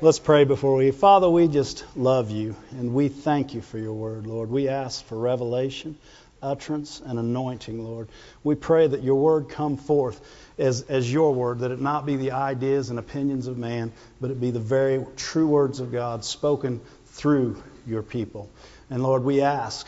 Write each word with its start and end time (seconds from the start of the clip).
Let's 0.00 0.18
pray 0.18 0.44
before 0.44 0.76
we. 0.76 0.92
Father, 0.92 1.28
we 1.28 1.46
just 1.46 1.84
love 1.94 2.30
you 2.30 2.56
and 2.70 2.94
we 2.94 3.08
thank 3.08 3.52
you 3.52 3.60
for 3.60 3.76
your 3.76 3.92
word, 3.92 4.26
Lord. 4.26 4.48
We 4.48 4.68
ask 4.68 5.04
for 5.04 5.18
revelation, 5.18 5.98
utterance, 6.40 7.02
and 7.04 7.18
anointing, 7.18 7.84
Lord. 7.84 8.08
We 8.42 8.54
pray 8.54 8.86
that 8.86 9.02
your 9.02 9.16
word 9.16 9.50
come 9.50 9.76
forth 9.76 10.18
as, 10.56 10.80
as 10.88 11.12
your 11.12 11.34
word, 11.34 11.58
that 11.58 11.70
it 11.70 11.82
not 11.82 12.06
be 12.06 12.16
the 12.16 12.30
ideas 12.30 12.88
and 12.88 12.98
opinions 12.98 13.46
of 13.46 13.58
man, 13.58 13.92
but 14.22 14.30
it 14.30 14.40
be 14.40 14.52
the 14.52 14.58
very 14.58 15.04
true 15.18 15.48
words 15.48 15.80
of 15.80 15.92
God 15.92 16.24
spoken 16.24 16.80
through 17.08 17.62
your 17.86 18.02
people. 18.02 18.48
And 18.88 19.02
Lord, 19.02 19.22
we 19.22 19.42
ask 19.42 19.86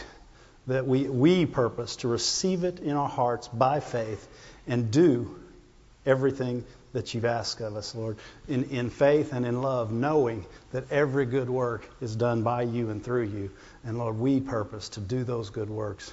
that 0.66 0.86
we, 0.86 1.08
we 1.08 1.46
purpose 1.46 1.96
to 1.96 2.08
receive 2.08 2.64
it 2.64 2.80
in 2.80 2.96
our 2.96 3.08
hearts 3.08 3.48
by 3.48 3.80
faith 3.80 4.28
and 4.66 4.90
do 4.90 5.40
everything 6.04 6.66
that 6.92 7.14
you've 7.14 7.24
asked 7.24 7.60
of 7.60 7.76
us, 7.76 7.94
Lord, 7.94 8.16
in, 8.48 8.64
in 8.64 8.90
faith 8.90 9.32
and 9.32 9.46
in 9.46 9.62
love, 9.62 9.92
knowing 9.92 10.44
that 10.72 10.90
every 10.90 11.26
good 11.26 11.48
work 11.48 11.88
is 12.00 12.14
done 12.14 12.42
by 12.42 12.62
you 12.62 12.90
and 12.90 13.02
through 13.02 13.24
you. 13.24 13.50
And 13.84 13.98
Lord, 13.98 14.18
we 14.18 14.40
purpose 14.40 14.90
to 14.90 15.00
do 15.00 15.24
those 15.24 15.50
good 15.50 15.70
works 15.70 16.12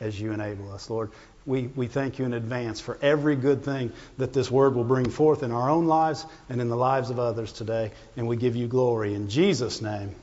as 0.00 0.20
you 0.20 0.32
enable 0.32 0.72
us. 0.72 0.90
Lord, 0.90 1.10
we, 1.46 1.68
we 1.68 1.86
thank 1.86 2.18
you 2.18 2.26
in 2.26 2.34
advance 2.34 2.80
for 2.80 2.98
every 3.00 3.34
good 3.34 3.64
thing 3.64 3.92
that 4.18 4.32
this 4.32 4.50
word 4.50 4.74
will 4.74 4.84
bring 4.84 5.08
forth 5.08 5.42
in 5.42 5.52
our 5.52 5.70
own 5.70 5.86
lives 5.86 6.26
and 6.48 6.60
in 6.60 6.68
the 6.68 6.76
lives 6.76 7.10
of 7.10 7.18
others 7.18 7.52
today. 7.52 7.92
And 8.16 8.28
we 8.28 8.36
give 8.36 8.56
you 8.56 8.68
glory. 8.68 9.14
In 9.14 9.28
Jesus' 9.28 9.80
name, 9.80 10.14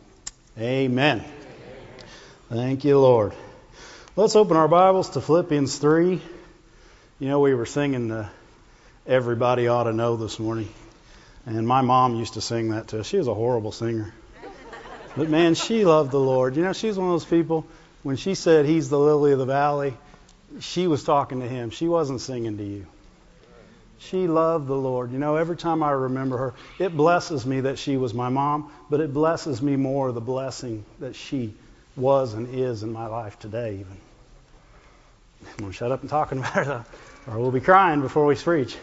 amen. 0.59 1.23
Thank 2.49 2.85
you, 2.85 2.99
Lord. 2.99 3.33
Let's 4.15 4.35
open 4.35 4.57
our 4.57 4.67
Bibles 4.67 5.11
to 5.11 5.21
Philippians 5.21 5.77
3. 5.77 6.21
You 7.19 7.27
know, 7.27 7.39
we 7.39 7.53
were 7.55 7.65
singing 7.65 8.07
the 8.07 8.29
everybody 9.07 9.67
ought 9.69 9.85
to 9.85 9.93
know 9.93 10.17
this 10.17 10.37
morning. 10.37 10.69
And 11.45 11.65
my 11.65 11.81
mom 11.81 12.15
used 12.15 12.33
to 12.33 12.41
sing 12.41 12.71
that 12.71 12.89
to 12.89 12.99
us. 12.99 13.07
She 13.07 13.17
was 13.17 13.27
a 13.27 13.33
horrible 13.33 13.71
singer. 13.71 14.13
But 15.15 15.29
man, 15.29 15.55
she 15.55 15.85
loved 15.85 16.11
the 16.11 16.19
Lord. 16.19 16.57
You 16.57 16.63
know, 16.63 16.73
she's 16.73 16.97
one 16.97 17.07
of 17.07 17.13
those 17.13 17.25
people, 17.25 17.65
when 18.03 18.17
she 18.17 18.35
said 18.35 18.65
he's 18.65 18.89
the 18.89 18.99
lily 18.99 19.31
of 19.31 19.39
the 19.39 19.45
valley, 19.45 19.93
she 20.59 20.87
was 20.87 21.03
talking 21.03 21.39
to 21.39 21.47
him. 21.47 21.69
She 21.69 21.87
wasn't 21.87 22.21
singing 22.21 22.57
to 22.57 22.63
you. 22.63 22.85
She 23.99 24.27
loved 24.27 24.67
the 24.67 24.75
Lord. 24.75 25.11
You 25.11 25.17
know, 25.17 25.37
every 25.37 25.57
time 25.57 25.81
I 25.81 25.91
remember 25.91 26.37
her, 26.37 26.53
it 26.77 26.95
blesses 26.95 27.45
me 27.45 27.61
that 27.61 27.79
she 27.79 27.97
was 27.97 28.13
my 28.13 28.29
mom, 28.29 28.71
but 28.89 28.99
it 28.99 29.13
blesses 29.13 29.61
me 29.61 29.75
more 29.75 30.11
the 30.11 30.21
blessing 30.21 30.85
that 30.99 31.15
she 31.15 31.53
was 31.95 32.33
and 32.33 32.53
is 32.53 32.83
in 32.83 32.93
my 32.93 33.07
life 33.07 33.39
today, 33.39 33.75
even. 33.75 33.97
I'm 35.49 35.57
going 35.57 35.71
to 35.71 35.77
shut 35.77 35.91
up 35.91 36.01
and 36.01 36.09
talking 36.09 36.37
about 36.39 36.65
her, 36.65 36.85
or 37.27 37.39
we'll 37.39 37.51
be 37.51 37.61
crying 37.61 38.01
before 38.01 38.25
we 38.25 38.35
preach 38.35 38.77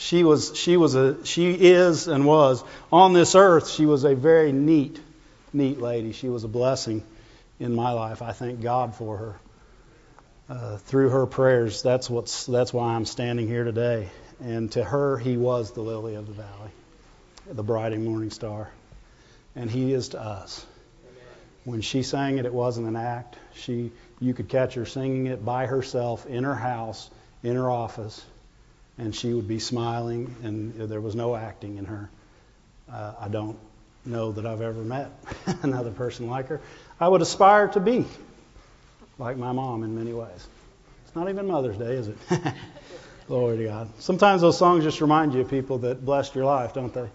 she 0.00 0.24
was 0.24 0.56
she 0.56 0.78
was 0.78 0.94
a 0.94 1.24
she 1.26 1.52
is 1.52 2.08
and 2.08 2.24
was. 2.24 2.64
On 2.90 3.12
this 3.12 3.34
earth 3.34 3.68
she 3.68 3.84
was 3.84 4.04
a 4.04 4.14
very 4.14 4.50
neat 4.50 4.98
neat 5.52 5.78
lady. 5.78 6.12
She 6.12 6.30
was 6.30 6.42
a 6.42 6.48
blessing 6.48 7.04
in 7.58 7.74
my 7.74 7.92
life. 7.92 8.22
I 8.22 8.32
thank 8.32 8.62
god 8.62 8.94
for 8.94 9.16
her. 9.18 9.40
Uh, 10.48 10.78
through 10.78 11.10
her 11.10 11.26
prayers 11.26 11.82
that's 11.82 12.10
what's 12.10 12.46
that's 12.46 12.72
why 12.72 12.94
i'm 12.94 13.04
standing 13.04 13.46
here 13.46 13.62
today. 13.62 14.08
And 14.40 14.72
to 14.72 14.82
her 14.82 15.18
he 15.18 15.36
was 15.36 15.72
the 15.72 15.82
lily 15.82 16.14
of 16.14 16.26
the 16.26 16.32
valley 16.32 16.70
the 17.46 17.62
bright 17.62 17.92
and 17.92 18.04
morning 18.04 18.30
star. 18.30 18.70
And 19.54 19.70
he 19.70 19.92
is 19.92 20.08
to 20.10 20.20
us. 20.20 20.64
When 21.64 21.82
she 21.82 22.02
sang 22.02 22.38
it 22.38 22.46
it 22.46 22.54
wasn't 22.54 22.88
an 22.88 22.96
act. 22.96 23.36
She 23.54 23.92
you 24.18 24.32
could 24.32 24.48
catch 24.48 24.74
her 24.74 24.86
singing 24.86 25.26
it 25.26 25.44
by 25.44 25.66
herself 25.66 26.24
in 26.24 26.44
her 26.44 26.54
house 26.54 27.10
in 27.42 27.54
her 27.54 27.70
office 27.70 28.24
and 29.00 29.14
she 29.14 29.32
would 29.32 29.48
be 29.48 29.58
smiling, 29.58 30.36
and 30.42 30.74
there 30.74 31.00
was 31.00 31.14
no 31.14 31.34
acting 31.34 31.78
in 31.78 31.86
her. 31.86 32.10
Uh, 32.92 33.14
I 33.18 33.28
don't 33.28 33.58
know 34.04 34.32
that 34.32 34.44
I've 34.44 34.60
ever 34.60 34.82
met 34.82 35.10
another 35.62 35.90
person 35.90 36.28
like 36.28 36.48
her. 36.48 36.60
I 37.00 37.08
would 37.08 37.22
aspire 37.22 37.68
to 37.68 37.80
be 37.80 38.04
like 39.18 39.38
my 39.38 39.52
mom 39.52 39.84
in 39.84 39.96
many 39.96 40.12
ways. 40.12 40.46
It's 41.06 41.16
not 41.16 41.30
even 41.30 41.46
Mother's 41.46 41.78
Day, 41.78 41.94
is 41.94 42.08
it? 42.08 42.18
Glory 43.26 43.56
to 43.58 43.64
God. 43.64 43.88
Sometimes 44.00 44.42
those 44.42 44.58
songs 44.58 44.84
just 44.84 45.00
remind 45.00 45.32
you 45.32 45.40
of 45.40 45.48
people 45.48 45.78
that 45.78 46.04
blessed 46.04 46.34
your 46.34 46.44
life, 46.44 46.74
don't 46.74 46.92
they? 46.92 47.08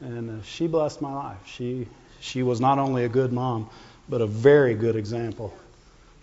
And 0.00 0.30
uh, 0.30 0.44
she 0.44 0.68
blessed 0.68 1.02
my 1.02 1.12
life. 1.12 1.38
She 1.46 1.88
she 2.20 2.44
was 2.44 2.60
not 2.60 2.78
only 2.78 3.04
a 3.04 3.08
good 3.08 3.32
mom, 3.32 3.68
but 4.08 4.20
a 4.20 4.26
very 4.26 4.74
good 4.74 4.94
example 4.94 5.52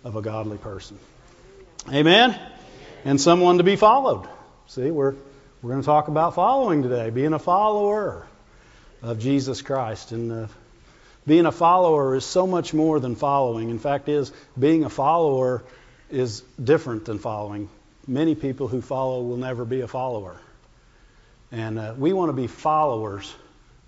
of 0.04 0.16
a 0.16 0.22
godly 0.22 0.56
person. 0.56 0.98
Amen. 1.92 2.38
And 3.04 3.20
someone 3.20 3.58
to 3.58 3.64
be 3.64 3.76
followed. 3.76 4.26
See, 4.68 4.90
we're, 4.90 5.14
we're 5.60 5.70
going 5.70 5.82
to 5.82 5.86
talk 5.86 6.08
about 6.08 6.34
following 6.34 6.82
today, 6.82 7.10
being 7.10 7.32
a 7.32 7.38
follower 7.38 8.26
of 9.02 9.18
Jesus 9.18 9.60
Christ. 9.60 10.12
And 10.12 10.32
uh, 10.32 10.46
being 11.26 11.46
a 11.46 11.52
follower 11.52 12.14
is 12.14 12.24
so 12.24 12.46
much 12.46 12.72
more 12.72 13.00
than 13.00 13.16
following. 13.16 13.70
In 13.70 13.78
fact, 13.78 14.08
is 14.08 14.32
being 14.58 14.84
a 14.84 14.88
follower 14.88 15.62
is 16.10 16.42
different 16.62 17.04
than 17.04 17.18
following. 17.18 17.68
Many 18.06 18.34
people 18.34 18.68
who 18.68 18.80
follow 18.80 19.22
will 19.22 19.36
never 19.36 19.64
be 19.64 19.80
a 19.80 19.88
follower. 19.88 20.36
And 21.50 21.78
uh, 21.78 21.94
we 21.96 22.12
want 22.12 22.30
to 22.30 22.32
be 22.32 22.46
followers 22.46 23.32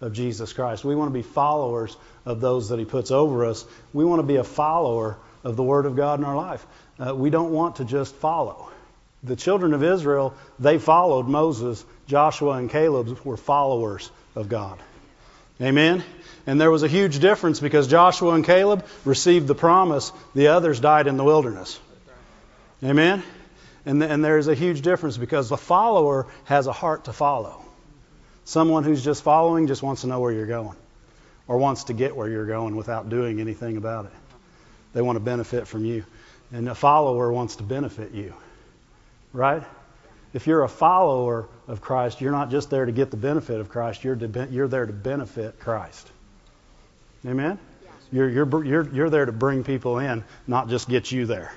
of 0.00 0.12
Jesus 0.12 0.52
Christ. 0.52 0.84
We 0.84 0.94
want 0.94 1.10
to 1.10 1.14
be 1.14 1.22
followers 1.22 1.96
of 2.26 2.40
those 2.40 2.68
that 2.68 2.78
He 2.78 2.84
puts 2.84 3.10
over 3.10 3.46
us. 3.46 3.64
We 3.92 4.04
want 4.04 4.18
to 4.20 4.26
be 4.26 4.36
a 4.36 4.44
follower 4.44 5.16
of 5.44 5.56
the 5.56 5.62
Word 5.62 5.86
of 5.86 5.96
God 5.96 6.18
in 6.18 6.24
our 6.24 6.36
life. 6.36 6.66
Uh, 6.98 7.14
we 7.14 7.30
don't 7.30 7.52
want 7.52 7.76
to 7.76 7.84
just 7.84 8.14
follow 8.16 8.70
the 9.24 9.36
children 9.36 9.72
of 9.72 9.82
Israel, 9.82 10.34
they 10.58 10.78
followed 10.78 11.26
Moses. 11.26 11.84
Joshua 12.06 12.52
and 12.52 12.70
Caleb 12.70 13.18
were 13.24 13.36
followers 13.36 14.10
of 14.34 14.48
God. 14.48 14.78
Amen? 15.60 16.04
And 16.46 16.60
there 16.60 16.70
was 16.70 16.82
a 16.82 16.88
huge 16.88 17.20
difference 17.20 17.58
because 17.58 17.88
Joshua 17.88 18.34
and 18.34 18.44
Caleb 18.44 18.84
received 19.04 19.46
the 19.46 19.54
promise, 19.54 20.12
the 20.34 20.48
others 20.48 20.78
died 20.78 21.06
in 21.06 21.16
the 21.16 21.24
wilderness. 21.24 21.78
Amen? 22.82 23.22
And, 23.86 24.02
and 24.02 24.22
there's 24.22 24.48
a 24.48 24.54
huge 24.54 24.82
difference 24.82 25.16
because 25.16 25.48
the 25.48 25.56
follower 25.56 26.26
has 26.44 26.66
a 26.66 26.72
heart 26.72 27.04
to 27.04 27.12
follow. 27.12 27.64
Someone 28.44 28.84
who's 28.84 29.02
just 29.02 29.22
following 29.22 29.68
just 29.68 29.82
wants 29.82 30.02
to 30.02 30.06
know 30.06 30.20
where 30.20 30.32
you're 30.32 30.46
going 30.46 30.76
or 31.48 31.56
wants 31.56 31.84
to 31.84 31.94
get 31.94 32.14
where 32.14 32.28
you're 32.28 32.46
going 32.46 32.76
without 32.76 33.08
doing 33.08 33.40
anything 33.40 33.78
about 33.78 34.06
it. 34.06 34.12
They 34.92 35.00
want 35.00 35.16
to 35.16 35.20
benefit 35.20 35.66
from 35.66 35.84
you. 35.84 36.04
And 36.52 36.68
a 36.68 36.74
follower 36.74 37.32
wants 37.32 37.56
to 37.56 37.62
benefit 37.62 38.12
you 38.12 38.34
right? 39.34 39.62
If 40.32 40.46
you're 40.46 40.62
a 40.62 40.68
follower 40.68 41.48
of 41.68 41.82
Christ, 41.82 42.22
you're 42.22 42.32
not 42.32 42.50
just 42.50 42.70
there 42.70 42.86
to 42.86 42.92
get 42.92 43.10
the 43.10 43.18
benefit 43.18 43.60
of 43.60 43.68
Christ, 43.68 44.02
you're, 44.02 44.16
to, 44.16 44.48
you're 44.50 44.68
there 44.68 44.86
to 44.86 44.92
benefit 44.92 45.60
Christ. 45.60 46.10
Amen? 47.26 47.58
You're, 48.10 48.28
you're, 48.28 48.64
you're, 48.64 48.94
you're 48.94 49.10
there 49.10 49.26
to 49.26 49.32
bring 49.32 49.64
people 49.64 49.98
in, 49.98 50.24
not 50.46 50.68
just 50.68 50.88
get 50.88 51.12
you 51.12 51.26
there. 51.26 51.52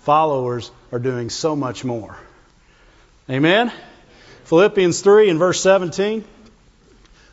Followers 0.00 0.70
are 0.90 0.98
doing 0.98 1.30
so 1.30 1.56
much 1.56 1.84
more. 1.84 2.16
Amen? 3.30 3.72
Philippians 4.44 5.00
3 5.00 5.30
and 5.30 5.38
verse 5.38 5.60
17 5.60 6.24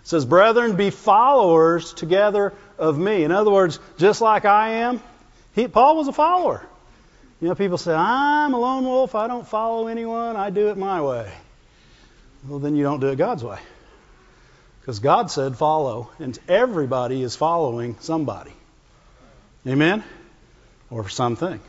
says, 0.03 0.25
Brethren, 0.25 0.75
be 0.75 0.89
followers 0.89 1.93
together 1.93 2.53
of 2.77 2.97
me. 2.97 3.23
In 3.23 3.31
other 3.31 3.51
words, 3.51 3.79
just 3.97 4.21
like 4.21 4.45
I 4.45 4.69
am, 4.73 5.01
he, 5.53 5.67
Paul 5.67 5.97
was 5.97 6.07
a 6.07 6.13
follower. 6.13 6.65
You 7.41 7.47
know, 7.47 7.55
people 7.55 7.77
say, 7.77 7.93
I'm 7.93 8.53
a 8.53 8.59
lone 8.59 8.83
wolf. 8.83 9.15
I 9.15 9.27
don't 9.27 9.47
follow 9.47 9.87
anyone. 9.87 10.35
I 10.35 10.49
do 10.49 10.69
it 10.69 10.77
my 10.77 11.01
way. 11.01 11.31
Well, 12.47 12.59
then 12.59 12.75
you 12.75 12.83
don't 12.83 12.99
do 12.99 13.07
it 13.07 13.15
God's 13.17 13.43
way. 13.43 13.59
Because 14.81 14.99
God 14.99 15.31
said 15.31 15.55
follow, 15.55 16.09
and 16.19 16.37
everybody 16.47 17.21
is 17.21 17.35
following 17.35 17.95
somebody. 17.99 18.51
Amen? 19.65 20.03
Or 20.89 21.07
something. 21.07 21.59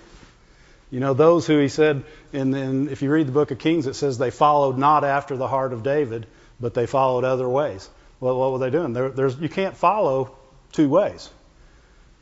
You 0.91 0.98
know, 0.98 1.14
those 1.14 1.47
who 1.47 1.59
he 1.59 1.69
said, 1.69 2.03
and 2.32 2.53
then 2.53 2.88
if 2.88 3.03
you 3.03 3.10
read 3.10 3.28
the 3.28 3.32
book 3.32 3.53
of 3.53 3.59
Kings, 3.59 3.86
it 3.86 3.94
says 3.94 4.19
they 4.19 4.30
followed 4.30 4.76
not 4.76 5.04
after 5.04 5.36
the 5.36 5.47
heart 5.47 5.72
of 5.72 5.84
David, 5.84 6.26
but 6.59 6.75
they 6.75 6.86
followed 6.86 7.25
other 7.25 7.48
ways. 7.48 7.88
Well, 8.19 8.38
what 8.38 8.53
were 8.53 8.59
they 8.59 8.70
doing? 8.70 8.92
There, 8.92 9.28
you 9.28 9.48
can't 9.48 9.77
follow 9.77 10.34
two 10.72 10.89
ways. 10.89 11.30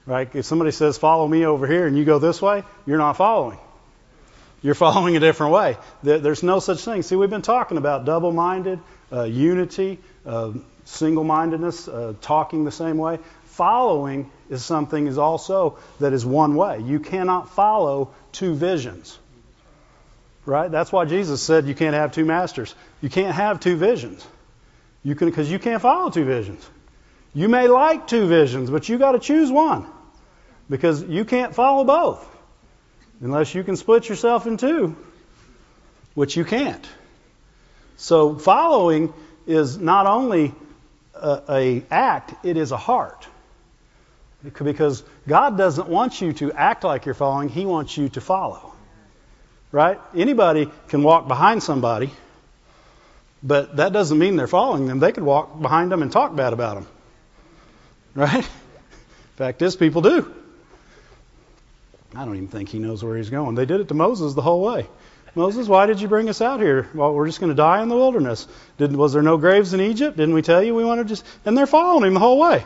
Right? 0.08 0.34
If 0.34 0.46
somebody 0.46 0.70
says, 0.70 0.96
follow 0.96 1.28
me 1.28 1.44
over 1.44 1.66
here, 1.66 1.86
and 1.86 1.96
you 1.96 2.06
go 2.06 2.18
this 2.18 2.40
way, 2.40 2.64
you're 2.86 2.96
not 2.96 3.18
following. 3.18 3.58
You're 4.62 4.74
following 4.86 5.18
a 5.18 5.20
different 5.20 5.52
way. 5.52 5.76
There's 6.02 6.42
no 6.42 6.60
such 6.60 6.82
thing. 6.82 7.02
See, 7.02 7.14
we've 7.14 7.28
been 7.28 7.42
talking 7.42 7.76
about 7.76 8.06
double 8.06 8.32
minded, 8.32 8.80
uh, 9.12 9.24
unity, 9.24 9.98
uh, 10.24 10.52
single 10.86 11.24
mindedness, 11.24 11.88
uh, 11.88 12.14
talking 12.22 12.64
the 12.64 12.72
same 12.72 12.96
way. 12.96 13.18
Following 13.48 14.30
is 14.48 14.64
something 14.64 15.06
is 15.06 15.18
also 15.18 15.78
that 16.00 16.14
is 16.14 16.24
one 16.24 16.54
way. 16.54 16.80
You 16.80 17.00
cannot 17.00 17.50
follow 17.50 18.14
two 18.32 18.54
visions. 18.54 19.18
Right? 20.46 20.70
That's 20.70 20.90
why 20.90 21.04
Jesus 21.04 21.42
said 21.42 21.66
you 21.66 21.74
can't 21.74 21.94
have 21.94 22.12
two 22.12 22.24
masters. 22.24 22.74
You 23.02 23.10
can't 23.10 23.34
have 23.34 23.60
two 23.60 23.76
visions. 23.76 24.26
You 25.02 25.14
can 25.14 25.28
because 25.28 25.50
you 25.50 25.58
can't 25.58 25.82
follow 25.82 26.08
two 26.08 26.24
visions. 26.24 26.66
You 27.34 27.50
may 27.50 27.68
like 27.68 28.06
two 28.06 28.26
visions, 28.26 28.70
but 28.70 28.88
you 28.88 28.96
got 28.96 29.12
to 29.12 29.18
choose 29.18 29.52
one 29.52 29.86
because 30.68 31.02
you 31.02 31.24
can't 31.24 31.54
follow 31.54 31.84
both 31.84 32.26
unless 33.20 33.54
you 33.54 33.64
can 33.64 33.76
split 33.76 34.08
yourself 34.08 34.46
in 34.46 34.56
two, 34.56 34.96
which 36.14 36.36
you 36.36 36.44
can't. 36.44 36.86
So 37.96 38.38
following 38.38 39.12
is 39.46 39.78
not 39.78 40.06
only 40.06 40.54
a, 41.14 41.42
a 41.48 41.82
act, 41.90 42.44
it 42.44 42.56
is 42.56 42.72
a 42.72 42.76
heart. 42.76 43.26
Because 44.62 45.02
God 45.26 45.58
doesn't 45.58 45.88
want 45.88 46.20
you 46.20 46.32
to 46.34 46.52
act 46.52 46.84
like 46.84 47.06
you're 47.06 47.14
following, 47.14 47.48
He 47.48 47.66
wants 47.66 47.96
you 47.96 48.08
to 48.10 48.20
follow. 48.20 48.72
Right? 49.72 50.00
Anybody 50.14 50.70
can 50.88 51.02
walk 51.02 51.26
behind 51.26 51.62
somebody, 51.62 52.10
but 53.42 53.76
that 53.76 53.92
doesn't 53.92 54.18
mean 54.18 54.36
they're 54.36 54.46
following 54.46 54.86
them. 54.86 55.00
They 55.00 55.12
could 55.12 55.24
walk 55.24 55.60
behind 55.60 55.90
them 55.90 56.02
and 56.02 56.12
talk 56.12 56.36
bad 56.36 56.52
about 56.52 56.76
them. 56.76 56.86
Right? 58.14 58.36
In 58.36 58.44
Fact 59.36 59.60
is, 59.62 59.76
people 59.76 60.02
do. 60.02 60.34
I 62.14 62.24
don't 62.24 62.36
even 62.36 62.48
think 62.48 62.68
he 62.68 62.78
knows 62.78 63.04
where 63.04 63.16
he's 63.16 63.30
going. 63.30 63.54
They 63.54 63.66
did 63.66 63.80
it 63.80 63.88
to 63.88 63.94
Moses 63.94 64.34
the 64.34 64.42
whole 64.42 64.62
way. 64.62 64.86
Moses, 65.34 65.68
why 65.68 65.86
did 65.86 66.00
you 66.00 66.08
bring 66.08 66.28
us 66.28 66.40
out 66.40 66.60
here? 66.60 66.88
Well, 66.94 67.14
we're 67.14 67.26
just 67.26 67.38
going 67.38 67.50
to 67.50 67.56
die 67.56 67.82
in 67.82 67.88
the 67.88 67.96
wilderness. 67.96 68.48
Did, 68.78 68.96
was 68.96 69.12
there 69.12 69.22
no 69.22 69.36
graves 69.36 69.74
in 69.74 69.80
Egypt? 69.80 70.16
Didn't 70.16 70.34
we 70.34 70.42
tell 70.42 70.62
you 70.62 70.74
we 70.74 70.84
wanted 70.84 71.04
to 71.04 71.08
just. 71.10 71.24
And 71.44 71.56
they're 71.56 71.66
following 71.66 72.06
him 72.06 72.14
the 72.14 72.20
whole 72.20 72.40
way. 72.40 72.64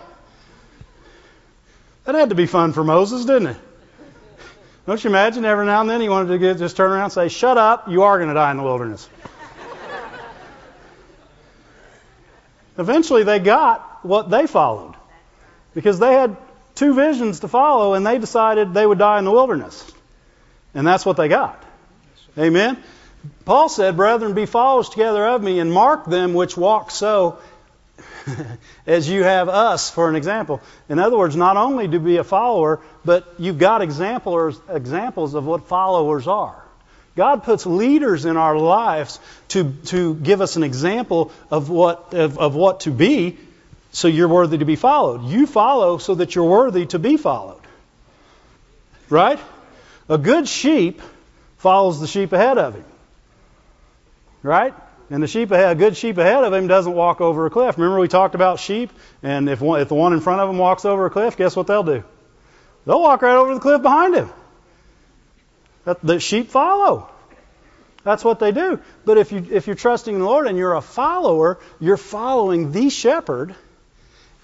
That 2.04 2.14
had 2.14 2.30
to 2.30 2.34
be 2.34 2.46
fun 2.46 2.72
for 2.72 2.82
Moses, 2.82 3.24
didn't 3.24 3.48
it? 3.48 3.56
Don't 4.86 5.02
you 5.02 5.10
imagine 5.10 5.44
every 5.44 5.66
now 5.66 5.80
and 5.80 5.90
then 5.90 6.00
he 6.00 6.08
wanted 6.08 6.28
to 6.30 6.38
get, 6.38 6.58
just 6.58 6.76
turn 6.76 6.90
around 6.90 7.04
and 7.04 7.12
say, 7.12 7.28
Shut 7.28 7.56
up, 7.58 7.88
you 7.88 8.02
are 8.02 8.18
going 8.18 8.28
to 8.28 8.34
die 8.34 8.50
in 8.50 8.56
the 8.56 8.62
wilderness. 8.62 9.08
Eventually 12.78 13.22
they 13.22 13.38
got 13.38 14.04
what 14.04 14.30
they 14.30 14.46
followed 14.46 14.94
because 15.74 15.98
they 15.98 16.12
had 16.12 16.36
two 16.74 16.94
visions 16.94 17.40
to 17.40 17.48
follow 17.48 17.94
and 17.94 18.06
they 18.06 18.18
decided 18.18 18.74
they 18.74 18.86
would 18.86 18.98
die 18.98 19.18
in 19.18 19.24
the 19.24 19.30
wilderness. 19.30 19.90
And 20.74 20.86
that's 20.86 21.04
what 21.04 21.16
they 21.16 21.28
got. 21.28 21.62
Amen. 22.38 22.82
Paul 23.44 23.68
said, 23.68 23.96
Brethren, 23.96 24.34
be 24.34 24.46
followers 24.46 24.88
together 24.88 25.26
of 25.26 25.42
me 25.42 25.60
and 25.60 25.72
mark 25.72 26.06
them 26.06 26.34
which 26.34 26.56
walk 26.56 26.90
so 26.90 27.38
as 28.86 29.08
you 29.08 29.22
have 29.22 29.48
us 29.48 29.90
for 29.90 30.08
an 30.08 30.16
example. 30.16 30.60
In 30.88 30.98
other 30.98 31.16
words, 31.16 31.36
not 31.36 31.56
only 31.56 31.88
to 31.88 32.00
be 32.00 32.16
a 32.16 32.24
follower, 32.24 32.80
but 33.04 33.34
you've 33.38 33.58
got 33.58 33.82
examples, 33.82 34.60
examples 34.68 35.34
of 35.34 35.44
what 35.44 35.66
followers 35.66 36.26
are. 36.26 36.62
God 37.14 37.42
puts 37.44 37.66
leaders 37.66 38.24
in 38.24 38.36
our 38.36 38.56
lives 38.56 39.20
to, 39.48 39.72
to 39.86 40.14
give 40.14 40.40
us 40.40 40.56
an 40.56 40.62
example 40.62 41.30
of 41.50 41.68
what, 41.68 42.14
of, 42.14 42.38
of 42.38 42.54
what 42.54 42.80
to 42.80 42.90
be 42.90 43.38
so 43.92 44.08
you're 44.08 44.28
worthy 44.28 44.58
to 44.58 44.64
be 44.64 44.76
followed. 44.76 45.24
You 45.24 45.46
follow 45.46 45.98
so 45.98 46.16
that 46.16 46.34
you're 46.34 46.48
worthy 46.48 46.86
to 46.86 46.98
be 46.98 47.16
followed. 47.16 47.60
Right? 49.08 49.38
A 50.08 50.18
good 50.18 50.48
sheep 50.48 51.00
follows 51.58 52.00
the 52.00 52.06
sheep 52.06 52.32
ahead 52.32 52.58
of 52.58 52.74
him. 52.74 52.84
Right? 54.42 54.74
And 55.10 55.22
the 55.22 55.26
sheep 55.26 55.50
ahead, 55.50 55.76
a 55.76 55.78
good 55.78 55.96
sheep 55.96 56.16
ahead 56.16 56.42
of 56.42 56.52
him 56.54 56.66
doesn't 56.66 56.94
walk 56.94 57.20
over 57.20 57.44
a 57.44 57.50
cliff. 57.50 57.76
Remember 57.76 58.00
we 58.00 58.08
talked 58.08 58.34
about 58.34 58.58
sheep, 58.58 58.90
and 59.22 59.48
if, 59.48 59.60
one, 59.60 59.82
if 59.82 59.88
the 59.88 59.94
one 59.94 60.14
in 60.14 60.20
front 60.20 60.40
of 60.40 60.48
them 60.48 60.56
walks 60.56 60.86
over 60.86 61.04
a 61.04 61.10
cliff, 61.10 61.36
guess 61.36 61.54
what 61.54 61.66
they'll 61.66 61.82
do? 61.82 62.02
They'll 62.86 63.00
walk 63.00 63.20
right 63.20 63.36
over 63.36 63.54
the 63.54 63.60
cliff 63.60 63.82
behind 63.82 64.14
him. 64.14 64.30
The 66.02 66.18
sheep 66.18 66.48
follow. 66.48 67.10
That's 68.04 68.24
what 68.24 68.38
they 68.38 68.52
do. 68.52 68.80
But 69.04 69.18
if 69.18 69.32
you 69.32 69.46
if 69.50 69.66
you're 69.66 69.76
trusting 69.76 70.18
the 70.18 70.24
Lord 70.24 70.46
and 70.46 70.56
you're 70.56 70.74
a 70.74 70.80
follower, 70.80 71.60
you're 71.78 71.96
following 71.96 72.72
the 72.72 72.88
shepherd, 72.88 73.54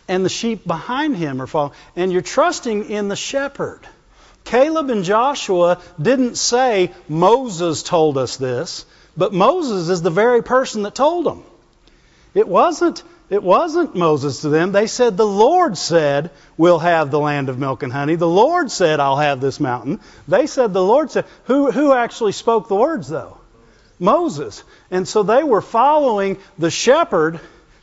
and 0.09 0.25
the 0.25 0.31
sheep 0.31 0.67
behind 0.67 1.17
him 1.17 1.41
are 1.41 1.47
following, 1.47 1.75
and 1.95 2.11
you're 2.11 2.23
trusting 2.23 2.91
in 2.91 3.09
the 3.09 3.17
shepherd. 3.17 3.81
Caleb 4.45 4.89
and 4.91 5.05
Joshua 5.05 5.79
didn't 6.01 6.37
say 6.37 6.93
Moses 7.09 7.83
told 7.83 8.17
us 8.17 8.39
this. 8.39 8.87
But 9.19 9.35
Moses 9.35 9.89
is 9.89 10.01
the 10.01 10.11
very 10.11 10.45
person 10.45 10.85
that 10.85 10.95
told 10.95 11.27
them. 11.27 11.43
It 12.35 12.47
wasn't, 12.47 13.03
it 13.31 13.43
wasn't 13.43 13.97
Moses 13.97 14.43
to 14.43 14.49
them. 14.49 14.71
They 14.71 14.87
said, 14.87 15.17
The 15.17 15.27
Lord 15.27 15.77
said, 15.77 16.31
We'll 16.57 16.79
have 16.79 17.11
the 17.11 17.19
land 17.19 17.49
of 17.49 17.59
milk 17.59 17.83
and 17.83 17.93
honey. 17.93 18.15
The 18.15 18.29
Lord 18.29 18.71
said, 18.71 19.01
I'll 19.01 19.17
have 19.17 19.41
this 19.41 19.59
mountain. 19.59 19.99
They 20.29 20.47
said, 20.47 20.73
The 20.73 20.85
Lord 20.85 21.11
said. 21.11 21.25
Who, 21.45 21.73
who 21.73 21.93
actually 21.93 22.31
spoke 22.31 22.69
the 22.69 22.77
words, 22.77 23.09
though? 23.09 23.39
Moses. 23.99 24.63
And 24.89 25.07
so 25.07 25.25
they 25.25 25.43
were 25.43 25.63
following 25.63 26.39
the 26.57 26.71
shepherd 26.71 27.41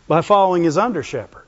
by 0.08 0.22
following 0.22 0.64
his 0.64 0.78
under 0.78 1.04
shepherd. 1.04 1.45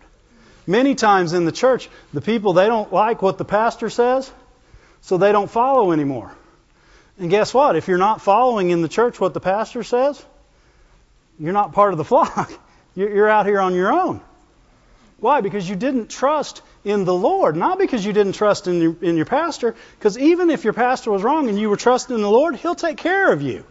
Many 0.67 0.95
times 0.95 1.31
in 1.31 1.45
the 1.45 1.51
church, 1.53 1.89
the 2.13 2.21
people, 2.21 2.51
they 2.51 2.67
don't 2.67 2.91
like 2.91 3.21
what 3.21 3.37
the 3.37 3.45
pastor 3.45 3.89
says, 3.89 4.29
so 5.01 5.17
they 5.17 5.31
don't 5.31 5.49
follow 5.49 5.93
anymore. 5.93 6.35
And 7.17 7.29
guess 7.29 7.53
what? 7.53 7.77
If 7.77 7.87
you're 7.87 7.97
not 7.97 8.21
following 8.21 8.69
in 8.69 8.81
the 8.81 8.89
church 8.89 9.19
what 9.19 9.33
the 9.33 9.39
pastor 9.39 9.83
says, 9.83 10.23
you're 11.39 11.53
not 11.53 11.71
part 11.71 11.93
of 11.93 11.97
the 11.97 12.03
flock. 12.03 12.51
You're 12.95 13.29
out 13.29 13.45
here 13.45 13.61
on 13.61 13.75
your 13.75 13.93
own. 13.93 14.21
Why? 15.19 15.41
Because 15.41 15.69
you 15.69 15.75
didn't 15.75 16.09
trust 16.09 16.63
in 16.83 17.05
the 17.05 17.13
Lord, 17.13 17.55
not 17.55 17.77
because 17.77 18.03
you 18.03 18.11
didn't 18.11 18.33
trust 18.33 18.65
in 18.65 18.81
your, 18.81 18.95
in 19.03 19.17
your 19.17 19.27
pastor. 19.27 19.75
Because 19.99 20.17
even 20.17 20.49
if 20.49 20.63
your 20.63 20.73
pastor 20.73 21.11
was 21.11 21.21
wrong 21.21 21.47
and 21.47 21.59
you 21.59 21.69
were 21.69 21.77
trusting 21.77 22.15
in 22.15 22.23
the 22.23 22.29
Lord, 22.29 22.55
He'll 22.55 22.73
take 22.73 22.97
care 22.97 23.31
of 23.31 23.43
you. 23.43 23.63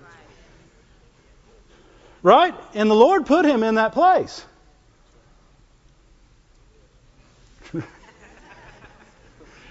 Right? 2.22 2.54
And 2.74 2.88
the 2.88 2.94
Lord 2.94 3.26
put 3.26 3.44
him 3.44 3.64
in 3.64 3.76
that 3.76 3.92
place. 3.92 4.44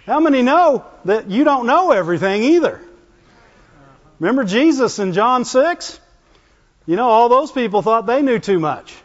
How 0.05 0.19
many 0.19 0.41
know 0.41 0.85
that 1.05 1.29
you 1.29 1.43
don't 1.43 1.65
know 1.65 1.91
everything 1.91 2.43
either? 2.43 2.79
Remember 4.19 4.43
Jesus 4.43 4.99
in 4.99 5.13
John 5.13 5.45
6? 5.45 5.99
You 6.85 6.95
know, 6.95 7.09
all 7.09 7.29
those 7.29 7.51
people 7.51 7.81
thought 7.81 8.05
they 8.05 8.21
knew 8.21 8.39
too 8.39 8.59
much. 8.59 8.95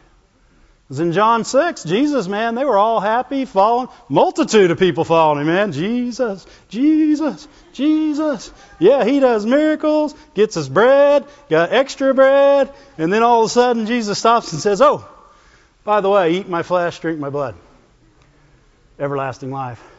Because 0.87 0.99
in 0.99 1.13
John 1.13 1.43
6, 1.43 1.85
Jesus, 1.85 2.27
man, 2.27 2.53
they 2.53 2.65
were 2.65 2.77
all 2.77 2.99
happy, 2.99 3.45
following. 3.45 3.87
Multitude 4.09 4.71
of 4.71 4.77
people 4.77 5.03
following 5.03 5.41
him, 5.41 5.47
man. 5.47 5.71
Jesus, 5.71 6.45
Jesus, 6.69 7.47
Jesus. 7.73 8.51
Yeah, 8.77 9.03
he 9.03 9.19
does 9.19 9.45
miracles, 9.45 10.13
gets 10.35 10.57
us 10.57 10.67
bread, 10.67 11.25
got 11.49 11.71
extra 11.71 12.13
bread, 12.13 12.71
and 12.97 13.11
then 13.11 13.23
all 13.23 13.43
of 13.43 13.45
a 13.47 13.49
sudden 13.49 13.85
Jesus 13.85 14.19
stops 14.19 14.51
and 14.51 14.61
says, 14.61 14.81
Oh, 14.81 15.07
by 15.83 16.01
the 16.01 16.09
way, 16.09 16.33
eat 16.33 16.49
my 16.49 16.61
flesh, 16.61 16.99
drink 16.99 17.19
my 17.19 17.29
blood. 17.29 17.55
Everlasting 18.99 19.49
life. 19.49 19.90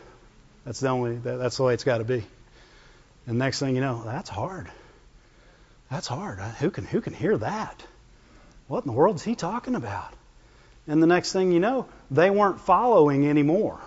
That's 0.65 0.81
the 0.81 0.89
only, 0.89 1.17
that's 1.17 1.57
the 1.57 1.65
way 1.65 1.75
it's 1.75 1.85
got 1.85 1.99
to 1.99 2.05
be. 2.05 2.25
And 3.27 3.39
next 3.39 3.59
thing 3.59 3.75
you 3.75 3.81
know, 3.81 4.03
that's 4.05 4.31
hard. 4.31 4.69
That's 5.91 6.07
hard. 6.07 6.39
Who 6.39 6.71
can 6.71 6.85
who 6.85 7.01
can 7.01 7.13
hear 7.13 7.37
that? 7.37 7.83
What 8.67 8.85
in 8.85 8.91
the 8.91 8.97
world 8.97 9.17
is 9.17 9.23
he 9.23 9.35
talking 9.35 9.75
about? 9.75 10.13
And 10.87 11.03
the 11.03 11.07
next 11.07 11.33
thing 11.33 11.53
you 11.53 11.61
know, 11.61 11.87
they 12.11 12.31
weren't 12.31 12.61
following 12.61 13.29
anymore. 13.29 13.79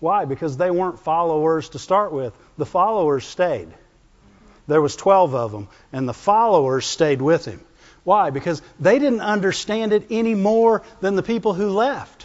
Why? 0.00 0.24
Because 0.24 0.56
they 0.56 0.70
weren't 0.70 1.00
followers 1.00 1.70
to 1.70 1.78
start 1.78 2.12
with. 2.12 2.32
The 2.56 2.66
followers 2.66 3.26
stayed. 3.26 3.68
There 4.66 4.80
was 4.80 4.96
12 4.96 5.34
of 5.34 5.50
them, 5.50 5.68
and 5.92 6.08
the 6.08 6.14
followers 6.14 6.86
stayed 6.86 7.20
with 7.20 7.44
him. 7.44 7.60
Why? 8.04 8.30
Because 8.30 8.62
they 8.78 8.98
didn't 8.98 9.20
understand 9.20 9.92
it 9.92 10.06
any 10.10 10.34
more 10.34 10.82
than 11.00 11.16
the 11.16 11.22
people 11.22 11.54
who 11.54 11.70
left. 11.70 12.17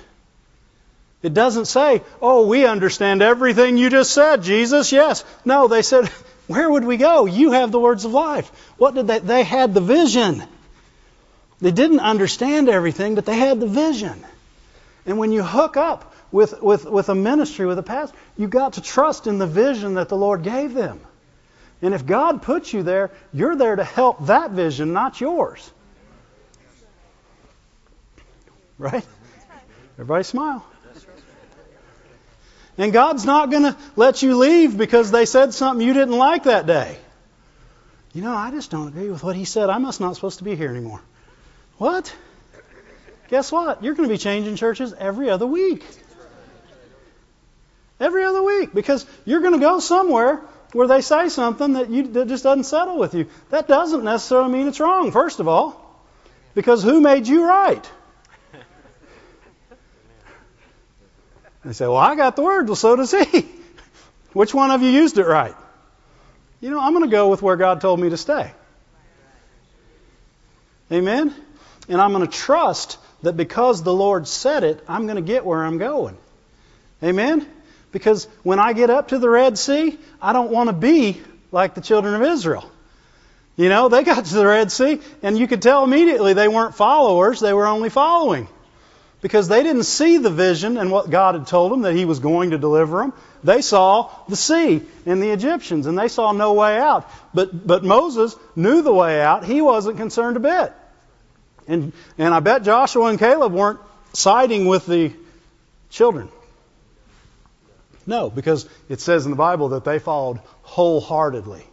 It 1.24 1.34
doesn't 1.34 1.66
say, 1.66 2.04
"Oh, 2.22 2.46
we 2.46 2.66
understand 2.66 3.24
everything 3.24 3.78
you 3.78 3.90
just 3.90 4.12
said, 4.12 4.44
Jesus." 4.44 4.92
Yes. 4.92 5.24
No, 5.46 5.68
they 5.68 5.82
said, 5.82 6.08
where 6.48 6.70
would 6.70 6.84
we 6.84 6.98
go? 6.98 7.26
You 7.26 7.52
have 7.52 7.72
the 7.72 7.80
words 7.80 8.06
of 8.06 8.12
life. 8.12 8.52
What 8.78 8.94
did 8.94 9.08
they? 9.08 9.20
They 9.20 9.44
had 9.44 9.74
the 9.74 9.82
vision. 9.82 10.44
They 11.62 11.72
didn't 11.72 12.02
understand 12.02 12.68
everything, 12.68 13.16
but 13.16 13.26
they 13.26 13.38
had 13.38 13.60
the 13.60 13.68
vision. 13.68 14.24
And 15.06 15.18
when 15.18 15.32
you 15.32 15.44
hook 15.44 15.78
up 15.78 16.14
with, 16.32 16.62
with, 16.62 16.86
with 16.86 17.08
a 17.10 17.16
ministry, 17.16 17.66
with 17.66 17.80
a 17.80 17.84
pastor, 17.84 18.18
you've 18.38 18.50
got 18.50 18.74
to 18.74 18.82
trust 18.82 19.28
in 19.28 19.38
the 19.38 19.48
vision 19.48 19.94
that 19.94 20.10
the 20.10 20.18
Lord 20.18 20.44
gave 20.44 20.74
them. 20.74 21.00
And 21.82 21.94
if 21.94 22.06
God 22.06 22.42
puts 22.42 22.74
you 22.74 22.84
there, 22.84 23.12
you're 23.34 23.56
there 23.56 23.76
to 23.76 23.84
help 23.84 24.26
that 24.26 24.52
vision, 24.52 24.94
not 24.94 25.22
yours. 25.22 25.70
Right? 28.78 29.06
Everybody 29.96 30.24
smile. 30.24 30.66
And 32.78 32.92
God's 32.92 33.26
not 33.26 33.52
going 33.52 33.64
to 33.64 33.78
let 33.96 34.24
you 34.24 34.38
leave 34.38 34.78
because 34.78 35.12
they 35.12 35.26
said 35.26 35.54
something 35.54 35.86
you 35.86 35.94
didn't 35.94 36.18
like 36.18 36.44
that 36.46 36.66
day. 36.66 36.98
You 38.14 38.22
know, 38.22 38.34
I 38.34 38.52
just 38.52 38.72
don't 38.72 38.88
agree 38.88 39.10
with 39.10 39.24
what 39.24 39.36
he 39.36 39.46
said. 39.46 39.70
I 39.70 39.78
must 39.78 40.00
not 40.00 40.16
supposed 40.16 40.40
to 40.40 40.44
be 40.44 40.56
here 40.56 40.70
anymore. 40.70 41.02
What? 41.78 42.14
Guess 43.30 43.52
what? 43.52 43.84
You're 43.84 43.96
going 43.96 44.08
to 44.08 44.14
be 44.14 44.20
changing 44.20 44.56
churches 44.56 44.94
every 44.94 45.30
other 45.30 45.48
week. 45.48 45.84
Every 48.00 48.24
other 48.24 48.44
week 48.44 48.74
because 48.74 49.06
you're 49.26 49.42
going 49.42 49.54
to 49.54 49.60
go 49.60 49.80
somewhere 49.80 50.42
where 50.74 50.88
they 50.88 51.02
say 51.02 51.30
something 51.30 51.74
that 51.74 51.90
you 51.90 52.08
that 52.10 52.28
just 52.28 52.44
doesn't 52.44 52.66
settle 52.66 52.98
with 52.98 53.14
you. 53.14 53.28
That 53.50 53.68
doesn't 53.68 54.04
necessarily 54.04 54.52
mean 54.52 54.68
it's 54.68 54.80
wrong, 54.80 55.12
first 55.12 55.40
of 55.40 55.48
all. 55.48 55.80
Because 56.54 56.84
who 56.84 57.02
made 57.02 57.28
you 57.28 57.46
right? 57.46 57.90
They 61.66 61.74
say, 61.74 61.86
Well, 61.86 61.98
I 61.98 62.16
got 62.16 62.36
the 62.36 62.42
word. 62.42 62.68
Well, 62.68 62.76
so 62.76 62.96
does 62.96 63.12
he. 63.12 63.48
Which 64.34 64.54
one 64.54 64.72
of 64.72 64.82
you 64.82 64.90
used 64.90 65.18
it 65.18 65.26
right? 65.26 65.56
You 66.60 66.70
know, 66.70 66.80
I'm 66.80 66.94
going 66.94 67.06
to 67.06 67.12
go 67.12 67.30
with 67.30 67.42
where 67.42 67.56
God 67.56 67.82
told 67.82 68.00
me 68.00 68.10
to 68.10 68.18
stay. 68.18 68.52
Amen? 70.92 71.34
And 71.90 72.00
I'm 72.00 72.14
going 72.14 72.26
to 72.26 72.32
trust 72.32 72.98
that 73.22 73.36
because 73.36 73.84
the 73.84 73.94
Lord 73.94 74.28
said 74.28 74.64
it, 74.64 74.84
I'm 74.88 75.06
going 75.06 75.18
to 75.18 75.22
get 75.22 75.46
where 75.46 75.64
I'm 75.64 75.78
going. 75.78 76.18
Amen? 77.02 77.48
Because 77.92 78.26
when 78.44 78.60
I 78.60 78.74
get 78.74 78.90
up 78.90 79.10
to 79.10 79.20
the 79.20 79.30
Red 79.30 79.58
Sea, 79.58 79.98
I 80.22 80.34
don't 80.34 80.52
want 80.52 80.70
to 80.70 80.74
be 80.74 81.22
like 81.52 81.76
the 81.76 81.82
children 81.82 82.16
of 82.16 82.22
Israel. 82.24 82.70
You 83.56 83.70
know, 83.70 83.90
they 83.90 84.04
got 84.04 84.26
to 84.26 84.34
the 84.34 84.46
Red 84.46 84.72
Sea, 84.72 85.00
and 85.22 85.38
you 85.38 85.48
could 85.48 85.62
tell 85.62 85.84
immediately 85.84 86.34
they 86.34 86.48
weren't 86.48 86.76
followers, 86.76 87.40
they 87.40 87.54
were 87.54 87.68
only 87.68 87.90
following. 87.90 88.48
Because 89.24 89.48
they 89.48 89.64
didn't 89.64 89.84
see 89.84 90.18
the 90.18 90.30
vision 90.30 90.76
and 90.76 90.92
what 90.92 91.10
God 91.10 91.36
had 91.36 91.48
told 91.48 91.72
them 91.72 91.84
that 91.84 91.96
He 91.96 92.04
was 92.04 92.20
going 92.20 92.50
to 92.50 92.58
deliver 92.58 92.98
them. 92.98 93.14
They 93.42 93.62
saw 93.62 94.12
the 94.28 94.36
sea 94.36 94.82
and 95.06 95.24
the 95.24 95.30
Egyptians, 95.30 95.88
and 95.88 95.98
they 95.98 96.10
saw 96.10 96.34
no 96.34 96.52
way 96.54 96.78
out. 96.78 97.10
But, 97.34 97.66
but 97.66 97.86
Moses 97.86 98.36
knew 98.58 98.82
the 98.82 98.92
way 98.92 99.22
out. 99.22 99.46
He 99.46 99.62
wasn't 99.62 99.96
concerned 99.96 100.36
a 100.36 100.42
bit. 100.42 100.74
And, 101.70 101.94
and 102.18 102.34
I 102.34 102.42
bet 102.42 102.64
Joshua 102.64 103.06
and 103.06 103.18
Caleb 103.18 103.54
weren't 103.54 103.80
siding 104.12 104.66
with 104.66 104.86
the 104.88 105.14
children. 105.90 106.28
No, 108.06 108.30
because 108.30 108.68
it 108.90 109.00
says 109.00 109.24
in 109.24 109.32
the 109.32 109.38
Bible 109.38 109.70
that 109.70 109.86
they 109.86 110.00
followed 110.00 110.42
wholeheartedly. 110.64 111.66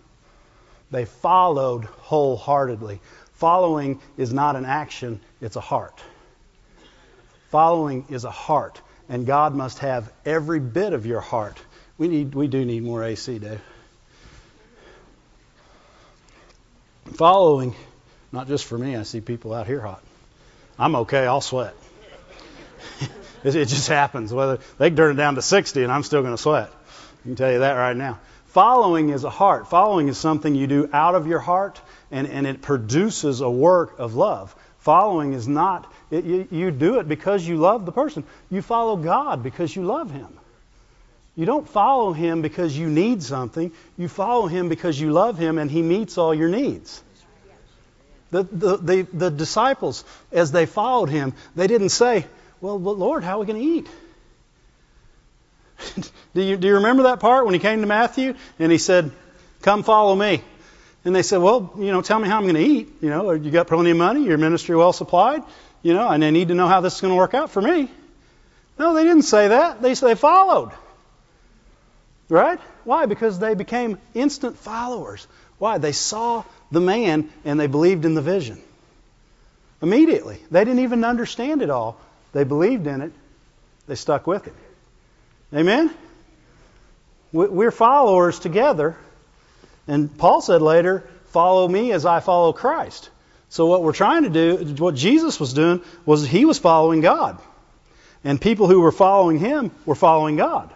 They 0.92 1.04
followed 1.04 1.84
wholeheartedly. 1.84 3.00
Following 3.34 4.00
is 4.16 4.32
not 4.32 4.54
an 4.54 4.66
action, 4.66 5.20
it's 5.40 5.56
a 5.56 5.60
heart. 5.60 6.00
Following 7.50 8.06
is 8.08 8.24
a 8.24 8.30
heart, 8.30 8.80
and 9.08 9.26
God 9.26 9.54
must 9.54 9.80
have 9.80 10.12
every 10.24 10.60
bit 10.60 10.92
of 10.92 11.04
your 11.04 11.20
heart. 11.20 11.58
We 11.98 12.08
need 12.08 12.34
we 12.34 12.46
do 12.46 12.64
need 12.64 12.82
more 12.82 13.02
AC, 13.02 13.38
Dave. 13.38 13.60
Following, 17.14 17.74
not 18.30 18.46
just 18.46 18.64
for 18.64 18.78
me, 18.78 18.96
I 18.96 19.02
see 19.02 19.20
people 19.20 19.52
out 19.52 19.66
here 19.66 19.80
hot. 19.80 20.02
I'm 20.78 20.94
okay, 20.96 21.26
I'll 21.26 21.40
sweat. 21.40 21.74
it, 23.44 23.52
just 23.66 23.88
happens. 23.88 24.32
Whether 24.32 24.60
they 24.78 24.88
can 24.88 24.96
turn 24.96 25.12
it 25.12 25.16
down 25.16 25.34
to 25.34 25.42
60 25.42 25.82
and 25.82 25.92
I'm 25.92 26.04
still 26.04 26.22
going 26.22 26.34
to 26.34 26.40
sweat. 26.40 26.70
I 26.70 27.22
can 27.24 27.36
tell 27.36 27.52
you 27.52 27.58
that 27.58 27.72
right 27.72 27.96
now. 27.96 28.18
Following 28.46 29.10
is 29.10 29.24
a 29.24 29.30
heart. 29.30 29.68
Following 29.68 30.08
is 30.08 30.18
something 30.18 30.54
you 30.54 30.66
do 30.66 30.88
out 30.92 31.14
of 31.14 31.26
your 31.26 31.38
heart, 31.38 31.80
and, 32.10 32.26
and 32.26 32.46
it 32.46 32.62
produces 32.62 33.40
a 33.40 33.50
work 33.50 33.98
of 33.98 34.14
love. 34.14 34.54
Following 34.78 35.34
is 35.34 35.46
not, 35.46 35.92
it, 36.10 36.24
you, 36.24 36.48
you 36.50 36.70
do 36.70 36.98
it 36.98 37.08
because 37.08 37.46
you 37.46 37.56
love 37.56 37.86
the 37.86 37.92
person. 37.92 38.24
You 38.50 38.62
follow 38.62 38.96
God 38.96 39.42
because 39.42 39.74
you 39.74 39.84
love 39.84 40.10
Him. 40.10 40.28
You 41.36 41.46
don't 41.46 41.68
follow 41.68 42.12
Him 42.12 42.42
because 42.42 42.76
you 42.76 42.88
need 42.88 43.22
something. 43.22 43.72
You 43.96 44.08
follow 44.08 44.46
Him 44.46 44.68
because 44.68 45.00
you 45.00 45.12
love 45.12 45.38
Him 45.38 45.58
and 45.58 45.70
He 45.70 45.82
meets 45.82 46.18
all 46.18 46.34
your 46.34 46.48
needs. 46.48 47.02
The, 48.30 48.44
the, 48.44 48.76
the, 48.76 49.02
the 49.12 49.30
disciples, 49.30 50.04
as 50.30 50.52
they 50.52 50.66
followed 50.66 51.08
Him, 51.08 51.32
they 51.56 51.66
didn't 51.66 51.88
say, 51.90 52.26
Well, 52.60 52.78
Lord, 52.78 53.24
how 53.24 53.36
are 53.36 53.40
we 53.40 53.46
going 53.46 53.60
to 53.60 53.66
eat? 53.66 53.88
do, 56.34 56.42
you, 56.42 56.56
do 56.56 56.68
you 56.68 56.74
remember 56.74 57.04
that 57.04 57.20
part 57.20 57.44
when 57.44 57.54
he 57.54 57.60
came 57.60 57.80
to 57.80 57.86
Matthew 57.86 58.34
and 58.58 58.70
he 58.70 58.78
said, 58.78 59.10
Come 59.62 59.82
follow 59.82 60.14
me? 60.14 60.42
And 61.04 61.14
they 61.14 61.22
said, 61.22 61.38
Well, 61.38 61.72
you 61.78 61.92
know, 61.92 62.02
tell 62.02 62.18
me 62.18 62.28
how 62.28 62.36
I'm 62.36 62.42
going 62.44 62.54
to 62.54 62.60
eat. 62.60 62.88
You 63.00 63.10
know, 63.10 63.30
you 63.32 63.50
got 63.50 63.66
plenty 63.66 63.90
of 63.90 63.96
money, 63.96 64.24
your 64.24 64.38
ministry 64.38 64.76
well 64.76 64.92
supplied, 64.92 65.42
you 65.82 65.94
know, 65.94 66.08
and 66.08 66.24
I 66.24 66.30
need 66.30 66.48
to 66.48 66.54
know 66.54 66.68
how 66.68 66.80
this 66.80 66.96
is 66.96 67.00
going 67.00 67.12
to 67.12 67.16
work 67.16 67.34
out 67.34 67.50
for 67.50 67.62
me. 67.62 67.90
No, 68.78 68.94
they 68.94 69.04
didn't 69.04 69.22
say 69.22 69.48
that. 69.48 69.82
They, 69.82 69.94
they 69.94 70.14
followed. 70.14 70.72
Right? 72.28 72.58
Why? 72.84 73.06
Because 73.06 73.38
they 73.38 73.54
became 73.54 73.98
instant 74.14 74.56
followers. 74.56 75.26
Why? 75.58 75.78
They 75.78 75.92
saw 75.92 76.44
the 76.70 76.80
man 76.80 77.30
and 77.44 77.58
they 77.58 77.66
believed 77.66 78.04
in 78.04 78.14
the 78.14 78.22
vision. 78.22 78.60
Immediately. 79.82 80.38
They 80.50 80.64
didn't 80.64 80.80
even 80.80 81.04
understand 81.04 81.62
it 81.62 81.70
all. 81.70 81.98
They 82.32 82.44
believed 82.44 82.86
in 82.86 83.00
it. 83.00 83.12
They 83.86 83.96
stuck 83.96 84.26
with 84.26 84.46
it. 84.46 84.54
Amen? 85.52 85.92
We're 87.32 87.70
followers 87.70 88.38
together. 88.38 88.96
And 89.86 90.16
Paul 90.16 90.40
said 90.40 90.62
later, 90.62 91.08
follow 91.26 91.66
me 91.66 91.92
as 91.92 92.06
I 92.06 92.20
follow 92.20 92.52
Christ. 92.52 93.10
So 93.50 93.66
what 93.66 93.82
we're 93.82 93.92
trying 93.92 94.22
to 94.22 94.30
do, 94.30 94.74
what 94.82 94.94
Jesus 94.94 95.38
was 95.38 95.52
doing, 95.52 95.82
was 96.06 96.26
he 96.26 96.44
was 96.44 96.58
following 96.58 97.00
God. 97.00 97.38
And 98.22 98.40
people 98.40 98.68
who 98.68 98.80
were 98.80 98.92
following 98.92 99.38
him 99.38 99.72
were 99.84 99.96
following 99.96 100.36
God. 100.36 100.72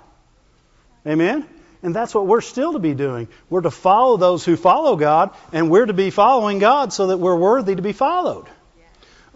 Amen? 1.07 1.47
And 1.85 1.95
that's 1.95 2.15
what 2.15 2.27
we're 2.27 2.41
still 2.41 2.73
to 2.73 2.79
be 2.81 2.95
doing. 2.95 3.29
We're 3.49 3.61
to 3.61 3.71
follow 3.71 4.17
those 4.17 4.45
who 4.45 4.57
follow 4.57 4.97
God, 4.97 5.31
and 5.53 5.71
we're 5.71 5.87
to 5.87 5.93
be 5.93 6.11
following 6.11 6.59
God 6.59 6.93
so 6.93 7.09
that 7.09 7.19
we're 7.19 7.37
worthy 7.37 7.77
to 7.77 7.83
be 7.83 7.93
followed. 7.93 8.47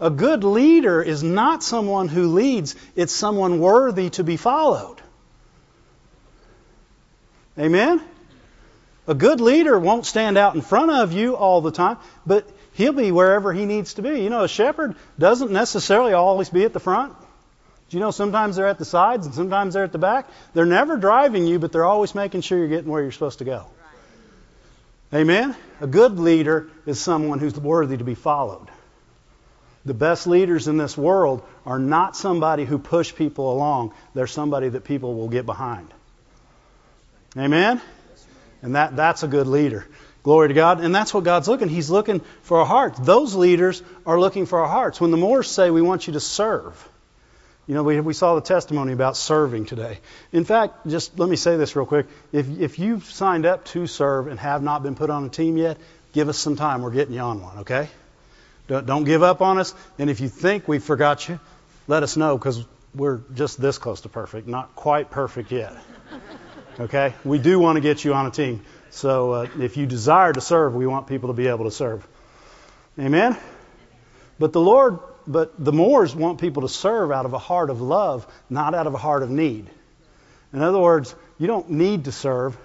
A 0.01 0.09
good 0.09 0.43
leader 0.43 1.01
is 1.01 1.23
not 1.23 1.63
someone 1.63 2.07
who 2.07 2.27
leads, 2.27 2.75
it's 2.95 3.13
someone 3.13 3.59
worthy 3.59 4.09
to 4.11 4.23
be 4.23 4.35
followed. 4.35 4.97
Amen? 7.57 8.01
A 9.07 9.13
good 9.13 9.41
leader 9.41 9.77
won't 9.77 10.05
stand 10.05 10.37
out 10.37 10.55
in 10.55 10.61
front 10.61 10.91
of 10.91 11.13
you 11.13 11.35
all 11.35 11.61
the 11.61 11.71
time, 11.71 11.97
but 12.25 12.49
he'll 12.79 12.93
be 12.93 13.11
wherever 13.11 13.51
he 13.51 13.65
needs 13.65 13.95
to 13.95 14.01
be. 14.01 14.21
You 14.21 14.29
know, 14.29 14.45
a 14.45 14.47
shepherd 14.47 14.95
doesn't 15.19 15.51
necessarily 15.51 16.13
always 16.13 16.49
be 16.49 16.63
at 16.63 16.71
the 16.71 16.79
front. 16.79 17.13
Do 17.89 17.97
you 17.97 17.99
know 17.99 18.11
sometimes 18.11 18.55
they're 18.55 18.67
at 18.67 18.77
the 18.79 18.85
sides 18.85 19.25
and 19.25 19.35
sometimes 19.35 19.73
they're 19.73 19.83
at 19.83 19.91
the 19.91 19.97
back? 19.97 20.29
They're 20.53 20.65
never 20.65 20.95
driving 20.95 21.45
you, 21.45 21.59
but 21.59 21.73
they're 21.73 21.85
always 21.85 22.15
making 22.15 22.39
sure 22.39 22.57
you're 22.57 22.69
getting 22.69 22.89
where 22.89 23.01
you're 23.01 23.11
supposed 23.11 23.39
to 23.39 23.43
go. 23.45 23.65
Amen? 25.13 25.57
A 25.81 25.87
good 25.87 26.19
leader 26.19 26.69
is 26.85 27.01
someone 27.01 27.39
who's 27.39 27.59
worthy 27.59 27.97
to 27.97 28.03
be 28.05 28.15
followed. 28.15 28.69
The 29.83 29.93
best 29.93 30.25
leaders 30.25 30.69
in 30.69 30.77
this 30.77 30.97
world 30.97 31.45
are 31.65 31.79
not 31.79 32.15
somebody 32.15 32.63
who 32.63 32.79
push 32.79 33.13
people 33.13 33.51
along. 33.51 33.93
They're 34.13 34.27
somebody 34.27 34.69
that 34.69 34.85
people 34.85 35.15
will 35.15 35.29
get 35.29 35.45
behind. 35.45 35.93
Amen? 37.35 37.81
And 38.61 38.75
that, 38.75 38.95
that's 38.95 39.23
a 39.23 39.27
good 39.27 39.47
leader. 39.47 39.85
Glory 40.29 40.49
to 40.49 40.53
God. 40.53 40.79
And 40.81 40.93
that's 40.93 41.11
what 41.11 41.23
God's 41.23 41.47
looking. 41.47 41.69
He's 41.69 41.89
looking 41.89 42.19
for 42.43 42.59
our 42.59 42.65
hearts. 42.67 42.99
Those 42.99 43.33
leaders 43.33 43.81
are 44.05 44.19
looking 44.19 44.45
for 44.45 44.59
our 44.59 44.67
hearts. 44.67 45.01
When 45.01 45.09
the 45.09 45.17
Moores 45.17 45.49
say, 45.49 45.71
we 45.71 45.81
want 45.81 46.05
you 46.05 46.13
to 46.13 46.19
serve, 46.19 46.87
you 47.65 47.73
know, 47.73 47.81
we, 47.81 47.99
we 47.99 48.13
saw 48.13 48.35
the 48.35 48.41
testimony 48.41 48.93
about 48.93 49.17
serving 49.17 49.65
today. 49.65 49.97
In 50.31 50.45
fact, 50.45 50.85
just 50.85 51.17
let 51.17 51.27
me 51.27 51.35
say 51.35 51.57
this 51.57 51.75
real 51.75 51.87
quick. 51.87 52.05
If, 52.31 52.47
if 52.59 52.77
you've 52.77 53.05
signed 53.05 53.47
up 53.47 53.65
to 53.73 53.87
serve 53.87 54.27
and 54.27 54.39
have 54.39 54.61
not 54.61 54.83
been 54.83 54.93
put 54.93 55.09
on 55.09 55.25
a 55.25 55.29
team 55.29 55.57
yet, 55.57 55.79
give 56.13 56.29
us 56.29 56.37
some 56.37 56.55
time. 56.55 56.83
We're 56.83 56.91
getting 56.91 57.15
you 57.15 57.21
on 57.21 57.41
one, 57.41 57.57
okay? 57.61 57.89
Don't, 58.67 58.85
don't 58.85 59.05
give 59.05 59.23
up 59.23 59.41
on 59.41 59.57
us. 59.57 59.73
And 59.97 60.11
if 60.11 60.21
you 60.21 60.29
think 60.29 60.67
we 60.67 60.77
forgot 60.77 61.27
you, 61.27 61.39
let 61.87 62.03
us 62.03 62.17
know 62.17 62.37
because 62.37 62.63
we're 62.93 63.21
just 63.33 63.59
this 63.59 63.79
close 63.79 64.01
to 64.01 64.09
perfect. 64.09 64.47
Not 64.47 64.75
quite 64.75 65.09
perfect 65.09 65.51
yet. 65.51 65.73
Okay? 66.79 67.15
We 67.25 67.39
do 67.39 67.59
want 67.59 67.77
to 67.77 67.81
get 67.81 68.05
you 68.05 68.13
on 68.13 68.27
a 68.27 68.31
team. 68.31 68.63
So 68.91 69.31
uh, 69.31 69.47
if 69.59 69.77
you 69.77 69.85
desire 69.85 70.33
to 70.33 70.41
serve, 70.41 70.75
we 70.75 70.87
want 70.87 71.07
people 71.07 71.29
to 71.29 71.33
be 71.33 71.47
able 71.47 71.65
to 71.65 71.71
serve. 71.71 72.07
Amen? 72.97 73.37
But 74.39 74.53
the 74.53 74.61
Lord, 74.61 74.99
but 75.27 75.53
the 75.63 75.71
Moores 75.71 76.15
want 76.15 76.39
people 76.39 76.63
to 76.63 76.69
serve 76.69 77.11
out 77.11 77.25
of 77.25 77.33
a 77.33 77.37
heart 77.37 77.69
of 77.69 77.81
love, 77.81 78.25
not 78.49 78.73
out 78.73 78.87
of 78.87 78.93
a 78.93 78.97
heart 78.97 79.23
of 79.23 79.29
need. 79.29 79.69
In 80.53 80.61
other 80.61 80.79
words, 80.79 81.13
you 81.37 81.47
don't 81.47 81.69
need 81.69 82.05
to 82.05 82.11
serve. 82.11 82.57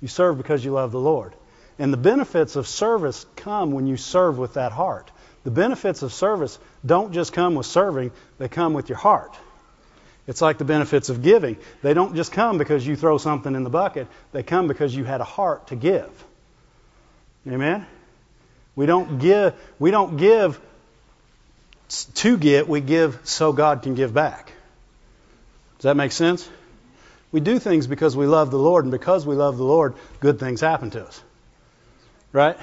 You 0.00 0.08
serve 0.08 0.36
because 0.36 0.64
you 0.64 0.72
love 0.72 0.92
the 0.92 1.00
Lord. 1.00 1.34
And 1.78 1.92
the 1.92 1.98
benefits 1.98 2.56
of 2.56 2.68
service 2.68 3.24
come 3.36 3.72
when 3.72 3.86
you 3.86 3.96
serve 3.96 4.38
with 4.38 4.54
that 4.54 4.72
heart. 4.72 5.10
The 5.44 5.50
benefits 5.50 6.02
of 6.02 6.12
service 6.12 6.58
don't 6.84 7.12
just 7.12 7.32
come 7.32 7.54
with 7.54 7.66
serving, 7.66 8.12
they 8.38 8.48
come 8.48 8.74
with 8.74 8.90
your 8.90 8.98
heart. 8.98 9.34
It's 10.26 10.40
like 10.40 10.58
the 10.58 10.64
benefits 10.64 11.08
of 11.08 11.22
giving. 11.22 11.56
They 11.82 11.94
don't 11.94 12.14
just 12.14 12.32
come 12.32 12.58
because 12.58 12.86
you 12.86 12.96
throw 12.96 13.18
something 13.18 13.54
in 13.54 13.64
the 13.64 13.70
bucket, 13.70 14.06
they 14.32 14.42
come 14.42 14.68
because 14.68 14.94
you 14.94 15.04
had 15.04 15.20
a 15.20 15.24
heart 15.24 15.68
to 15.68 15.76
give. 15.76 16.10
Amen? 17.48 17.86
We 18.76 18.86
don't 18.86 19.18
give 19.18 19.54
we 19.78 19.90
don't 19.90 20.16
give 20.16 20.60
to 22.14 22.36
get, 22.36 22.68
we 22.68 22.80
give 22.80 23.18
so 23.24 23.52
God 23.52 23.82
can 23.82 23.94
give 23.94 24.14
back. 24.14 24.52
Does 25.78 25.84
that 25.84 25.96
make 25.96 26.12
sense? 26.12 26.48
We 27.32 27.40
do 27.40 27.58
things 27.58 27.86
because 27.86 28.16
we 28.16 28.26
love 28.26 28.50
the 28.50 28.58
Lord, 28.58 28.84
and 28.84 28.92
because 28.92 29.26
we 29.26 29.34
love 29.34 29.56
the 29.56 29.64
Lord, 29.64 29.94
good 30.20 30.38
things 30.38 30.60
happen 30.60 30.90
to 30.90 31.06
us. 31.06 31.22
Right? 32.32 32.56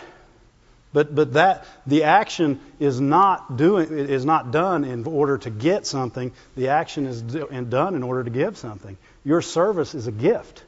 But 0.93 1.13
but 1.13 1.33
that 1.33 1.65
the 1.85 2.03
action 2.03 2.59
is 2.79 3.01
not 3.01 3.57
doing 3.57 3.89
is 3.91 4.25
not 4.25 4.51
done 4.51 4.83
in 4.83 5.05
order 5.05 5.37
to 5.39 5.49
get 5.49 5.85
something. 5.85 6.31
The 6.55 6.69
action 6.69 7.05
is 7.05 7.21
do, 7.21 7.47
done 7.69 7.95
in 7.95 8.03
order 8.03 8.23
to 8.23 8.29
give 8.29 8.57
something. 8.57 8.97
Your 9.23 9.41
service 9.41 9.93
is 9.93 10.07
a 10.07 10.11
gift. 10.11 10.63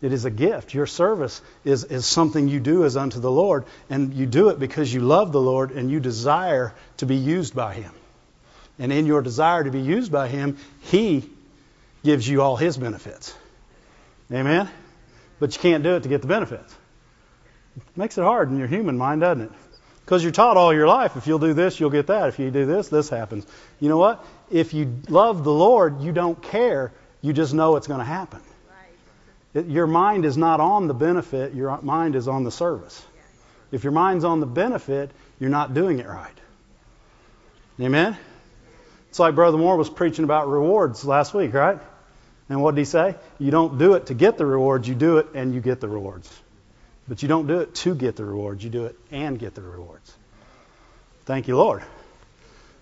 It 0.00 0.12
is 0.12 0.24
a 0.24 0.30
gift. 0.30 0.74
Your 0.74 0.86
service 0.86 1.42
is, 1.64 1.84
is 1.84 2.06
something 2.06 2.46
you 2.46 2.60
do 2.60 2.84
as 2.84 2.96
unto 2.96 3.18
the 3.18 3.30
Lord, 3.30 3.64
and 3.90 4.14
you 4.14 4.26
do 4.26 4.50
it 4.50 4.60
because 4.60 4.92
you 4.92 5.00
love 5.00 5.32
the 5.32 5.40
Lord 5.40 5.72
and 5.72 5.90
you 5.90 5.98
desire 5.98 6.72
to 6.98 7.06
be 7.06 7.16
used 7.16 7.54
by 7.54 7.74
Him. 7.74 7.92
And 8.78 8.92
in 8.92 9.06
your 9.06 9.22
desire 9.22 9.64
to 9.64 9.70
be 9.70 9.80
used 9.80 10.12
by 10.12 10.28
Him, 10.28 10.56
He 10.82 11.28
gives 12.04 12.28
you 12.28 12.42
all 12.42 12.56
His 12.56 12.76
benefits. 12.76 13.34
Amen? 14.32 14.68
But 15.40 15.56
you 15.56 15.60
can't 15.60 15.82
do 15.82 15.96
it 15.96 16.04
to 16.04 16.08
get 16.08 16.22
the 16.22 16.28
benefits. 16.28 16.74
Makes 17.96 18.18
it 18.18 18.22
hard 18.22 18.50
in 18.50 18.58
your 18.58 18.68
human 18.68 18.96
mind, 18.98 19.20
doesn't 19.20 19.44
it? 19.44 19.52
Because 20.04 20.22
you're 20.22 20.32
taught 20.32 20.56
all 20.56 20.72
your 20.72 20.86
life, 20.86 21.16
if 21.16 21.26
you'll 21.26 21.38
do 21.38 21.52
this, 21.52 21.78
you'll 21.78 21.90
get 21.90 22.06
that. 22.06 22.28
If 22.28 22.38
you 22.38 22.50
do 22.50 22.64
this, 22.64 22.88
this 22.88 23.10
happens. 23.10 23.46
You 23.78 23.90
know 23.90 23.98
what? 23.98 24.24
If 24.50 24.72
you 24.72 25.00
love 25.08 25.44
the 25.44 25.52
Lord, 25.52 26.00
you 26.00 26.12
don't 26.12 26.42
care. 26.42 26.92
You 27.20 27.34
just 27.34 27.52
know 27.52 27.76
it's 27.76 27.86
going 27.86 27.98
to 27.98 28.06
happen. 28.06 28.40
It, 29.54 29.66
your 29.66 29.86
mind 29.86 30.24
is 30.24 30.36
not 30.36 30.60
on 30.60 30.88
the 30.88 30.94
benefit, 30.94 31.54
your 31.54 31.78
mind 31.82 32.16
is 32.16 32.28
on 32.28 32.44
the 32.44 32.50
service. 32.50 33.04
If 33.70 33.84
your 33.84 33.92
mind's 33.92 34.24
on 34.24 34.40
the 34.40 34.46
benefit, 34.46 35.10
you're 35.38 35.50
not 35.50 35.74
doing 35.74 35.98
it 35.98 36.06
right. 36.06 36.32
Amen? 37.80 38.16
It's 39.10 39.18
like 39.18 39.34
Brother 39.34 39.58
Moore 39.58 39.76
was 39.76 39.90
preaching 39.90 40.24
about 40.24 40.48
rewards 40.48 41.04
last 41.04 41.34
week, 41.34 41.54
right? 41.54 41.78
And 42.48 42.62
what 42.62 42.74
did 42.74 42.80
he 42.80 42.84
say? 42.86 43.14
You 43.38 43.50
don't 43.50 43.78
do 43.78 43.94
it 43.94 44.06
to 44.06 44.14
get 44.14 44.38
the 44.38 44.46
rewards, 44.46 44.88
you 44.88 44.94
do 44.94 45.18
it 45.18 45.28
and 45.34 45.54
you 45.54 45.60
get 45.60 45.80
the 45.80 45.88
rewards. 45.88 46.30
But 47.08 47.22
you 47.22 47.28
don't 47.28 47.46
do 47.46 47.60
it 47.60 47.74
to 47.76 47.94
get 47.94 48.16
the 48.16 48.24
rewards, 48.24 48.62
you 48.62 48.70
do 48.70 48.84
it 48.86 48.98
and 49.10 49.38
get 49.38 49.54
the 49.54 49.62
rewards. 49.62 50.12
Thank 51.24 51.48
you, 51.48 51.56
Lord. 51.56 51.82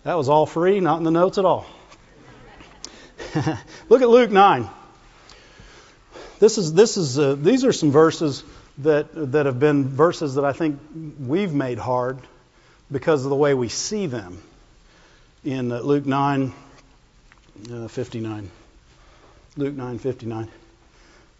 That 0.02 0.14
was 0.14 0.28
all 0.28 0.46
free, 0.46 0.80
not 0.80 0.98
in 0.98 1.04
the 1.04 1.10
notes 1.10 1.38
at 1.38 1.44
all. 1.44 1.66
Look 3.88 4.02
at 4.02 4.08
Luke 4.08 4.30
9. 4.30 4.68
This 6.38 6.58
is, 6.58 6.72
this 6.74 6.96
is, 6.96 7.18
uh, 7.18 7.34
these 7.34 7.64
are 7.64 7.72
some 7.72 7.90
verses 7.90 8.44
that, 8.78 9.08
that 9.32 9.46
have 9.46 9.58
been 9.58 9.88
verses 9.88 10.34
that 10.34 10.44
I 10.44 10.52
think 10.52 10.78
we've 11.18 11.52
made 11.52 11.78
hard 11.78 12.18
because 12.90 13.24
of 13.24 13.30
the 13.30 13.36
way 13.36 13.54
we 13.54 13.68
see 13.68 14.06
them 14.06 14.42
in 15.44 15.72
uh, 15.72 15.80
Luke 15.80 16.04
9 16.04 16.52
uh, 17.72 17.88
59. 17.88 18.50
Luke 19.56 19.74
9 19.74 19.98
59. 19.98 20.48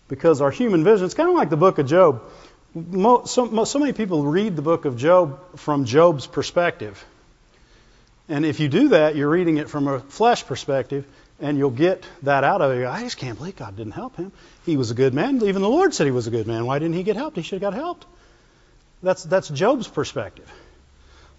Because 0.09 0.41
our 0.41 0.51
human 0.51 0.85
vision, 0.85 1.05
it's 1.05 1.15
kind 1.15 1.29
of 1.29 1.35
like 1.35 1.51
the 1.51 1.57
book 1.57 1.79
of 1.79 1.87
Job. 1.87 2.23
So, 2.77 3.65
so 3.65 3.79
many 3.79 3.95
people 3.95 4.25
read 4.25 4.55
the 4.55 4.63
book 4.63 4.85
of 4.85 4.99
Job 4.99 5.59
from 5.59 5.87
Job's 5.87 6.27
perspective. 6.27 7.03
And 8.29 8.45
if 8.45 8.61
you 8.61 8.69
do 8.69 8.89
that, 8.89 9.17
you're 9.17 9.31
reading 9.31 9.57
it 9.57 9.71
from 9.71 9.89
a 9.89 10.01
flesh 10.01 10.45
perspective, 10.45 11.07
and 11.41 11.57
you'll 11.57 11.71
get 11.71 12.05
that 12.23 12.45
out 12.45 12.61
of 12.61 12.73
it. 12.73 12.87
I 12.87 13.03
just 13.03 13.17
can't 13.17 13.39
believe 13.39 13.57
God 13.57 13.77
didn't 13.77 13.93
help 13.93 14.17
him. 14.17 14.31
He 14.67 14.77
was 14.77 14.91
a 14.91 14.95
good 14.95 15.15
man. 15.15 15.43
Even 15.43 15.63
the 15.63 15.71
Lord 15.71 15.95
said 15.95 16.05
he 16.05 16.11
was 16.11 16.27
a 16.27 16.31
good 16.31 16.47
man. 16.47 16.67
Why 16.67 16.79
didn't 16.79 16.97
he 16.97 17.03
get 17.03 17.17
helped? 17.17 17.37
He 17.37 17.43
should 17.43 17.63
have 17.63 17.73
got 17.73 17.79
helped. 17.79 18.05
That's, 19.03 19.23
that's 19.25 19.49
Job's 19.49 19.89
perspective. 19.89 20.51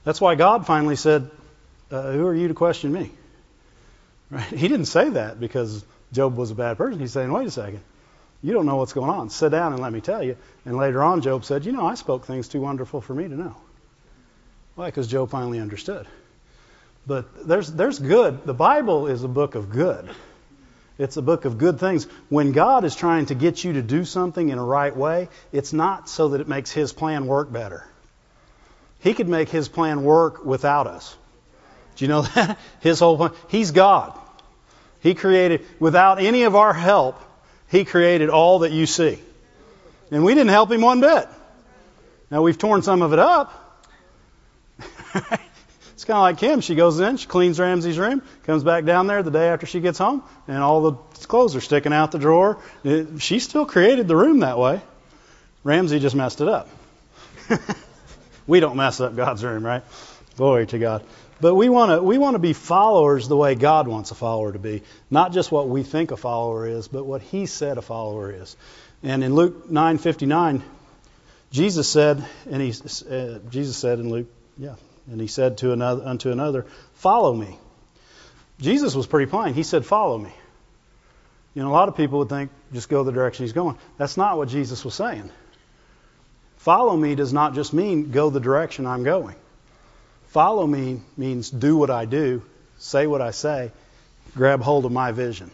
That's 0.05 0.19
why 0.19 0.33
God 0.35 0.65
finally 0.65 0.95
said, 0.95 1.29
uh, 1.91 2.13
Who 2.13 2.25
are 2.25 2.33
you 2.33 2.47
to 2.47 2.53
question 2.53 2.91
me? 2.91 3.11
Right? 4.29 4.43
He 4.43 4.67
didn't 4.67 4.87
say 4.87 5.11
that 5.11 5.39
because 5.39 5.85
Job 6.11 6.35
was 6.35 6.51
a 6.51 6.55
bad 6.55 6.77
person. 6.77 6.99
He's 6.99 7.13
saying, 7.13 7.31
Wait 7.31 7.47
a 7.47 7.51
second. 7.51 7.81
You 8.41 8.53
don't 8.53 8.65
know 8.65 8.75
what's 8.75 8.93
going 8.93 9.09
on. 9.09 9.29
Sit 9.29 9.49
down 9.49 9.73
and 9.73 9.81
let 9.81 9.91
me 9.91 10.01
tell 10.01 10.23
you. 10.23 10.37
And 10.65 10.77
later 10.77 11.03
on, 11.03 11.21
Job 11.21 11.43
said, 11.43 11.65
You 11.65 11.71
know, 11.71 11.85
I 11.85 11.95
spoke 11.95 12.25
things 12.25 12.47
too 12.47 12.61
wonderful 12.61 13.01
for 13.01 13.13
me 13.13 13.27
to 13.27 13.35
know. 13.35 13.55
Why? 14.75 14.87
Because 14.87 15.07
Job 15.07 15.31
finally 15.31 15.59
understood. 15.59 16.07
But 17.07 17.47
there's, 17.47 17.71
there's 17.71 17.99
good. 17.99 18.45
The 18.45 18.53
Bible 18.53 19.07
is 19.07 19.23
a 19.23 19.27
book 19.27 19.55
of 19.55 19.69
good. 19.71 20.09
It's 20.99 21.17
a 21.17 21.21
book 21.21 21.45
of 21.45 21.57
good 21.57 21.79
things. 21.79 22.05
When 22.29 22.51
God 22.51 22.83
is 22.83 22.95
trying 22.95 23.27
to 23.27 23.35
get 23.35 23.63
you 23.63 23.73
to 23.73 23.81
do 23.81 24.03
something 24.03 24.49
in 24.49 24.57
a 24.57 24.63
right 24.63 24.95
way, 24.95 25.29
it's 25.51 25.73
not 25.73 26.09
so 26.09 26.29
that 26.29 26.41
it 26.41 26.47
makes 26.47 26.71
His 26.71 26.91
plan 26.91 27.27
work 27.27 27.51
better. 27.51 27.87
He 28.99 29.13
could 29.13 29.29
make 29.29 29.49
His 29.49 29.67
plan 29.67 30.03
work 30.03 30.43
without 30.43 30.85
us. 30.87 31.15
Do 31.95 32.05
you 32.05 32.09
know 32.09 32.21
that? 32.35 32.59
His 32.81 32.99
whole 32.99 33.17
plan. 33.17 33.31
He's 33.47 33.71
God. 33.71 34.17
He 34.99 35.13
created, 35.13 35.65
without 35.79 36.19
any 36.19 36.43
of 36.43 36.55
our 36.55 36.73
help, 36.73 37.21
He 37.69 37.85
created 37.85 38.29
all 38.29 38.59
that 38.59 38.71
you 38.71 38.85
see. 38.85 39.19
And 40.11 40.23
we 40.23 40.33
didn't 40.33 40.49
help 40.49 40.71
Him 40.71 40.81
one 40.81 41.01
bit. 41.01 41.27
Now 42.31 42.41
we've 42.41 42.57
torn 42.57 42.81
some 42.81 43.01
of 43.01 43.13
it 43.13 43.19
up. 43.19 43.83
It's 45.97 46.05
kind 46.05 46.17
of 46.17 46.21
like 46.21 46.37
Kim. 46.37 46.61
She 46.61 46.75
goes 46.75 46.99
in, 46.99 47.17
she 47.17 47.25
cleans 47.25 47.59
Ramsey's 47.59 47.97
room, 47.97 48.21
comes 48.43 48.63
back 48.63 48.85
down 48.85 49.07
there 49.07 49.23
the 49.23 49.31
day 49.31 49.47
after 49.47 49.65
she 49.65 49.79
gets 49.79 49.97
home, 49.97 50.21
and 50.47 50.59
all 50.59 50.91
the 50.91 51.25
clothes 51.25 51.55
are 51.55 51.59
sticking 51.59 51.91
out 51.91 52.11
the 52.11 52.19
drawer. 52.19 52.59
It, 52.83 53.19
she 53.19 53.39
still 53.39 53.65
created 53.65 54.07
the 54.07 54.15
room 54.15 54.41
that 54.41 54.59
way. 54.59 54.79
Ramsey 55.63 55.97
just 55.97 56.15
messed 56.15 56.39
it 56.39 56.47
up. 56.47 56.69
we 58.47 58.59
don't 58.59 58.77
mess 58.77 59.01
up 59.01 59.15
God's 59.15 59.43
room, 59.43 59.65
right? 59.65 59.81
Glory 60.35 60.67
to 60.67 60.77
God. 60.77 61.03
But 61.39 61.55
we 61.55 61.69
want 61.69 61.91
to 61.91 62.01
we 62.01 62.17
want 62.17 62.35
to 62.35 62.39
be 62.39 62.53
followers 62.53 63.27
the 63.27 63.37
way 63.37 63.55
God 63.55 63.87
wants 63.87 64.11
a 64.11 64.15
follower 64.15 64.51
to 64.51 64.59
be, 64.59 64.83
not 65.11 65.33
just 65.33 65.51
what 65.51 65.69
we 65.69 65.83
think 65.83 66.11
a 66.11 66.17
follower 66.17 66.67
is, 66.67 66.87
but 66.87 67.05
what 67.05 67.21
He 67.21 67.45
said 67.45 67.77
a 67.77 67.81
follower 67.81 68.31
is. 68.31 68.57
And 69.03 69.23
in 69.23 69.35
Luke 69.35 69.69
9:59, 69.69 70.61
Jesus 71.51 71.87
said, 71.87 72.25
and 72.49 72.61
he 72.61 72.71
uh, 72.71 73.39
Jesus 73.49 73.77
said 73.77 73.99
in 73.99 74.09
Luke, 74.09 74.27
yeah, 74.57 74.75
and 75.09 75.21
he 75.21 75.27
said 75.27 75.59
to 75.59 75.71
another, 75.71 76.03
unto 76.03 76.31
another, 76.31 76.65
Follow 76.95 77.33
me. 77.33 77.57
Jesus 78.59 78.95
was 78.95 79.05
pretty 79.05 79.29
plain. 79.29 79.53
He 79.53 79.63
said, 79.63 79.85
Follow 79.85 80.17
me. 80.17 80.31
You 81.53 81.63
know, 81.63 81.69
a 81.69 81.73
lot 81.73 81.87
of 81.87 81.95
people 81.95 82.19
would 82.19 82.29
think, 82.29 82.51
just 82.73 82.89
go 82.89 83.03
the 83.03 83.11
direction 83.11 83.45
he's 83.45 83.53
going. 83.53 83.77
That's 83.97 84.17
not 84.17 84.37
what 84.37 84.49
Jesus 84.49 84.83
was 84.83 84.93
saying. 84.93 85.29
Follow 86.57 86.95
me 86.95 87.15
does 87.15 87.33
not 87.33 87.55
just 87.55 87.73
mean 87.73 88.11
go 88.11 88.29
the 88.29 88.39
direction 88.39 88.85
I'm 88.85 89.03
going. 89.03 89.35
Follow 90.37 90.67
me 90.67 91.01
means 91.17 91.49
do 91.49 91.75
what 91.77 91.89
I 91.89 92.05
do, 92.05 92.43
say 92.77 93.07
what 93.07 93.23
I 93.23 93.31
say, 93.31 93.71
grab 94.35 94.61
hold 94.61 94.85
of 94.85 94.91
my 94.91 95.11
vision. 95.11 95.49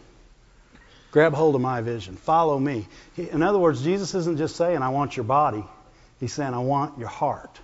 Grab 1.10 1.32
hold 1.32 1.54
of 1.54 1.62
my 1.62 1.80
vision. 1.80 2.16
Follow 2.16 2.58
me. 2.58 2.86
In 3.16 3.40
other 3.40 3.58
words, 3.58 3.82
Jesus 3.82 4.14
isn't 4.14 4.36
just 4.36 4.56
saying, 4.56 4.82
I 4.82 4.90
want 4.90 5.16
your 5.16 5.24
body. 5.24 5.64
He's 6.20 6.34
saying, 6.34 6.52
I 6.52 6.58
want 6.58 6.98
your 6.98 7.08
heart. 7.08 7.58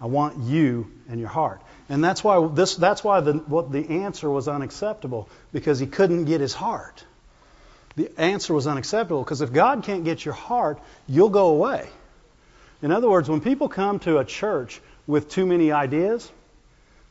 I 0.00 0.06
want 0.06 0.38
you 0.38 0.90
and 1.08 1.20
your 1.20 1.28
heart. 1.28 1.60
And 1.88 2.02
that's 2.02 2.24
why 2.24 2.44
this 2.52 2.74
that's 2.74 3.04
why 3.04 3.20
the 3.20 3.34
what 3.34 3.70
the 3.70 3.88
answer 3.88 4.28
was 4.28 4.48
unacceptable 4.48 5.28
because 5.52 5.78
he 5.78 5.86
couldn't 5.86 6.24
get 6.24 6.40
his 6.40 6.54
heart. 6.54 7.04
The 7.94 8.10
answer 8.20 8.52
was 8.52 8.66
unacceptable 8.66 9.22
because 9.22 9.42
if 9.42 9.52
God 9.52 9.84
can't 9.84 10.02
get 10.02 10.24
your 10.24 10.34
heart, 10.34 10.80
you'll 11.06 11.28
go 11.28 11.50
away. 11.50 11.88
In 12.82 12.90
other 12.90 13.08
words, 13.08 13.28
when 13.28 13.40
people 13.40 13.68
come 13.68 14.00
to 14.00 14.18
a 14.18 14.24
church 14.24 14.80
with 15.06 15.28
too 15.28 15.46
many 15.46 15.72
ideas, 15.72 16.30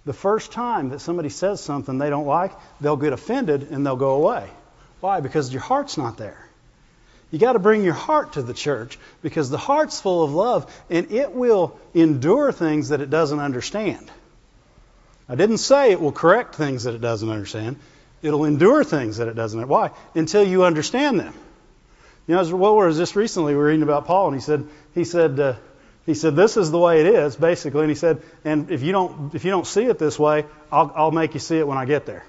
the 0.05 0.13
first 0.13 0.51
time 0.51 0.89
that 0.89 0.99
somebody 0.99 1.29
says 1.29 1.62
something 1.62 1.97
they 1.97 2.10
don't 2.10 2.27
like, 2.27 2.51
they'll 2.79 2.97
get 2.97 3.13
offended 3.13 3.69
and 3.71 3.86
they'll 3.86 3.95
go 3.95 4.15
away. 4.15 4.49
Why? 4.99 5.19
Because 5.19 5.51
your 5.51 5.62
heart's 5.62 5.97
not 5.97 6.17
there. 6.17 6.38
You 7.31 7.39
got 7.39 7.53
to 7.53 7.60
bring 7.60 7.84
your 7.84 7.93
heart 7.93 8.34
to 8.34 8.43
the 8.43 8.53
church 8.53 8.99
because 9.21 9.49
the 9.49 9.58
heart's 9.58 9.99
full 9.99 10.23
of 10.23 10.31
love 10.31 10.71
and 10.89 11.12
it 11.12 11.31
will 11.31 11.77
endure 11.93 12.51
things 12.51 12.89
that 12.89 13.01
it 13.01 13.10
doesn't 13.10 13.39
understand. 13.39 14.10
I 15.27 15.36
didn't 15.36 15.58
say 15.58 15.91
it 15.91 15.99
will 15.99 16.12
correct 16.12 16.55
things 16.55 16.84
that 16.84 16.93
it 16.93 17.01
doesn't 17.01 17.29
understand. 17.29 17.77
It'll 18.21 18.45
endure 18.45 18.84
things 18.84 19.17
that 19.17 19.27
it 19.27 19.36
doesn't. 19.36 19.67
Why? 19.67 19.91
Until 20.13 20.43
you 20.43 20.63
understand 20.63 21.19
them. 21.19 21.34
You 22.27 22.36
know, 22.36 22.55
what 22.55 22.75
was 22.75 22.97
this 22.97 23.15
recently? 23.15 23.53
We 23.53 23.58
were 23.58 23.65
reading 23.65 23.84
about 23.84 24.05
Paul, 24.05 24.27
and 24.27 24.36
he 24.36 24.41
said, 24.41 24.67
he 24.95 25.03
said, 25.03 25.39
uh, 25.39 25.55
he 26.06 26.13
said, 26.13 26.36
this 26.36 26.56
is 26.56 26.70
the 26.70 26.78
way 26.78 27.02
it 27.02 27.08
is, 27.08 27.36
basically. 27.36 27.82
And 27.82 27.89
he 27.89 27.96
said, 27.96 28.22
and 28.44 28.70
if 28.70 28.84
you 28.84 28.91
don't, 28.91 29.34
if 29.34 29.44
you 29.44 29.52
don't 29.52 29.65
see 29.65 29.86
it 29.86 29.98
this 29.98 30.20
way, 30.20 30.46
I'll, 30.72 30.91
I'll 30.96 31.12
make 31.12 31.34
you 31.34 31.39
see 31.39 31.58
it 31.58 31.68
when 31.68 31.78
I 31.78 31.86
get 31.86 32.06
there. 32.06 32.24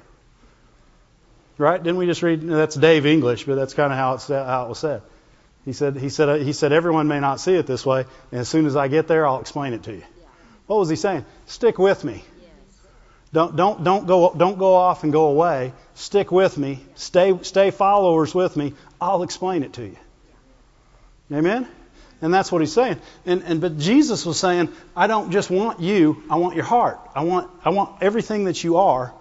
Right? 1.59 1.83
Didn't 1.83 1.99
we 1.99 2.07
just 2.07 2.23
read? 2.23 2.41
That's 2.43 2.75
Dave 2.75 3.07
English, 3.07 3.45
but 3.45 3.55
that's 3.55 3.75
kind 3.75 3.93
of 3.93 3.99
how, 3.99 4.15
it's, 4.15 4.29
how 4.29 4.65
it 4.67 4.69
was 4.69 4.79
said. 4.79 5.03
He 5.65 5.73
said, 5.73 5.97
he 5.97 6.09
said, 6.09 6.43
he 6.43 6.53
said, 6.53 6.73
everyone 6.73 7.09
may 7.09 7.21
not 7.21 7.41
see 7.41 7.55
it 7.55 7.67
this 7.67 7.85
way, 7.85 8.05
and 8.31 8.41
as 8.41 8.49
soon 8.49 8.67
as 8.67 8.77
I 8.77 8.89
get 8.89 9.09
there, 9.09 9.27
I'll 9.27 9.41
explain 9.41 9.73
it 9.73 9.83
to 9.85 9.93
you. 9.93 10.05
What 10.67 10.79
was 10.79 10.89
he 10.89 10.97
saying? 10.97 11.25
Stick 11.47 11.79
with 11.79 12.05
me. 12.05 12.25
Don't, 13.33 13.57
don't, 13.57 13.85
don't 13.85 14.07
go, 14.07 14.33
don't 14.35 14.59
go 14.59 14.75
off 14.75 15.03
and 15.03 15.13
go 15.13 15.27
away. 15.27 15.73
Stick 15.95 16.31
with 16.31 16.57
me. 16.57 16.81
Stay, 16.95 17.37
stay 17.43 17.71
followers 17.71 18.35
with 18.35 18.57
me. 18.57 18.75
I'll 19.01 19.23
explain 19.23 19.63
it 19.63 19.75
to 19.75 19.85
you. 19.85 19.97
Amen? 21.33 21.69
And 22.23 22.33
that's 22.33 22.51
what 22.51 22.63
he's 22.63 22.73
saying. 22.73 22.99
And, 23.27 23.43
and, 23.43 23.61
but 23.61 23.79
Jesus 23.79 24.25
was 24.25 24.39
saying, 24.39 24.71
I 24.97 25.07
don't 25.07 25.31
just 25.31 25.51
want 25.51 25.81
you, 25.81 26.23
I 26.31 26.37
want 26.37 26.55
your 26.55 26.65
heart. 26.65 26.99
I 27.15 27.25
want, 27.25 27.51
I 27.65 27.71
want 27.71 28.03
everything 28.03 28.45
that 28.45 28.65
you 28.65 28.77
are 28.77 29.13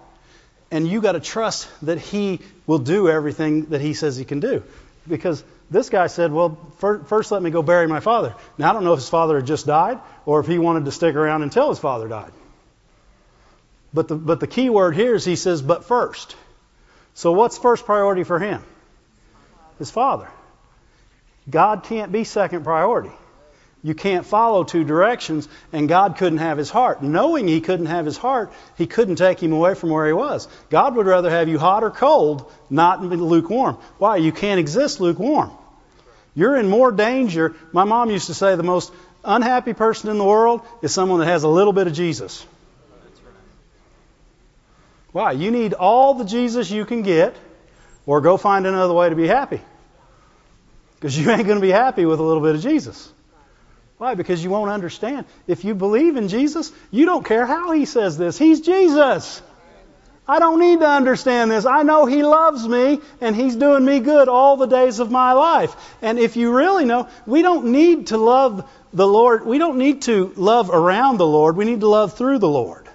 and 0.70 0.88
you 0.88 1.00
got 1.00 1.12
to 1.12 1.20
trust 1.20 1.68
that 1.82 1.98
he 1.98 2.40
will 2.66 2.78
do 2.78 3.08
everything 3.08 3.66
that 3.66 3.80
he 3.80 3.94
says 3.94 4.16
he 4.16 4.24
can 4.24 4.40
do. 4.40 4.62
Because 5.08 5.44
this 5.70 5.88
guy 5.90 6.08
said, 6.08 6.32
Well, 6.32 6.58
first 6.78 7.30
let 7.30 7.42
me 7.42 7.50
go 7.50 7.62
bury 7.62 7.86
my 7.86 8.00
father. 8.00 8.34
Now, 8.58 8.70
I 8.70 8.72
don't 8.72 8.84
know 8.84 8.92
if 8.92 8.98
his 8.98 9.08
father 9.08 9.36
had 9.36 9.46
just 9.46 9.66
died 9.66 10.00
or 10.24 10.40
if 10.40 10.46
he 10.46 10.58
wanted 10.58 10.84
to 10.86 10.90
stick 10.90 11.14
around 11.14 11.42
until 11.42 11.68
his 11.68 11.78
father 11.78 12.08
died. 12.08 12.32
But 13.94 14.08
the, 14.08 14.16
but 14.16 14.40
the 14.40 14.46
key 14.46 14.68
word 14.68 14.94
here 14.96 15.14
is 15.14 15.24
he 15.24 15.36
says, 15.36 15.62
But 15.62 15.84
first. 15.84 16.36
So, 17.14 17.32
what's 17.32 17.56
first 17.56 17.86
priority 17.86 18.24
for 18.24 18.38
him? 18.38 18.62
His 19.78 19.90
father. 19.90 20.28
God 21.48 21.84
can't 21.84 22.12
be 22.12 22.24
second 22.24 22.64
priority. 22.64 23.12
You 23.82 23.94
can't 23.94 24.26
follow 24.26 24.64
two 24.64 24.82
directions, 24.82 25.48
and 25.72 25.88
God 25.88 26.16
couldn't 26.16 26.38
have 26.38 26.58
his 26.58 26.70
heart. 26.70 27.02
Knowing 27.02 27.46
he 27.46 27.60
couldn't 27.60 27.86
have 27.86 28.04
his 28.04 28.16
heart, 28.16 28.52
he 28.76 28.86
couldn't 28.86 29.14
take 29.14 29.40
him 29.40 29.52
away 29.52 29.74
from 29.74 29.90
where 29.90 30.06
he 30.06 30.12
was. 30.12 30.48
God 30.70 30.96
would 30.96 31.06
rather 31.06 31.30
have 31.30 31.48
you 31.48 31.58
hot 31.58 31.84
or 31.84 31.92
cold, 31.92 32.50
not 32.68 33.00
lukewarm. 33.02 33.78
Why? 33.98 34.16
You 34.16 34.32
can't 34.32 34.58
exist 34.58 35.00
lukewarm. 35.00 35.52
You're 36.34 36.56
in 36.56 36.68
more 36.68 36.90
danger. 36.90 37.54
My 37.72 37.84
mom 37.84 38.10
used 38.10 38.26
to 38.26 38.34
say 38.34 38.56
the 38.56 38.64
most 38.64 38.92
unhappy 39.24 39.72
person 39.72 40.10
in 40.10 40.18
the 40.18 40.24
world 40.24 40.62
is 40.82 40.92
someone 40.92 41.20
that 41.20 41.26
has 41.26 41.44
a 41.44 41.48
little 41.48 41.72
bit 41.72 41.86
of 41.86 41.92
Jesus. 41.92 42.44
Why? 45.12 45.32
You 45.32 45.50
need 45.50 45.74
all 45.74 46.14
the 46.14 46.24
Jesus 46.24 46.70
you 46.70 46.84
can 46.84 47.02
get, 47.02 47.36
or 48.04 48.20
go 48.20 48.36
find 48.36 48.66
another 48.66 48.92
way 48.92 49.08
to 49.08 49.14
be 49.14 49.28
happy. 49.28 49.60
Because 50.96 51.18
you 51.18 51.30
ain't 51.30 51.44
going 51.44 51.58
to 51.58 51.62
be 51.62 51.70
happy 51.70 52.06
with 52.06 52.20
a 52.20 52.22
little 52.22 52.42
bit 52.42 52.54
of 52.54 52.62
Jesus. 52.62 53.12
Why? 53.98 54.14
Because 54.14 54.42
you 54.42 54.50
won't 54.50 54.70
understand. 54.70 55.26
If 55.46 55.64
you 55.64 55.74
believe 55.74 56.16
in 56.16 56.28
Jesus, 56.28 56.72
you 56.90 57.06
don't 57.06 57.24
care 57.24 57.46
how 57.46 57.72
he 57.72 57.84
says 57.84 58.18
this. 58.18 58.38
He's 58.38 58.60
Jesus. 58.60 59.42
I 60.28 60.40
don't 60.40 60.58
need 60.58 60.80
to 60.80 60.88
understand 60.88 61.50
this. 61.50 61.66
I 61.66 61.82
know 61.84 62.04
He 62.04 62.24
loves 62.24 62.66
me 62.66 63.00
and 63.20 63.36
He's 63.36 63.54
doing 63.54 63.84
me 63.84 64.00
good 64.00 64.28
all 64.28 64.56
the 64.56 64.66
days 64.66 64.98
of 64.98 65.10
my 65.10 65.32
life. 65.32 65.76
And 66.02 66.18
if 66.18 66.36
you 66.36 66.52
really 66.52 66.84
know, 66.84 67.08
we 67.26 67.42
don't 67.42 67.66
need 67.66 68.08
to 68.08 68.18
love 68.18 68.68
the 68.92 69.06
Lord. 69.06 69.46
We 69.46 69.58
don't 69.58 69.78
need 69.78 70.02
to 70.02 70.32
love 70.36 70.70
around 70.70 71.18
the 71.18 71.26
Lord. 71.26 71.56
We 71.56 71.64
need 71.64 71.80
to 71.80 71.88
love 71.88 72.14
through 72.14 72.40
the 72.40 72.48
Lord. 72.48 72.88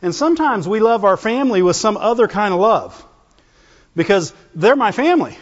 And 0.00 0.14
sometimes 0.14 0.66
we 0.66 0.80
love 0.80 1.04
our 1.04 1.18
family 1.18 1.62
with 1.62 1.76
some 1.76 1.98
other 1.98 2.28
kind 2.28 2.54
of 2.54 2.60
love 2.60 3.06
because 3.94 4.32
they're 4.54 4.76
my 4.76 4.92
family. 4.92 5.36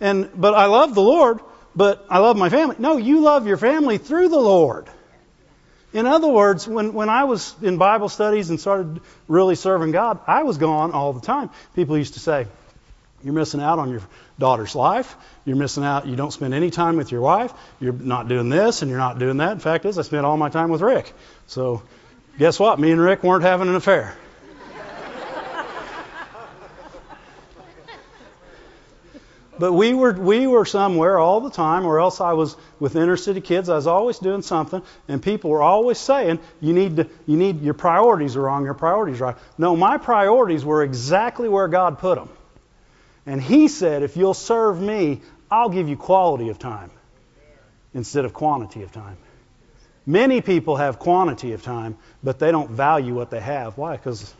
And, 0.00 0.30
but 0.34 0.54
I 0.54 0.66
love 0.66 0.94
the 0.94 1.02
Lord, 1.02 1.40
but 1.74 2.04
I 2.10 2.18
love 2.18 2.36
my 2.36 2.48
family. 2.48 2.76
No, 2.78 2.96
you 2.96 3.20
love 3.20 3.46
your 3.46 3.56
family 3.56 3.98
through 3.98 4.28
the 4.28 4.38
Lord. 4.38 4.86
In 5.92 6.04
other 6.04 6.28
words, 6.28 6.68
when, 6.68 6.92
when 6.92 7.08
I 7.08 7.24
was 7.24 7.54
in 7.62 7.78
Bible 7.78 8.08
studies 8.08 8.50
and 8.50 8.60
started 8.60 9.00
really 9.28 9.54
serving 9.54 9.92
God, 9.92 10.20
I 10.26 10.42
was 10.42 10.58
gone 10.58 10.92
all 10.92 11.12
the 11.14 11.20
time. 11.20 11.48
People 11.74 11.96
used 11.96 12.14
to 12.14 12.20
say, 12.20 12.46
You're 13.24 13.32
missing 13.32 13.62
out 13.62 13.78
on 13.78 13.90
your 13.90 14.02
daughter's 14.38 14.74
life. 14.74 15.16
You're 15.46 15.56
missing 15.56 15.84
out. 15.84 16.06
You 16.06 16.16
don't 16.16 16.32
spend 16.32 16.52
any 16.52 16.70
time 16.70 16.96
with 16.96 17.12
your 17.12 17.22
wife. 17.22 17.52
You're 17.80 17.94
not 17.94 18.28
doing 18.28 18.50
this 18.50 18.82
and 18.82 18.90
you're 18.90 19.00
not 19.00 19.18
doing 19.18 19.38
that. 19.38 19.52
In 19.52 19.60
fact, 19.60 19.86
is 19.86 19.98
I 19.98 20.02
spent 20.02 20.26
all 20.26 20.36
my 20.36 20.50
time 20.50 20.68
with 20.68 20.82
Rick. 20.82 21.10
So, 21.46 21.82
guess 22.38 22.60
what? 22.60 22.78
Me 22.78 22.90
and 22.90 23.00
Rick 23.00 23.22
weren't 23.22 23.44
having 23.44 23.68
an 23.68 23.74
affair. 23.74 24.14
But 29.58 29.72
we 29.72 29.94
were 29.94 30.12
we 30.12 30.46
were 30.46 30.64
somewhere 30.64 31.18
all 31.18 31.40
the 31.40 31.50
time, 31.50 31.86
or 31.86 31.98
else 31.98 32.20
I 32.20 32.34
was 32.34 32.56
with 32.78 32.96
inner 32.96 33.16
city 33.16 33.40
kids. 33.40 33.68
I 33.68 33.76
was 33.76 33.86
always 33.86 34.18
doing 34.18 34.42
something, 34.42 34.82
and 35.08 35.22
people 35.22 35.50
were 35.50 35.62
always 35.62 35.98
saying, 35.98 36.40
"You 36.60 36.72
need 36.72 36.96
to, 36.96 37.08
you 37.26 37.36
need 37.36 37.62
your 37.62 37.74
priorities 37.74 38.36
are 38.36 38.42
wrong. 38.42 38.64
Your 38.64 38.74
priorities 38.74 39.20
are 39.20 39.26
right." 39.26 39.36
No, 39.56 39.76
my 39.76 39.98
priorities 39.98 40.64
were 40.64 40.82
exactly 40.82 41.48
where 41.48 41.68
God 41.68 41.98
put 41.98 42.18
them, 42.18 42.28
and 43.24 43.40
He 43.40 43.68
said, 43.68 44.02
"If 44.02 44.16
you'll 44.16 44.34
serve 44.34 44.80
me, 44.80 45.22
I'll 45.50 45.70
give 45.70 45.88
you 45.88 45.96
quality 45.96 46.50
of 46.50 46.58
time 46.58 46.90
instead 47.94 48.24
of 48.24 48.34
quantity 48.34 48.82
of 48.82 48.92
time." 48.92 49.16
Many 50.04 50.40
people 50.40 50.76
have 50.76 50.98
quantity 50.98 51.52
of 51.52 51.62
time, 51.62 51.96
but 52.22 52.38
they 52.38 52.52
don't 52.52 52.70
value 52.70 53.14
what 53.14 53.30
they 53.30 53.40
have. 53.40 53.76
Why? 53.76 53.96
Because 53.96 54.32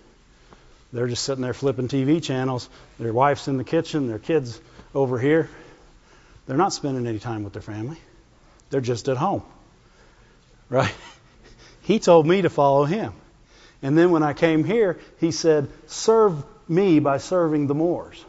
they're 0.92 1.08
just 1.08 1.24
sitting 1.24 1.42
there 1.42 1.54
flipping 1.54 1.88
TV 1.88 2.22
channels. 2.22 2.68
Their 3.00 3.12
wife's 3.12 3.48
in 3.48 3.56
the 3.56 3.64
kitchen. 3.64 4.06
Their 4.06 4.20
kids 4.20 4.60
over 4.96 5.18
here, 5.18 5.48
they're 6.46 6.56
not 6.56 6.72
spending 6.72 7.06
any 7.06 7.18
time 7.18 7.44
with 7.44 7.52
their 7.52 7.62
family. 7.62 7.98
They're 8.70 8.80
just 8.80 9.08
at 9.08 9.16
home. 9.16 9.42
Right? 10.68 10.92
He 11.82 12.00
told 12.00 12.26
me 12.26 12.42
to 12.42 12.50
follow 12.50 12.84
him. 12.84 13.12
And 13.80 13.96
then 13.96 14.10
when 14.10 14.24
I 14.24 14.32
came 14.32 14.64
here, 14.64 14.98
he 15.20 15.30
said, 15.30 15.68
Serve 15.86 16.44
me 16.66 16.98
by 16.98 17.18
serving 17.18 17.68
the 17.68 17.76
Moores. 17.76 18.24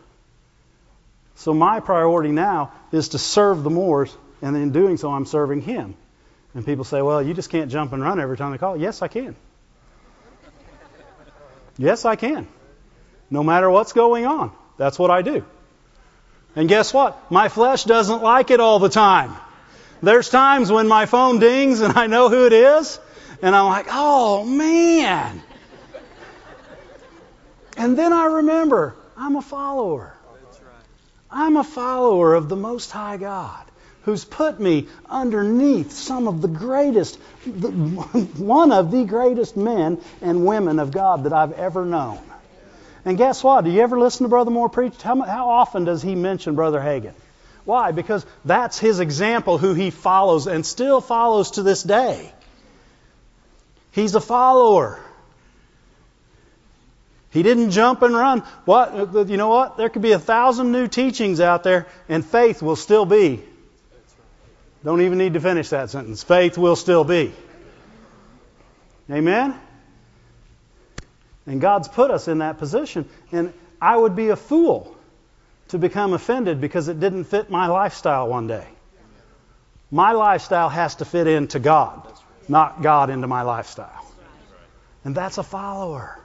So 1.37 1.55
my 1.55 1.79
priority 1.79 2.31
now 2.31 2.71
is 2.91 3.09
to 3.09 3.17
serve 3.17 3.63
the 3.63 3.71
Moores, 3.71 4.15
and 4.43 4.55
in 4.55 4.73
doing 4.73 4.97
so, 4.97 5.11
I'm 5.11 5.25
serving 5.25 5.61
him. 5.61 5.95
And 6.53 6.67
people 6.67 6.83
say, 6.83 7.01
Well, 7.01 7.23
you 7.23 7.33
just 7.33 7.49
can't 7.49 7.71
jump 7.71 7.93
and 7.93 8.03
run 8.03 8.19
every 8.19 8.37
time 8.37 8.51
they 8.51 8.59
call. 8.59 8.77
Yes, 8.77 9.01
I 9.01 9.07
can. 9.07 9.35
Yes, 11.79 12.05
I 12.05 12.15
can. 12.15 12.47
No 13.31 13.41
matter 13.41 13.71
what's 13.71 13.93
going 13.93 14.27
on. 14.27 14.51
That's 14.77 14.99
what 14.99 15.09
I 15.09 15.23
do. 15.23 15.43
And 16.55 16.67
guess 16.67 16.93
what? 16.93 17.31
My 17.31 17.49
flesh 17.49 17.83
doesn't 17.83 18.23
like 18.23 18.51
it 18.51 18.59
all 18.59 18.79
the 18.79 18.89
time. 18.89 19.35
There's 20.01 20.29
times 20.29 20.71
when 20.71 20.87
my 20.87 21.05
phone 21.05 21.39
dings 21.39 21.81
and 21.81 21.97
I 21.97 22.07
know 22.07 22.29
who 22.29 22.45
it 22.45 22.53
is, 22.53 22.99
and 23.41 23.55
I'm 23.55 23.65
like, 23.67 23.87
oh 23.89 24.43
man. 24.43 25.41
And 27.77 27.97
then 27.97 28.11
I 28.11 28.25
remember, 28.25 28.95
I'm 29.15 29.35
a 29.35 29.41
follower. 29.41 30.13
I'm 31.29 31.57
a 31.57 31.63
follower 31.63 32.33
of 32.33 32.49
the 32.49 32.55
Most 32.55 32.91
High 32.91 33.17
God 33.17 33.67
who's 34.07 34.23
put 34.23 34.57
me 34.57 34.87
underneath 35.09 35.91
some 35.91 36.29
of 36.29 36.41
the 36.41 36.47
greatest, 36.47 37.17
one 38.37 38.71
of 38.71 38.89
the 38.89 39.03
greatest 39.03 39.57
men 39.57 39.99
and 40.21 40.45
women 40.45 40.79
of 40.79 40.91
God 40.91 41.25
that 41.25 41.33
I've 41.33 41.51
ever 41.51 41.83
known. 41.85 42.19
And 43.07 43.17
guess 43.17 43.41
what? 43.41 43.63
Do 43.63 43.71
you 43.71 43.79
ever 43.79 43.97
listen 43.97 44.25
to 44.25 44.27
Brother 44.27 44.51
Moore 44.51 44.67
preach? 44.67 45.01
How, 45.01 45.21
how 45.21 45.49
often 45.49 45.85
does 45.85 46.01
he 46.01 46.13
mention 46.13 46.55
Brother 46.55 46.81
Hagin? 46.81 47.13
Why? 47.63 47.93
Because 47.93 48.25
that's 48.43 48.79
his 48.79 48.99
example 48.99 49.57
who 49.57 49.73
he 49.73 49.91
follows 49.91 50.45
and 50.45 50.65
still 50.65 50.99
follows 50.99 51.51
to 51.51 51.63
this 51.63 51.83
day. 51.83 52.33
He's 53.91 54.13
a 54.15 54.19
follower. 54.19 54.99
He 57.29 57.43
didn't 57.43 57.71
jump 57.71 58.01
and 58.01 58.13
run. 58.13 58.41
What? 58.65 59.15
Uh, 59.15 59.23
you 59.23 59.37
know 59.37 59.47
what? 59.47 59.77
There 59.77 59.87
could 59.87 60.01
be 60.01 60.11
a 60.11 60.19
thousand 60.19 60.73
new 60.73 60.89
teachings 60.89 61.39
out 61.39 61.63
there, 61.63 61.87
and 62.09 62.25
faith 62.25 62.61
will 62.61 62.75
still 62.75 63.05
be. 63.05 63.41
Don't 64.83 64.99
even 64.99 65.17
need 65.17 65.35
to 65.35 65.39
finish 65.39 65.69
that 65.69 65.91
sentence. 65.91 66.23
Faith 66.23 66.57
will 66.57 66.75
still 66.75 67.05
be. 67.05 67.31
Amen? 69.09 69.57
And 71.47 71.61
God's 71.61 71.87
put 71.87 72.11
us 72.11 72.27
in 72.27 72.39
that 72.39 72.57
position. 72.59 73.07
And 73.31 73.53
I 73.81 73.95
would 73.95 74.15
be 74.15 74.29
a 74.29 74.35
fool 74.35 74.95
to 75.69 75.77
become 75.77 76.13
offended 76.13 76.61
because 76.61 76.87
it 76.87 76.99
didn't 76.99 77.25
fit 77.25 77.49
my 77.49 77.67
lifestyle 77.67 78.27
one 78.27 78.47
day. 78.47 78.67
My 79.89 80.11
lifestyle 80.11 80.69
has 80.69 80.95
to 80.95 81.05
fit 81.05 81.27
into 81.27 81.59
God, 81.59 82.05
not 82.47 82.81
God 82.81 83.09
into 83.09 83.27
my 83.27 83.43
lifestyle. 83.43 84.05
And 85.05 85.15
that's 85.15 85.37
a 85.37 85.43
follower. 85.43 86.19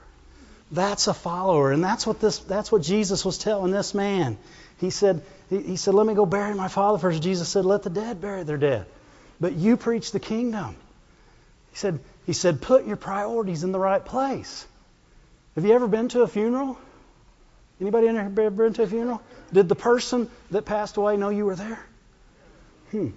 That's 0.73 1.07
a 1.07 1.15
follower. 1.15 1.71
And 1.71 1.85
that's 1.85 2.07
what 2.07 2.19
this 2.19 2.39
that's 2.39 2.73
what 2.73 2.83
Jesus 2.83 3.25
was 3.25 3.39
telling 3.39 3.71
this 3.71 3.95
man. 3.95 4.37
He 4.79 4.91
said, 4.91 5.23
he, 5.49 5.77
said, 5.77 5.95
Let 5.95 6.07
me 6.07 6.15
go 6.15 6.27
bury 6.27 6.55
my 6.55 6.67
father 6.67 6.99
first. 6.99 7.23
Jesus 7.23 7.49
said, 7.49 7.65
Let 7.65 7.85
the 7.85 7.91
dead 7.91 8.21
bury 8.21 8.43
their 8.43 8.57
dead. 8.57 8.87
But 9.41 9.55
you 9.55 9.77
preach 9.77 10.11
the 10.11 10.21
kingdom. 10.21 10.75
He 11.73 11.77
said, 11.77 11.99
he 12.27 12.33
said, 12.33 12.61
put 12.61 12.87
your 12.87 12.97
priorities 12.97 13.65
in 13.65 13.73
the 13.73 13.79
right 13.79 14.05
place. 14.05 14.67
Have 15.55 15.65
you 15.65 15.73
ever 15.73 15.87
been 15.87 16.09
to 16.09 16.23
a 16.23 16.29
funeral? 16.29 16.79
Anybody 17.81 18.07
in 18.07 18.15
here 18.15 18.31
been 18.31 18.73
to 18.75 18.83
a 18.85 18.87
funeral? 18.87 19.23
Did 19.53 19.69
the 19.69 19.75
person 19.75 20.31
that 20.51 20.65
passed 20.65 20.97
away 20.97 21.17
know 21.17 21.29
you 21.29 21.45
were 21.45 21.57
there? 21.57 21.85
Hmm. 22.91 23.09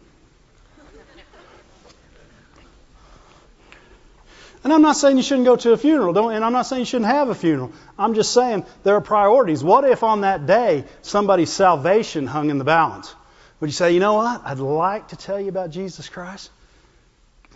And 4.63 4.73
I'm 4.73 4.81
not 4.81 4.95
saying 4.95 5.17
you 5.17 5.21
shouldn't 5.23 5.45
go 5.45 5.55
to 5.57 5.73
a 5.73 5.77
funeral, 5.77 6.11
don't, 6.11 6.33
and 6.33 6.43
I'm 6.43 6.51
not 6.51 6.63
saying 6.63 6.79
you 6.79 6.85
shouldn't 6.85 7.11
have 7.11 7.29
a 7.29 7.35
funeral. 7.35 7.71
I'm 7.99 8.15
just 8.15 8.33
saying 8.33 8.65
there 8.81 8.95
are 8.95 9.01
priorities. 9.01 9.63
What 9.63 9.85
if 9.85 10.01
on 10.01 10.21
that 10.21 10.47
day 10.47 10.85
somebody's 11.03 11.53
salvation 11.53 12.25
hung 12.25 12.49
in 12.49 12.57
the 12.57 12.63
balance? 12.63 13.13
Would 13.59 13.67
you 13.67 13.73
say, 13.73 13.93
you 13.93 13.99
know 13.99 14.13
what? 14.13 14.41
I'd 14.43 14.57
like 14.57 15.09
to 15.09 15.15
tell 15.15 15.39
you 15.39 15.49
about 15.49 15.69
Jesus 15.69 16.09
Christ. 16.09 16.49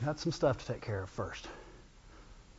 Got 0.05 0.19
some 0.19 0.31
stuff 0.31 0.59
to 0.59 0.73
take 0.73 0.81
care 0.81 1.01
of 1.01 1.09
first. 1.09 1.47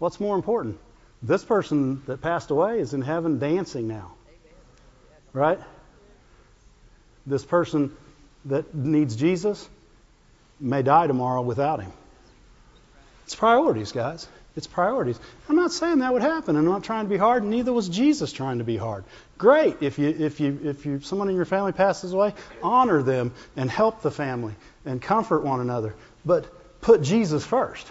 What's 0.01 0.19
more 0.19 0.35
important? 0.35 0.81
This 1.23 1.45
person 1.45 2.03
that 2.07 2.23
passed 2.23 2.51
away 2.51 2.81
is 2.81 2.95
in 2.95 3.03
heaven 3.03 3.39
dancing 3.39 3.89
now. 3.89 4.13
Right? 5.33 5.59
This 7.27 7.45
person 7.45 7.97
that 8.47 8.75
needs 8.75 9.17
Jesus 9.17 9.69
may 10.59 10.83
die 10.83 11.07
tomorrow 11.07 11.43
without 11.43 11.83
him. 11.83 11.93
It's 13.25 13.35
priorities, 13.35 13.93
guys. 13.93 14.27
It's 14.57 14.67
priorities. 14.67 15.19
I'm 15.49 15.57
not 15.57 15.71
saying 15.71 16.01
that 16.01 16.13
would 16.13 16.23
happen. 16.23 16.57
I'm 16.57 16.65
not 16.65 16.83
trying 16.83 17.05
to 17.05 17.09
be 17.09 17.17
hard, 17.17 17.43
and 17.43 17.51
neither 17.51 17.73
was 17.73 17.89
Jesus 17.89 18.33
trying 18.33 18.59
to 18.59 18.65
be 18.65 18.77
hard. 18.77 19.05
Great 19.39 19.77
if 19.81 19.99
you 19.99 20.09
if 20.09 20.41
you 20.41 20.59
if 20.65 20.85
you 20.85 21.01
someone 21.01 21.29
in 21.29 21.37
your 21.37 21.45
family 21.45 21.73
passes 21.73 22.13
away, 22.13 22.35
honor 22.63 23.03
them 23.03 23.33
and 23.57 23.71
help 23.71 24.03
the 24.03 24.11
family 24.11 24.55
and 24.85 25.01
comfort 25.01 25.45
one 25.45 25.61
another. 25.61 25.95
But 26.25 26.81
put 26.81 27.03
Jesus 27.03 27.47
first. 27.47 27.87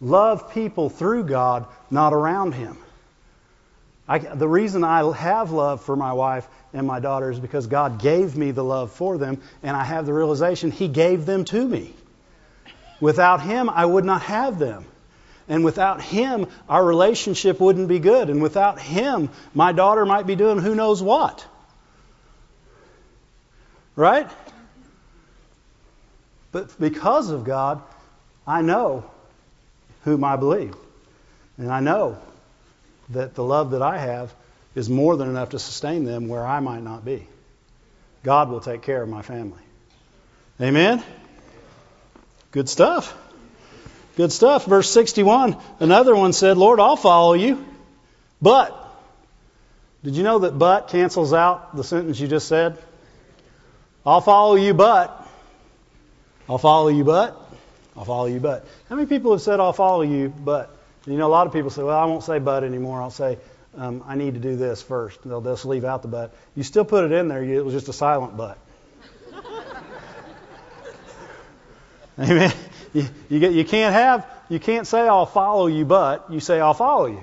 Love 0.00 0.52
people 0.54 0.88
through 0.88 1.24
God, 1.24 1.66
not 1.90 2.12
around 2.12 2.52
Him. 2.52 2.78
I, 4.08 4.18
the 4.18 4.48
reason 4.48 4.82
I 4.82 5.08
have 5.12 5.52
love 5.52 5.82
for 5.82 5.94
my 5.94 6.12
wife 6.12 6.48
and 6.72 6.86
my 6.86 7.00
daughter 7.00 7.30
is 7.30 7.38
because 7.38 7.66
God 7.66 8.00
gave 8.00 8.36
me 8.36 8.50
the 8.50 8.64
love 8.64 8.92
for 8.92 9.18
them, 9.18 9.40
and 9.62 9.76
I 9.76 9.84
have 9.84 10.06
the 10.06 10.12
realization 10.12 10.70
He 10.70 10.88
gave 10.88 11.26
them 11.26 11.44
to 11.46 11.68
me. 11.68 11.92
Without 13.00 13.42
Him, 13.42 13.68
I 13.70 13.84
would 13.84 14.04
not 14.04 14.22
have 14.22 14.58
them. 14.58 14.84
And 15.48 15.64
without 15.64 16.00
Him, 16.00 16.46
our 16.68 16.84
relationship 16.84 17.60
wouldn't 17.60 17.88
be 17.88 17.98
good. 17.98 18.30
And 18.30 18.40
without 18.40 18.80
Him, 18.80 19.30
my 19.54 19.72
daughter 19.72 20.06
might 20.06 20.26
be 20.26 20.36
doing 20.36 20.58
who 20.58 20.74
knows 20.74 21.02
what. 21.02 21.46
Right? 23.96 24.30
But 26.52 26.78
because 26.80 27.30
of 27.30 27.44
God, 27.44 27.82
I 28.46 28.62
know 28.62 29.10
whom 30.02 30.24
I 30.24 30.36
believe. 30.36 30.74
And 31.58 31.70
I 31.70 31.80
know 31.80 32.18
that 33.10 33.34
the 33.34 33.44
love 33.44 33.72
that 33.72 33.82
I 33.82 33.98
have 33.98 34.34
is 34.74 34.88
more 34.88 35.16
than 35.16 35.28
enough 35.28 35.50
to 35.50 35.58
sustain 35.58 36.04
them 36.04 36.28
where 36.28 36.46
I 36.46 36.60
might 36.60 36.82
not 36.82 37.04
be. 37.04 37.26
God 38.22 38.50
will 38.50 38.60
take 38.60 38.82
care 38.82 39.02
of 39.02 39.08
my 39.08 39.22
family. 39.22 39.62
Amen? 40.60 41.02
Good 42.50 42.68
stuff. 42.68 43.16
Good 44.16 44.32
stuff. 44.32 44.66
Verse 44.66 44.90
61, 44.90 45.56
another 45.78 46.14
one 46.14 46.32
said, 46.32 46.58
Lord, 46.58 46.80
I'll 46.80 46.96
follow 46.96 47.34
you, 47.34 47.64
but. 48.42 48.76
Did 50.02 50.16
you 50.16 50.22
know 50.22 50.40
that 50.40 50.58
but 50.58 50.88
cancels 50.88 51.32
out 51.32 51.76
the 51.76 51.84
sentence 51.84 52.18
you 52.18 52.26
just 52.26 52.48
said? 52.48 52.78
I'll 54.04 54.20
follow 54.20 54.56
you, 54.56 54.74
but. 54.74 55.28
I'll 56.48 56.58
follow 56.58 56.88
you, 56.88 57.04
but. 57.04 57.39
I'll 58.00 58.06
follow 58.06 58.24
you, 58.24 58.40
but. 58.40 58.64
How 58.88 58.96
many 58.96 59.06
people 59.06 59.32
have 59.32 59.42
said, 59.42 59.60
I'll 59.60 59.74
follow 59.74 60.00
you, 60.00 60.30
but? 60.30 60.74
You 61.04 61.18
know, 61.18 61.26
a 61.26 61.28
lot 61.28 61.46
of 61.46 61.52
people 61.52 61.68
say, 61.68 61.82
well, 61.82 61.98
I 61.98 62.06
won't 62.06 62.24
say 62.24 62.38
but 62.38 62.64
anymore. 62.64 63.02
I'll 63.02 63.10
say, 63.10 63.36
um, 63.76 64.02
I 64.06 64.14
need 64.14 64.32
to 64.32 64.40
do 64.40 64.56
this 64.56 64.80
first. 64.80 65.22
They'll 65.22 65.42
just 65.42 65.66
leave 65.66 65.84
out 65.84 66.00
the 66.00 66.08
but. 66.08 66.34
You 66.56 66.62
still 66.62 66.86
put 66.86 67.04
it 67.04 67.12
in 67.12 67.28
there. 67.28 67.44
It 67.44 67.62
was 67.62 67.74
just 67.74 67.90
a 67.90 67.92
silent 67.92 68.38
but. 68.38 68.56
Amen. 72.18 72.50
You, 72.94 73.06
you, 73.28 73.38
get, 73.38 73.52
you 73.52 73.66
can't 73.66 73.92
have, 73.92 74.26
you 74.48 74.58
can't 74.58 74.86
say, 74.86 75.00
I'll 75.00 75.26
follow 75.26 75.66
you, 75.66 75.84
but. 75.84 76.32
You 76.32 76.40
say, 76.40 76.58
I'll 76.58 76.72
follow 76.72 77.04
you. 77.04 77.22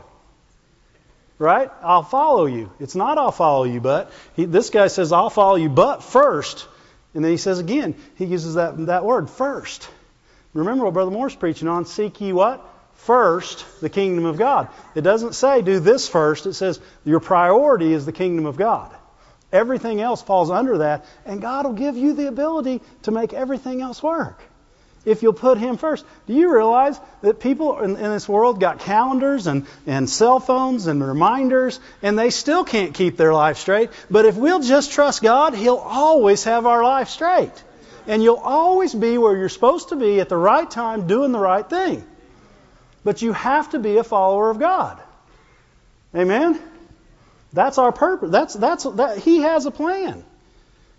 Right? 1.39 1.71
I'll 1.81 2.03
follow 2.03 2.45
you. 2.45 2.71
It's 2.79 2.93
not, 2.93 3.17
I'll 3.17 3.31
follow 3.31 3.63
you, 3.63 3.81
but. 3.81 4.11
He, 4.35 4.45
this 4.45 4.69
guy 4.69 4.89
says, 4.89 5.11
I'll 5.11 5.31
follow 5.31 5.55
you, 5.55 5.69
but 5.69 6.03
first. 6.03 6.67
And 7.15 7.23
then 7.23 7.31
he 7.31 7.37
says 7.37 7.57
again, 7.57 7.95
he 8.17 8.25
uses 8.25 8.53
that, 8.53 8.77
that 8.85 9.05
word, 9.05 9.27
first. 9.27 9.89
Remember 10.53 10.85
what 10.85 10.93
Brother 10.93 11.11
Moore's 11.11 11.35
preaching 11.35 11.67
on. 11.67 11.85
Seek 11.85 12.19
ye 12.21 12.33
what? 12.33 12.63
First, 12.93 13.65
the 13.79 13.89
kingdom 13.89 14.25
of 14.25 14.37
God. 14.37 14.69
It 14.95 15.01
doesn't 15.01 15.35
say 15.35 15.61
do 15.61 15.79
this 15.79 16.09
first. 16.09 16.45
It 16.45 16.53
says 16.53 16.79
your 17.05 17.19
priority 17.19 17.93
is 17.93 18.05
the 18.05 18.11
kingdom 18.11 18.45
of 18.45 18.57
God. 18.57 18.91
Everything 19.51 20.01
else 20.01 20.21
falls 20.21 20.49
under 20.49 20.79
that, 20.79 21.05
and 21.25 21.41
God 21.41 21.65
will 21.65 21.73
give 21.73 21.95
you 21.95 22.13
the 22.13 22.27
ability 22.27 22.81
to 23.03 23.11
make 23.11 23.33
everything 23.33 23.81
else 23.81 24.03
work 24.03 24.41
if 25.07 25.23
you'll 25.23 25.31
put 25.31 25.57
Him 25.57 25.77
first. 25.77 26.05
Do 26.27 26.33
you 26.33 26.53
realize 26.53 26.99
that 27.21 27.39
people 27.39 27.79
in, 27.79 27.95
in, 27.95 28.11
this 28.11 28.27
world 28.27 28.59
got 28.59 28.79
calendars 28.79 29.47
and, 29.47 29.65
and 29.87 30.09
cell 30.09 30.41
phones 30.41 30.87
and 30.87 31.01
reminders, 31.01 31.79
and 32.01 32.19
they 32.19 32.29
still 32.29 32.65
can't 32.65 32.93
keep 32.93 33.15
their 33.15 33.33
life 33.33 33.57
straight? 33.57 33.89
But 34.11 34.25
if 34.25 34.35
we'll 34.35 34.59
just 34.59 34.91
trust 34.91 35.23
God, 35.23 35.53
He'll 35.53 35.75
always 35.77 36.43
have 36.43 36.65
our 36.65 36.83
life 36.83 37.07
straight. 37.07 37.53
And 38.07 38.23
you'll 38.23 38.35
always 38.37 38.95
be 38.95 39.17
where 39.17 39.35
you're 39.35 39.49
supposed 39.49 39.89
to 39.89 39.95
be 39.95 40.19
at 40.19 40.29
the 40.29 40.37
right 40.37 40.69
time 40.69 41.07
doing 41.07 41.31
the 41.31 41.39
right 41.39 41.69
thing. 41.69 42.05
But 43.03 43.21
you 43.21 43.33
have 43.33 43.69
to 43.71 43.79
be 43.79 43.97
a 43.97 44.03
follower 44.03 44.49
of 44.49 44.59
God. 44.59 44.99
Amen? 46.15 46.59
That's 47.53 47.77
our 47.77 47.91
purpose. 47.91 48.31
That's, 48.31 48.53
that's, 48.53 48.83
that, 48.83 49.17
he 49.19 49.39
has 49.39 49.65
a 49.65 49.71
plan. 49.71 50.23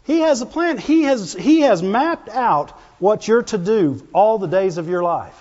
He 0.04 0.20
has 0.20 0.40
a 0.40 0.46
plan. 0.46 0.78
He 0.78 1.02
has, 1.02 1.32
he 1.32 1.60
has 1.60 1.82
mapped 1.82 2.28
out 2.28 2.70
what 2.98 3.26
you're 3.26 3.42
to 3.42 3.58
do 3.58 4.06
all 4.12 4.38
the 4.38 4.46
days 4.46 4.78
of 4.78 4.88
your 4.88 5.02
life. 5.02 5.38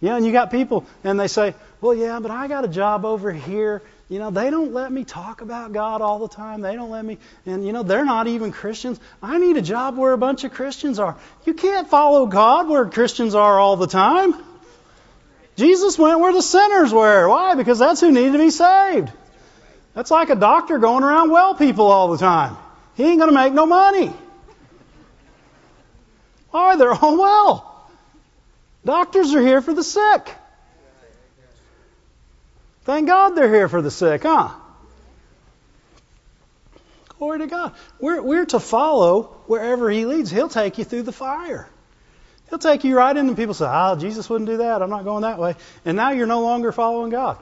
Yeah, 0.00 0.16
and 0.16 0.26
you 0.26 0.32
got 0.32 0.50
people, 0.50 0.84
and 1.02 1.18
they 1.18 1.28
say, 1.28 1.54
well, 1.80 1.94
yeah, 1.94 2.18
but 2.20 2.30
I 2.30 2.48
got 2.48 2.64
a 2.64 2.68
job 2.68 3.04
over 3.04 3.32
here. 3.32 3.82
You 4.10 4.18
know, 4.18 4.30
they 4.30 4.50
don't 4.50 4.74
let 4.74 4.92
me 4.92 5.04
talk 5.04 5.40
about 5.40 5.72
God 5.72 6.02
all 6.02 6.18
the 6.18 6.28
time. 6.28 6.60
They 6.60 6.76
don't 6.76 6.90
let 6.90 7.04
me, 7.04 7.18
and 7.46 7.66
you 7.66 7.72
know, 7.72 7.82
they're 7.82 8.04
not 8.04 8.26
even 8.26 8.52
Christians. 8.52 9.00
I 9.22 9.38
need 9.38 9.56
a 9.56 9.62
job 9.62 9.96
where 9.96 10.12
a 10.12 10.18
bunch 10.18 10.44
of 10.44 10.52
Christians 10.52 10.98
are. 10.98 11.16
You 11.46 11.54
can't 11.54 11.88
follow 11.88 12.26
God 12.26 12.68
where 12.68 12.84
Christians 12.86 13.34
are 13.34 13.58
all 13.58 13.76
the 13.76 13.86
time. 13.86 14.34
Jesus 15.56 15.98
went 15.98 16.20
where 16.20 16.32
the 16.32 16.42
sinners 16.42 16.92
were. 16.92 17.28
Why? 17.28 17.54
Because 17.54 17.78
that's 17.78 18.00
who 18.00 18.10
needed 18.10 18.32
to 18.32 18.38
be 18.38 18.50
saved. 18.50 19.10
That's 19.94 20.10
like 20.10 20.28
a 20.28 20.34
doctor 20.34 20.78
going 20.78 21.04
around 21.04 21.30
well 21.30 21.54
people 21.54 21.86
all 21.86 22.08
the 22.08 22.18
time. 22.18 22.56
He 22.96 23.04
ain't 23.04 23.18
going 23.18 23.30
to 23.30 23.34
make 23.34 23.54
no 23.54 23.64
money. 23.64 24.12
Why? 26.50 26.76
They're 26.76 26.92
all 26.92 27.16
well. 27.16 27.88
Doctors 28.84 29.32
are 29.34 29.40
here 29.40 29.62
for 29.62 29.72
the 29.72 29.82
sick. 29.82 30.28
Thank 32.84 33.08
God 33.08 33.30
they're 33.30 33.52
here 33.52 33.68
for 33.68 33.80
the 33.80 33.90
sick, 33.90 34.22
huh? 34.22 34.50
Glory 37.18 37.38
to 37.38 37.46
God. 37.46 37.74
We're, 37.98 38.20
we're 38.20 38.46
to 38.46 38.60
follow 38.60 39.22
wherever 39.46 39.90
He 39.90 40.04
leads. 40.04 40.30
He'll 40.30 40.48
take 40.48 40.76
you 40.78 40.84
through 40.84 41.02
the 41.02 41.12
fire. 41.12 41.66
He'll 42.50 42.58
take 42.58 42.84
you 42.84 42.96
right 42.96 43.16
in, 43.16 43.26
and 43.26 43.36
people 43.36 43.54
say, 43.54 43.64
Ah, 43.64 43.96
Jesus 43.96 44.28
wouldn't 44.28 44.50
do 44.50 44.58
that. 44.58 44.82
I'm 44.82 44.90
not 44.90 45.04
going 45.04 45.22
that 45.22 45.38
way. 45.38 45.54
And 45.86 45.96
now 45.96 46.10
you're 46.10 46.26
no 46.26 46.42
longer 46.42 46.72
following 46.72 47.10
God. 47.10 47.38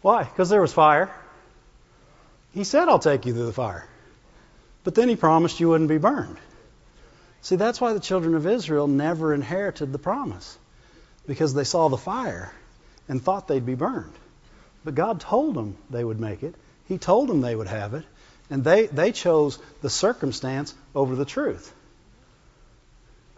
Why? 0.00 0.24
Because 0.24 0.48
there 0.48 0.62
was 0.62 0.72
fire. 0.72 1.14
He 2.54 2.64
said, 2.64 2.88
I'll 2.88 2.98
take 2.98 3.26
you 3.26 3.34
through 3.34 3.46
the 3.46 3.52
fire. 3.52 3.86
But 4.82 4.94
then 4.94 5.10
he 5.10 5.16
promised 5.16 5.60
you 5.60 5.68
wouldn't 5.68 5.90
be 5.90 5.98
burned. 5.98 6.38
See, 7.42 7.56
that's 7.56 7.80
why 7.80 7.92
the 7.92 8.00
children 8.00 8.34
of 8.34 8.46
Israel 8.46 8.86
never 8.86 9.34
inherited 9.34 9.92
the 9.92 9.98
promise. 9.98 10.56
Because 11.26 11.52
they 11.52 11.64
saw 11.64 11.88
the 11.88 11.98
fire 11.98 12.50
and 13.10 13.22
thought 13.22 13.46
they'd 13.46 13.66
be 13.66 13.74
burned. 13.74 14.14
But 14.82 14.94
God 14.94 15.20
told 15.20 15.54
them 15.54 15.76
they 15.90 16.02
would 16.02 16.18
make 16.18 16.42
it. 16.42 16.54
He 16.88 16.96
told 16.96 17.28
them 17.28 17.42
they 17.42 17.54
would 17.54 17.66
have 17.66 17.92
it. 17.92 18.04
And 18.48 18.64
they, 18.64 18.86
they 18.86 19.12
chose 19.12 19.58
the 19.82 19.90
circumstance 19.90 20.74
over 20.94 21.14
the 21.14 21.26
truth 21.26 21.74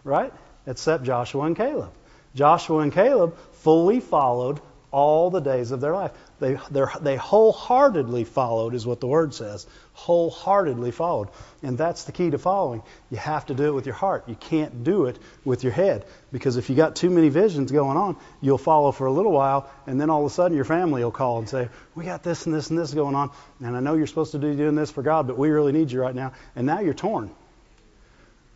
right? 0.03 0.33
Except 0.67 1.03
Joshua 1.03 1.43
and 1.45 1.55
Caleb. 1.55 1.91
Joshua 2.35 2.79
and 2.79 2.91
Caleb 2.91 3.37
fully 3.61 3.99
followed 3.99 4.59
all 4.91 5.29
the 5.29 5.39
days 5.39 5.71
of 5.71 5.81
their 5.81 5.93
life. 5.93 6.11
They, 6.43 6.57
they 6.99 7.15
wholeheartedly 7.15 8.25
followed, 8.25 8.73
is 8.73 8.85
what 8.85 8.99
the 8.99 9.07
word 9.07 9.33
says. 9.33 9.65
Wholeheartedly 9.93 10.91
followed. 10.91 11.29
And 11.61 11.77
that's 11.77 12.03
the 12.03 12.11
key 12.11 12.31
to 12.31 12.37
following. 12.37 12.83
You 13.09 13.15
have 13.15 13.45
to 13.45 13.53
do 13.53 13.63
it 13.67 13.71
with 13.71 13.85
your 13.85 13.95
heart. 13.95 14.25
You 14.27 14.35
can't 14.35 14.83
do 14.83 15.05
it 15.05 15.17
with 15.45 15.63
your 15.63 15.71
head. 15.71 16.05
Because 16.33 16.57
if 16.57 16.69
you 16.69 16.75
got 16.75 16.97
too 16.97 17.09
many 17.09 17.29
visions 17.29 17.71
going 17.71 17.95
on, 17.95 18.17
you'll 18.41 18.57
follow 18.57 18.91
for 18.91 19.07
a 19.07 19.11
little 19.13 19.31
while, 19.31 19.69
and 19.87 20.01
then 20.01 20.09
all 20.09 20.25
of 20.25 20.31
a 20.31 20.35
sudden 20.35 20.53
your 20.53 20.65
family 20.65 21.01
will 21.01 21.11
call 21.11 21.39
and 21.39 21.47
say, 21.47 21.69
We 21.95 22.03
got 22.03 22.23
this 22.23 22.45
and 22.45 22.53
this 22.53 22.69
and 22.69 22.77
this 22.77 22.93
going 22.93 23.15
on, 23.15 23.31
and 23.61 23.77
I 23.77 23.79
know 23.79 23.93
you're 23.93 24.07
supposed 24.07 24.33
to 24.33 24.39
be 24.39 24.53
doing 24.53 24.75
this 24.75 24.91
for 24.91 25.01
God, 25.01 25.27
but 25.27 25.37
we 25.37 25.49
really 25.49 25.71
need 25.71 25.93
you 25.93 26.01
right 26.01 26.13
now. 26.13 26.33
And 26.57 26.67
now 26.67 26.81
you're 26.81 26.93
torn. 26.93 27.29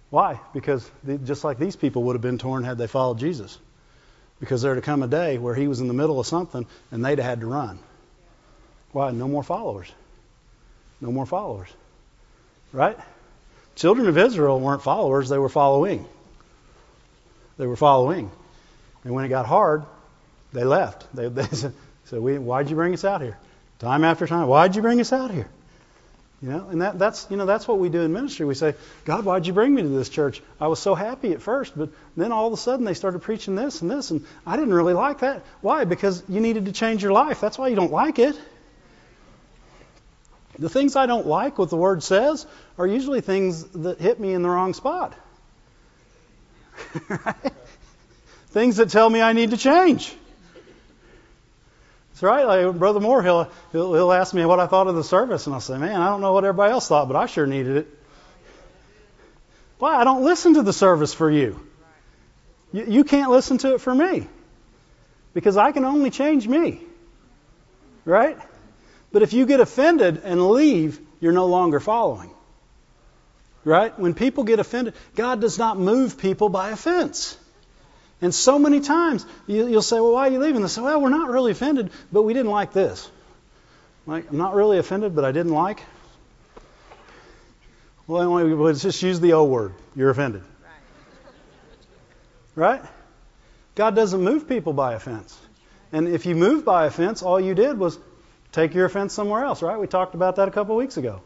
Why? 0.10 0.42
Because 0.54 0.92
just 1.24 1.46
like 1.46 1.58
these 1.58 1.78
people 1.78 2.04
would 2.04 2.16
have 2.16 2.22
been 2.22 2.38
torn 2.38 2.66
had 2.66 2.78
they 2.78 2.88
followed 2.88 3.20
Jesus. 3.20 3.58
Because 4.40 4.62
there 4.62 4.76
to 4.76 4.82
come 4.82 5.04
a 5.04 5.08
day 5.08 5.38
where 5.38 5.56
he 5.56 5.68
was 5.68 5.80
in 5.80 5.88
the 5.88 5.94
middle 5.94 6.20
of 6.20 6.28
something 6.28 6.66
and 6.92 7.04
they'd 7.04 7.18
have 7.18 7.26
had 7.26 7.40
to 7.42 7.48
run. 7.48 7.80
Why? 8.92 9.12
No 9.12 9.28
more 9.28 9.44
followers. 9.44 9.92
No 11.02 11.12
more 11.12 11.26
followers. 11.26 11.70
Right? 12.72 12.98
Children 13.76 14.08
of 14.08 14.18
Israel 14.18 14.60
weren't 14.60 14.82
followers, 14.82 15.30
they 15.30 15.38
were 15.38 15.50
following. 15.50 16.06
They 17.58 17.68
were 17.68 17.76
following. 17.76 18.32
And 19.04 19.14
when 19.14 19.26
it 19.26 19.30
got 19.30 19.46
hard, 19.46 19.84
they 20.54 20.64
left. 20.64 21.06
They, 21.16 21.28
they 21.30 21.46
said, 21.46 21.74
Why'd 22.12 22.70
you 22.70 22.76
bring 22.76 22.94
us 22.94 23.06
out 23.06 23.22
here? 23.22 23.38
Time 23.80 24.04
after 24.04 24.26
time. 24.26 24.48
Why'd 24.48 24.76
you 24.76 24.82
bring 24.82 25.00
us 25.00 25.14
out 25.14 25.32
here? 25.32 25.48
You 26.42 26.50
know, 26.50 26.68
and 26.70 26.82
that, 26.84 27.00
that's 27.00 27.26
you 27.32 27.38
know 27.38 27.48
that's 27.48 27.68
what 27.68 27.80
we 27.80 27.90
do 27.90 28.02
in 28.02 28.14
ministry. 28.14 28.46
We 28.46 28.54
say, 28.54 28.76
God, 29.06 29.26
why'd 29.26 29.48
you 29.48 29.54
bring 29.54 29.74
me 29.74 29.82
to 29.82 29.88
this 29.88 30.08
church? 30.08 30.44
I 30.62 30.68
was 30.68 30.80
so 30.80 30.94
happy 30.94 31.34
at 31.34 31.42
first, 31.42 31.76
but 31.76 31.90
then 32.16 32.32
all 32.32 32.46
of 32.46 32.54
a 32.54 32.58
sudden 32.58 32.86
they 32.86 32.94
started 32.94 33.24
preaching 33.24 33.56
this 33.56 33.82
and 33.82 33.90
this, 33.90 34.12
and 34.12 34.24
I 34.46 34.56
didn't 34.56 34.76
really 34.76 34.94
like 34.94 35.20
that. 35.20 35.44
Why? 35.62 35.86
Because 35.86 36.22
you 36.30 36.40
needed 36.40 36.66
to 36.66 36.72
change 36.72 37.02
your 37.02 37.12
life. 37.12 37.42
That's 37.42 37.58
why 37.58 37.70
you 37.70 37.76
don't 37.76 37.92
like 37.92 38.20
it. 38.20 38.40
The 40.60 40.70
things 40.70 40.96
I 40.96 41.08
don't 41.08 41.26
like, 41.26 41.58
what 41.58 41.70
the 41.70 41.78
word 41.78 42.04
says, 42.04 42.46
are 42.78 42.86
usually 42.86 43.22
things 43.22 43.64
that 43.70 44.00
hit 44.00 44.20
me 44.20 44.34
in 44.34 44.44
the 44.44 44.50
wrong 44.50 44.76
spot. 44.76 45.14
things 48.50 48.78
that 48.78 48.90
tell 48.90 49.10
me 49.10 49.22
I 49.22 49.34
need 49.34 49.52
to 49.52 49.58
change. 49.58 50.16
That's 52.18 52.24
right. 52.24 52.48
Like 52.48 52.80
Brother 52.80 53.00
Moore, 53.00 53.22
he'll, 53.22 53.44
he'll, 53.72 53.94
he'll 53.94 54.12
ask 54.12 54.34
me 54.34 54.44
what 54.44 54.60
I 54.60 54.66
thought 54.66 54.88
of 54.88 54.96
the 54.96 55.04
service, 55.04 55.46
and 55.46 55.54
I'll 55.54 55.62
say, 55.62 55.78
man, 55.78 56.02
I 56.02 56.08
don't 56.08 56.20
know 56.20 56.34
what 56.34 56.46
everybody 56.46 56.72
else 56.72 56.88
thought, 56.88 57.08
but 57.08 57.16
I 57.16 57.28
sure 57.28 57.46
needed 57.46 57.78
it. 57.78 57.88
Why? 59.78 59.98
I 59.98 60.04
don't 60.04 60.24
listen 60.24 60.56
to 60.56 60.64
the 60.64 60.74
service 60.74 61.14
for 61.14 61.30
you. 61.30 61.60
You, 62.74 62.86
you 62.88 63.04
can't 63.04 63.30
listen 63.30 63.60
to 63.60 63.76
it 63.76 63.82
for 63.82 63.94
me 63.94 64.28
because 65.36 65.58
I 65.58 65.72
can 65.72 65.86
only 65.86 66.10
change 66.10 66.48
me. 66.48 66.82
Right? 68.04 68.40
But 69.12 69.22
if 69.22 69.34
you 69.34 69.46
get 69.46 69.60
offended 69.60 70.22
and 70.24 70.50
leave, 70.50 71.00
you're 71.20 71.34
no 71.34 71.46
longer 71.46 71.80
following. 71.80 72.32
Right? 73.64 73.98
When 74.00 74.16
people 74.16 74.44
get 74.44 74.58
offended, 74.58 74.96
God 75.14 75.40
does 75.40 75.60
not 75.60 75.78
move 75.78 76.18
people 76.18 76.50
by 76.50 76.72
offense. 76.72 77.38
And 78.22 78.34
so 78.34 78.58
many 78.58 78.80
times 78.80 79.26
you, 79.46 79.66
will 79.66 79.82
say, 79.82 80.00
Well, 80.00 80.14
why 80.14 80.28
are 80.28 80.32
you 80.32 80.40
leaving? 80.40 80.62
They'll 80.62 80.70
say, 80.70 80.82
Well, 80.82 81.02
we're 81.02 81.10
not 81.10 81.30
really 81.30 81.52
offended, 81.52 81.92
but 82.12 82.24
we 82.24 82.34
didn't 82.34 82.52
like 82.52 82.74
this. 82.74 83.10
Like, 84.06 84.30
I'm 84.30 84.38
not 84.38 84.56
really 84.56 84.78
offended, 84.78 85.16
but 85.16 85.26
I 85.26 85.32
didn't 85.32 85.52
like. 85.52 85.84
Well, 88.08 88.30
let's 88.30 88.82
just 88.82 89.04
use 89.04 89.20
the 89.20 89.34
O 89.34 89.44
word. 89.44 89.74
You're 89.96 90.10
offended. 90.10 90.44
Right? 92.56 92.82
God 93.76 93.96
doesn't 93.96 94.22
move 94.22 94.48
people 94.48 94.74
by 94.74 94.94
offense. 94.94 95.38
And 95.92 96.08
if 96.08 96.26
you 96.26 96.36
move 96.36 96.66
by 96.66 96.86
offense, 96.86 97.22
all 97.22 97.40
you 97.40 97.54
did 97.54 97.78
was 97.78 98.00
take 98.52 98.74
your 98.74 98.86
offense 98.86 99.14
somewhere 99.14 99.44
else, 99.44 99.62
right? 99.62 99.78
We 99.78 99.88
talked 99.88 100.16
about 100.16 100.38
that 100.38 100.48
a 100.48 100.52
couple 100.52 100.76
of 100.76 100.80
weeks 100.80 100.98
ago. 100.98 101.22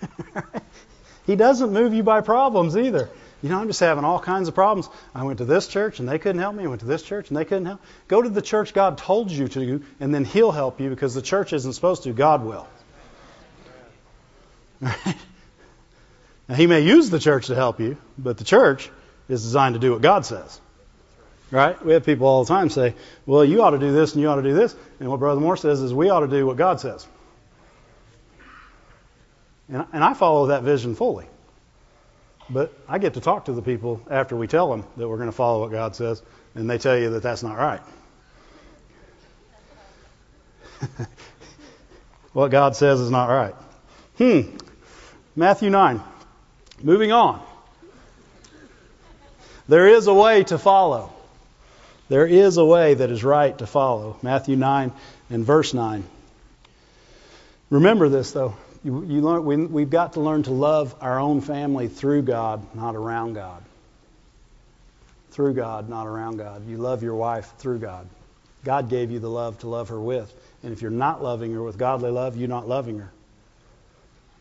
he 1.26 1.36
doesn't 1.36 1.72
move 1.72 1.94
you 1.94 2.02
by 2.02 2.22
problems 2.22 2.76
either. 2.76 3.08
You 3.42 3.48
know, 3.48 3.58
I'm 3.58 3.68
just 3.68 3.80
having 3.80 4.04
all 4.04 4.20
kinds 4.20 4.48
of 4.48 4.54
problems. 4.54 4.88
I 5.14 5.24
went 5.24 5.38
to 5.38 5.46
this 5.46 5.66
church 5.66 5.98
and 5.98 6.08
they 6.08 6.18
couldn't 6.18 6.40
help 6.40 6.54
me. 6.54 6.64
I 6.64 6.66
went 6.66 6.80
to 6.80 6.86
this 6.86 7.02
church 7.02 7.28
and 7.28 7.36
they 7.36 7.44
couldn't 7.44 7.64
help. 7.64 7.80
Go 8.06 8.20
to 8.20 8.28
the 8.28 8.42
church 8.42 8.74
God 8.74 8.98
told 8.98 9.30
you 9.30 9.48
to, 9.48 9.82
and 9.98 10.14
then 10.14 10.24
He'll 10.24 10.52
help 10.52 10.80
you 10.80 10.90
because 10.90 11.14
the 11.14 11.22
church 11.22 11.52
isn't 11.52 11.72
supposed 11.72 12.02
to. 12.02 12.12
God 12.12 12.44
will. 12.44 12.68
Right? 14.80 15.16
Now, 16.48 16.56
He 16.56 16.66
may 16.66 16.80
use 16.80 17.10
the 17.10 17.20
church 17.20 17.46
to 17.46 17.54
help 17.54 17.78
you, 17.78 17.96
but 18.18 18.36
the 18.36 18.42
church 18.42 18.90
is 19.28 19.40
designed 19.40 19.74
to 19.76 19.78
do 19.78 19.92
what 19.92 20.02
God 20.02 20.26
says. 20.26 20.60
Right? 21.52 21.80
We 21.84 21.92
have 21.92 22.04
people 22.04 22.26
all 22.26 22.42
the 22.44 22.48
time 22.48 22.70
say, 22.70 22.96
well, 23.24 23.44
you 23.44 23.62
ought 23.62 23.70
to 23.70 23.78
do 23.78 23.92
this 23.92 24.14
and 24.14 24.20
you 24.20 24.28
ought 24.28 24.36
to 24.36 24.42
do 24.42 24.54
this. 24.54 24.74
And 24.98 25.08
what 25.08 25.20
Brother 25.20 25.40
Moore 25.40 25.56
says 25.56 25.80
is 25.80 25.94
we 25.94 26.10
ought 26.10 26.20
to 26.20 26.28
do 26.28 26.44
what 26.44 26.56
God 26.56 26.80
says. 26.80 27.06
And, 29.68 29.86
and 29.92 30.02
I 30.02 30.14
follow 30.14 30.46
that 30.48 30.64
vision 30.64 30.96
fully. 30.96 31.26
But 32.50 32.74
I 32.88 32.98
get 32.98 33.14
to 33.14 33.20
talk 33.20 33.44
to 33.44 33.52
the 33.52 33.62
people 33.62 34.02
after 34.10 34.34
we 34.36 34.48
tell 34.48 34.68
them 34.70 34.84
that 34.96 35.08
we're 35.08 35.18
going 35.18 35.28
to 35.28 35.36
follow 35.36 35.60
what 35.60 35.70
God 35.70 35.94
says, 35.94 36.20
and 36.54 36.68
they 36.68 36.78
tell 36.78 36.98
you 36.98 37.10
that 37.10 37.22
that's 37.22 37.44
not 37.44 37.56
right. 37.56 37.80
what 42.32 42.50
God 42.50 42.74
says 42.74 42.98
is 43.00 43.10
not 43.10 43.26
right. 43.26 43.54
Hmm. 44.18 44.56
Matthew 45.36 45.70
9. 45.70 46.02
Moving 46.82 47.12
on. 47.12 47.40
There 49.68 49.86
is 49.86 50.08
a 50.08 50.14
way 50.14 50.42
to 50.44 50.58
follow. 50.58 51.12
There 52.08 52.26
is 52.26 52.56
a 52.56 52.64
way 52.64 52.94
that 52.94 53.10
is 53.10 53.22
right 53.22 53.56
to 53.58 53.66
follow. 53.68 54.18
Matthew 54.22 54.56
9 54.56 54.90
and 55.30 55.44
verse 55.44 55.72
9. 55.72 56.02
Remember 57.70 58.08
this, 58.08 58.32
though. 58.32 58.56
You, 58.82 59.04
you 59.04 59.20
learn, 59.20 59.44
we, 59.44 59.56
we've 59.56 59.90
got 59.90 60.14
to 60.14 60.20
learn 60.20 60.42
to 60.44 60.52
love 60.52 60.94
our 61.00 61.20
own 61.20 61.40
family 61.40 61.88
through 61.88 62.22
God, 62.22 62.74
not 62.74 62.96
around 62.96 63.34
God. 63.34 63.62
Through 65.30 65.54
God, 65.54 65.88
not 65.88 66.06
around 66.06 66.38
God. 66.38 66.66
You 66.66 66.78
love 66.78 67.02
your 67.02 67.14
wife 67.14 67.52
through 67.58 67.78
God. 67.78 68.08
God 68.64 68.88
gave 68.88 69.10
you 69.10 69.18
the 69.18 69.28
love 69.28 69.58
to 69.58 69.68
love 69.68 69.90
her 69.90 70.00
with. 70.00 70.32
And 70.62 70.72
if 70.72 70.82
you're 70.82 70.90
not 70.90 71.22
loving 71.22 71.52
her 71.52 71.62
with 71.62 71.78
godly 71.78 72.10
love, 72.10 72.36
you're 72.36 72.48
not 72.48 72.68
loving 72.68 72.98
her. 72.98 73.10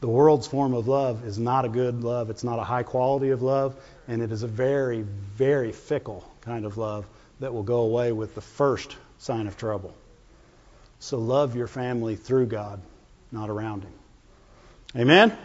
The 0.02 0.08
world's 0.08 0.48
form 0.48 0.74
of 0.74 0.88
love 0.88 1.26
is 1.26 1.38
not 1.38 1.66
a 1.66 1.70
good 1.70 2.04
love. 2.04 2.30
It's 2.30 2.44
not 2.44 2.60
a 2.60 2.64
high 2.64 2.84
quality 2.84 3.32
of 3.32 3.42
love. 3.42 3.76
And 4.08 4.22
it 4.22 4.32
is 4.32 4.44
a 4.44 4.48
very, 4.48 5.02
very 5.02 5.74
fickle 5.74 6.30
kind 6.42 6.66
of 6.66 6.78
love 6.78 7.06
that 7.42 7.54
will 7.54 7.64
go 7.64 7.82
away 7.82 8.14
with 8.14 8.36
the 8.36 8.42
first 8.42 8.96
sign 9.18 9.48
of 9.48 9.58
trouble. 9.58 9.94
So 11.00 11.18
love 11.18 11.56
your 11.56 11.68
family 11.68 12.16
through 12.16 12.48
God, 12.48 12.82
not 13.32 13.50
around 13.50 13.84
Him. 13.84 13.99
Amen? 14.96 15.38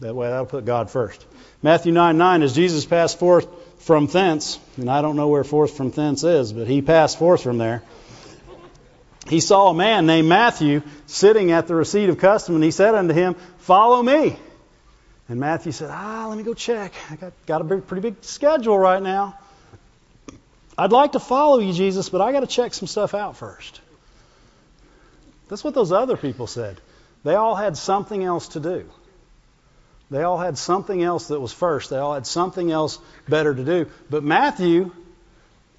That 0.00 0.14
way, 0.14 0.28
that'll 0.28 0.46
put 0.46 0.64
God 0.64 0.90
first. 0.90 1.24
Matthew 1.62 1.92
9 1.92 2.16
9, 2.16 2.42
as 2.42 2.54
Jesus 2.54 2.86
passed 2.86 3.18
forth 3.18 3.46
from 3.80 4.06
thence, 4.06 4.58
and 4.76 4.90
I 4.90 5.02
don't 5.02 5.16
know 5.16 5.28
where 5.28 5.44
forth 5.44 5.76
from 5.76 5.90
thence 5.90 6.24
is, 6.24 6.52
but 6.52 6.66
he 6.66 6.80
passed 6.80 7.18
forth 7.18 7.42
from 7.42 7.58
there. 7.58 7.82
He 9.28 9.40
saw 9.40 9.68
a 9.68 9.74
man 9.74 10.06
named 10.06 10.28
Matthew 10.28 10.82
sitting 11.06 11.52
at 11.52 11.66
the 11.66 11.74
receipt 11.74 12.08
of 12.08 12.18
custom, 12.18 12.54
and 12.54 12.64
he 12.64 12.70
said 12.70 12.94
unto 12.94 13.12
him, 13.14 13.36
Follow 13.58 14.02
me. 14.02 14.36
And 15.28 15.38
Matthew 15.38 15.72
said, 15.72 15.90
Ah, 15.92 16.26
let 16.28 16.38
me 16.38 16.42
go 16.42 16.54
check. 16.54 16.92
I 17.10 17.16
got, 17.16 17.32
got 17.46 17.60
a 17.60 17.78
pretty 17.80 18.00
big 18.00 18.24
schedule 18.24 18.78
right 18.78 19.02
now. 19.02 19.38
I'd 20.76 20.92
like 20.92 21.12
to 21.12 21.20
follow 21.20 21.58
you, 21.58 21.72
Jesus, 21.72 22.08
but 22.08 22.20
I 22.20 22.32
got 22.32 22.40
to 22.40 22.46
check 22.46 22.72
some 22.72 22.88
stuff 22.88 23.14
out 23.14 23.36
first. 23.36 23.80
That's 25.48 25.62
what 25.62 25.74
those 25.74 25.92
other 25.92 26.16
people 26.16 26.46
said. 26.46 26.80
They 27.22 27.34
all 27.34 27.54
had 27.54 27.76
something 27.76 28.22
else 28.22 28.48
to 28.48 28.60
do. 28.60 28.88
They 30.10 30.22
all 30.22 30.38
had 30.38 30.58
something 30.58 31.02
else 31.02 31.28
that 31.28 31.40
was 31.40 31.52
first. 31.52 31.90
They 31.90 31.98
all 31.98 32.14
had 32.14 32.26
something 32.26 32.70
else 32.70 32.98
better 33.28 33.54
to 33.54 33.64
do. 33.64 33.86
But 34.08 34.24
Matthew, 34.24 34.90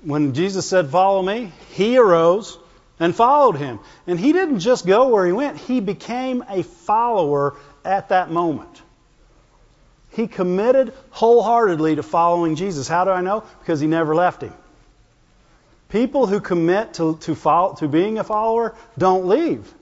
when 0.04 0.34
Jesus 0.34 0.68
said, 0.68 0.90
Follow 0.90 1.22
me, 1.22 1.52
he 1.72 1.98
arose 1.98 2.58
and 3.00 3.14
followed 3.14 3.58
him. 3.58 3.80
And 4.08 4.20
he 4.20 4.32
didn't 4.32 4.60
just 4.60 4.86
go 4.86 5.10
where 5.10 5.26
he 5.26 5.34
went, 5.34 5.58
he 5.58 5.82
became 5.82 6.46
a 6.48 6.64
follower 6.64 7.56
at 7.84 8.10
that 8.10 8.32
moment. 8.32 8.82
He 10.12 10.28
committed 10.28 10.94
wholeheartedly 11.10 11.96
to 11.96 12.04
following 12.04 12.56
Jesus. 12.56 12.88
How 12.88 13.06
do 13.06 13.12
I 13.12 13.22
know? 13.22 13.44
Because 13.60 13.80
he 13.80 13.88
never 13.88 14.14
left 14.14 14.44
him. 14.44 14.54
People 15.90 16.28
who 16.28 16.40
commit 16.40 16.96
to, 16.96 17.18
to, 17.22 17.36
follow, 17.36 17.76
to 17.76 17.88
being 17.88 18.18
a 18.18 18.24
follower 18.24 18.76
don't 18.98 19.28
leave. 19.28 19.74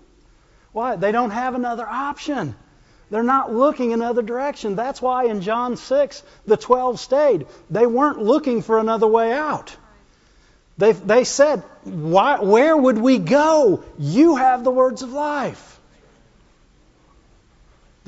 Why? 0.72 0.96
They 0.96 1.12
don't 1.12 1.32
have 1.32 1.56
another 1.56 1.88
option. 1.88 2.56
They're 3.10 3.24
not 3.24 3.54
looking 3.54 3.92
another 3.92 4.22
direction. 4.22 4.76
That's 4.76 5.02
why 5.02 5.26
in 5.26 5.42
John 5.42 5.78
6, 5.78 6.24
the 6.46 6.58
12 6.58 7.00
stayed. 7.00 7.48
They 7.70 7.86
weren't 7.86 8.22
looking 8.22 8.62
for 8.62 8.78
another 8.78 9.08
way 9.08 9.34
out. 9.34 9.76
They, 10.78 10.94
they 10.94 11.24
said, 11.24 11.64
Why, 11.84 12.40
Where 12.40 12.78
would 12.78 12.98
we 12.98 13.18
go? 13.18 13.84
You 13.98 14.36
have 14.38 14.64
the 14.64 14.72
words 14.72 15.02
of 15.02 15.12
life. 15.12 15.69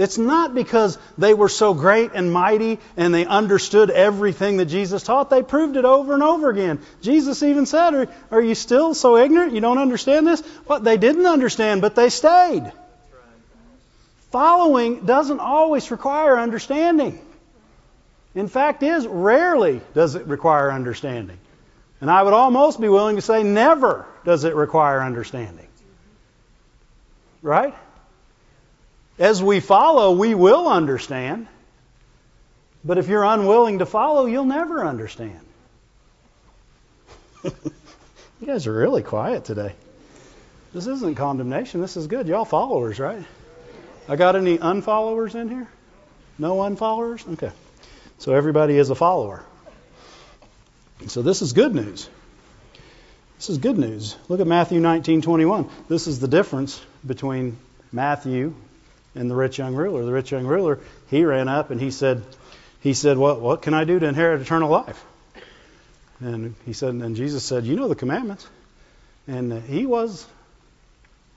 It's 0.01 0.17
not 0.17 0.55
because 0.55 0.97
they 1.19 1.35
were 1.35 1.47
so 1.47 1.75
great 1.75 2.13
and 2.15 2.33
mighty 2.33 2.79
and 2.97 3.13
they 3.13 3.23
understood 3.23 3.91
everything 3.91 4.57
that 4.57 4.65
Jesus 4.65 5.03
taught. 5.03 5.29
They 5.29 5.43
proved 5.43 5.77
it 5.77 5.85
over 5.85 6.15
and 6.15 6.23
over 6.23 6.49
again. 6.49 6.79
Jesus 7.03 7.43
even 7.43 7.67
said, 7.67 7.93
Are, 7.93 8.07
are 8.31 8.41
you 8.41 8.55
still 8.55 8.95
so 8.95 9.15
ignorant? 9.17 9.53
You 9.53 9.61
don't 9.61 9.77
understand 9.77 10.25
this? 10.25 10.41
What? 10.65 10.83
They 10.83 10.97
didn't 10.97 11.27
understand, 11.27 11.81
but 11.81 11.93
they 11.93 12.09
stayed. 12.09 12.71
Following 14.31 15.05
doesn't 15.05 15.39
always 15.39 15.91
require 15.91 16.35
understanding. 16.35 17.19
In 18.33 18.47
fact, 18.47 18.81
is 18.81 19.05
rarely 19.05 19.81
does 19.93 20.15
it 20.15 20.25
require 20.25 20.71
understanding. 20.71 21.37
And 21.99 22.09
I 22.09 22.23
would 22.23 22.33
almost 22.33 22.81
be 22.81 22.89
willing 22.89 23.17
to 23.17 23.21
say 23.21 23.43
never 23.43 24.07
does 24.25 24.45
it 24.45 24.55
require 24.55 24.99
understanding. 24.99 25.67
Right? 27.43 27.75
As 29.21 29.43
we 29.43 29.59
follow, 29.59 30.13
we 30.13 30.33
will 30.33 30.67
understand. 30.67 31.45
But 32.83 32.97
if 32.97 33.07
you're 33.07 33.23
unwilling 33.23 33.77
to 33.77 33.85
follow, 33.85 34.25
you'll 34.25 34.45
never 34.45 34.83
understand. 34.83 35.39
you 37.43 37.51
guys 38.43 38.65
are 38.65 38.73
really 38.73 39.03
quiet 39.03 39.45
today. 39.45 39.75
This 40.73 40.87
isn't 40.87 41.17
condemnation. 41.17 41.81
This 41.81 41.97
is 41.97 42.07
good. 42.07 42.27
Y'all 42.27 42.45
followers, 42.45 42.97
right? 42.97 43.23
I 44.09 44.15
got 44.15 44.35
any 44.35 44.57
unfollowers 44.57 45.35
in 45.35 45.49
here? 45.49 45.67
No 46.39 46.55
unfollowers? 46.55 47.31
Okay. 47.33 47.51
So 48.17 48.33
everybody 48.33 48.75
is 48.75 48.89
a 48.89 48.95
follower. 48.95 49.43
So 51.05 51.21
this 51.21 51.43
is 51.43 51.53
good 51.53 51.75
news. 51.75 52.09
This 53.37 53.51
is 53.51 53.59
good 53.59 53.77
news. 53.77 54.15
Look 54.29 54.39
at 54.39 54.47
Matthew 54.47 54.79
19:21. 54.79 55.69
This 55.89 56.07
is 56.07 56.19
the 56.19 56.27
difference 56.27 56.81
between 57.05 57.57
Matthew 57.91 58.55
and 59.15 59.29
the 59.29 59.35
rich 59.35 59.57
young 59.57 59.75
ruler. 59.75 60.05
The 60.05 60.11
rich 60.11 60.31
young 60.31 60.45
ruler, 60.45 60.79
he 61.09 61.25
ran 61.25 61.47
up 61.47 61.71
and 61.71 61.79
he 61.79 61.91
said, 61.91 62.23
he 62.81 62.93
said, 62.93 63.17
what, 63.17 63.41
what 63.41 63.61
can 63.61 63.73
I 63.73 63.83
do 63.83 63.99
to 63.99 64.05
inherit 64.05 64.41
eternal 64.41 64.69
life? 64.69 65.03
And 66.19 66.55
he 66.65 66.73
said, 66.73 66.93
and 66.93 67.15
Jesus 67.15 67.43
said, 67.43 67.65
you 67.65 67.75
know 67.75 67.87
the 67.87 67.95
commandments. 67.95 68.47
And 69.27 69.63
he 69.63 69.85
was 69.85 70.27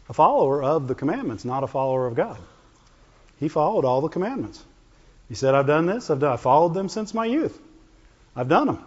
a 0.08 0.12
follower 0.12 0.62
of 0.62 0.88
the 0.88 0.94
commandments, 0.94 1.44
not 1.44 1.64
a 1.64 1.66
follower 1.66 2.06
of 2.06 2.14
God. 2.14 2.38
He 3.40 3.48
followed 3.48 3.84
all 3.84 4.00
the 4.00 4.08
commandments. 4.08 4.62
He 5.28 5.34
said, 5.34 5.54
I've 5.54 5.66
done 5.66 5.86
this, 5.86 6.10
I've 6.10 6.20
done, 6.20 6.32
I 6.32 6.36
followed 6.36 6.74
them 6.74 6.88
since 6.88 7.14
my 7.14 7.24
youth. 7.24 7.58
I've 8.36 8.48
done 8.48 8.66
them. 8.66 8.84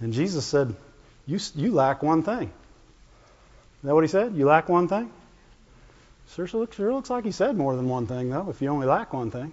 And 0.00 0.12
Jesus 0.12 0.46
said, 0.46 0.74
you, 1.26 1.38
you 1.54 1.72
lack 1.72 2.02
one 2.02 2.22
thing. 2.22 2.44
Is 2.48 3.84
that 3.84 3.94
what 3.94 4.04
he 4.04 4.08
said? 4.08 4.34
You 4.34 4.46
lack 4.46 4.68
one 4.68 4.88
thing? 4.88 5.10
Sure 6.34 6.46
looks, 6.52 6.76
sure 6.76 6.92
looks 6.92 7.10
like 7.10 7.24
he 7.24 7.32
said 7.32 7.56
more 7.56 7.74
than 7.74 7.88
one 7.88 8.06
thing, 8.06 8.30
though, 8.30 8.48
if 8.50 8.62
you 8.62 8.68
only 8.68 8.86
lack 8.86 9.12
one 9.12 9.30
thing. 9.30 9.52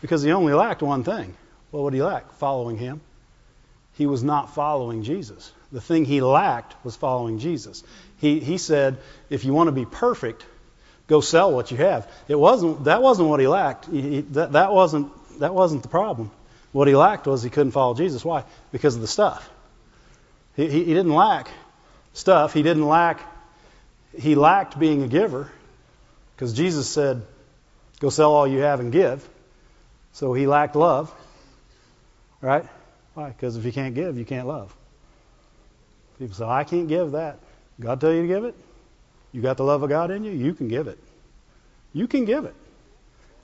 Because 0.00 0.22
he 0.22 0.32
only 0.32 0.54
lacked 0.54 0.82
one 0.82 1.04
thing. 1.04 1.34
What 1.70 1.84
would 1.84 1.94
he 1.94 2.02
lack? 2.02 2.32
Following 2.34 2.76
him. 2.76 3.00
He 3.94 4.06
was 4.06 4.22
not 4.22 4.54
following 4.54 5.02
Jesus. 5.02 5.52
The 5.70 5.80
thing 5.80 6.04
he 6.04 6.20
lacked 6.20 6.74
was 6.84 6.96
following 6.96 7.38
Jesus. 7.38 7.84
He, 8.18 8.40
he 8.40 8.58
said, 8.58 8.98
if 9.28 9.44
you 9.44 9.52
want 9.52 9.68
to 9.68 9.72
be 9.72 9.84
perfect, 9.84 10.44
go 11.08 11.20
sell 11.20 11.52
what 11.52 11.70
you 11.70 11.76
have. 11.78 12.10
It 12.28 12.38
wasn't, 12.38 12.84
that 12.84 13.02
wasn't 13.02 13.28
what 13.28 13.40
he 13.40 13.46
lacked. 13.46 13.86
He, 13.86 14.20
that, 14.32 14.52
that, 14.52 14.72
wasn't, 14.72 15.12
that 15.40 15.54
wasn't 15.54 15.82
the 15.82 15.88
problem. 15.88 16.30
What 16.72 16.88
he 16.88 16.96
lacked 16.96 17.26
was 17.26 17.42
he 17.42 17.50
couldn't 17.50 17.72
follow 17.72 17.94
Jesus. 17.94 18.24
Why? 18.24 18.44
Because 18.70 18.94
of 18.94 19.02
the 19.02 19.08
stuff. 19.08 19.48
He, 20.56 20.68
he 20.68 20.84
didn't 20.84 21.12
lack 21.12 21.48
stuff. 22.14 22.54
He 22.54 22.62
didn't 22.62 22.86
lack, 22.86 23.20
he 24.18 24.34
lacked 24.34 24.78
being 24.78 25.02
a 25.02 25.08
giver. 25.08 25.50
Because 26.42 26.54
Jesus 26.54 26.88
said, 26.88 27.22
Go 28.00 28.10
sell 28.10 28.32
all 28.32 28.48
you 28.48 28.58
have 28.62 28.80
and 28.80 28.90
give. 28.90 29.28
So 30.10 30.32
he 30.32 30.48
lacked 30.48 30.74
love. 30.74 31.14
Right? 32.40 32.66
Why? 33.14 33.28
Because 33.28 33.56
if 33.56 33.64
you 33.64 33.70
can't 33.70 33.94
give, 33.94 34.18
you 34.18 34.24
can't 34.24 34.48
love. 34.48 34.74
People 36.18 36.34
say, 36.34 36.44
I 36.44 36.64
can't 36.64 36.88
give 36.88 37.12
that. 37.12 37.38
God 37.78 38.00
tell 38.00 38.12
you 38.12 38.22
to 38.22 38.26
give 38.26 38.42
it? 38.42 38.56
You 39.30 39.40
got 39.40 39.56
the 39.56 39.62
love 39.62 39.84
of 39.84 39.88
God 39.88 40.10
in 40.10 40.24
you? 40.24 40.32
You 40.32 40.52
can 40.52 40.66
give 40.66 40.88
it. 40.88 40.98
You 41.92 42.08
can 42.08 42.24
give 42.24 42.44
it. 42.44 42.56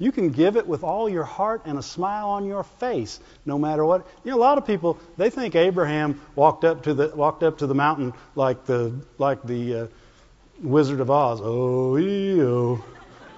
You 0.01 0.11
can 0.11 0.31
give 0.31 0.57
it 0.57 0.67
with 0.67 0.83
all 0.83 1.09
your 1.09 1.23
heart 1.23 1.63
and 1.67 1.79
a 1.79 1.83
smile 1.85 2.31
on 2.31 2.47
your 2.47 2.65
face, 2.65 3.21
no 3.47 3.61
matter 3.61 3.85
what. 3.85 4.09
You 4.25 4.33
know, 4.33 4.39
a 4.39 4.41
lot 4.41 4.59
of 4.59 4.67
people 4.67 4.99
they 5.17 5.31
think 5.31 5.55
Abraham 5.55 6.21
walked 6.35 6.65
up 6.65 6.83
to 6.83 6.95
the 6.95 7.13
walked 7.15 7.45
up 7.45 7.59
to 7.59 7.69
the 7.69 7.77
mountain 7.77 8.13
like 8.35 8.67
the 8.67 8.93
like 9.19 9.45
the 9.45 9.75
uh, 9.75 9.87
Wizard 10.63 11.01
of 11.01 11.11
Oz. 11.11 11.41
Oh, 11.43 11.97
oh, 11.97 12.85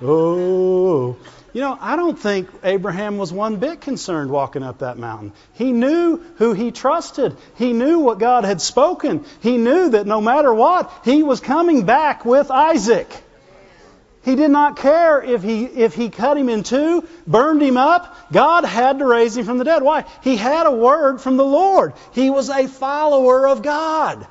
oh. 0.03 1.17
You 1.53 1.61
know, 1.61 1.77
I 1.81 1.97
don't 1.97 2.19
think 2.19 2.49
Abraham 2.63 3.19
was 3.19 3.33
one 3.33 3.57
bit 3.57 3.81
concerned 3.81 4.31
walking 4.31 4.63
up 4.63 4.79
that 4.79 4.99
mountain. 4.99 5.33
He 5.55 5.73
knew 5.73 6.23
who 6.37 6.53
he 6.53 6.71
trusted. 6.71 7.37
He 7.57 7.73
knew 7.73 7.99
what 7.99 8.21
God 8.21 8.45
had 8.45 8.61
spoken. 8.61 9.25
He 9.41 9.57
knew 9.57 9.91
that 9.91 10.07
no 10.07 10.21
matter 10.21 10.55
what, 10.55 10.93
he 11.05 11.23
was 11.25 11.41
coming 11.41 11.85
back 11.85 12.25
with 12.25 12.51
Isaac. 12.51 13.09
He 14.23 14.37
did 14.37 14.51
not 14.51 14.77
care 14.77 15.23
if 15.23 15.43
he, 15.43 15.65
if 15.65 15.95
he 15.95 16.11
cut 16.11 16.37
him 16.37 16.49
in 16.49 16.63
two, 16.63 17.07
burned 17.27 17.63
him 17.63 17.77
up. 17.77 18.15
God 18.31 18.65
had 18.65 18.99
to 18.99 19.07
raise 19.07 19.37
him 19.37 19.47
from 19.47 19.59
the 19.59 19.65
dead. 19.65 19.83
Why? 19.83 20.05
He 20.23 20.37
had 20.37 20.67
a 20.67 20.71
word 20.71 21.21
from 21.21 21.37
the 21.37 21.45
Lord. 21.45 21.95
He 22.13 22.31
was 22.31 22.49
a 22.49 22.69
follower 22.69 23.49
of 23.49 23.63
God. 23.63 24.27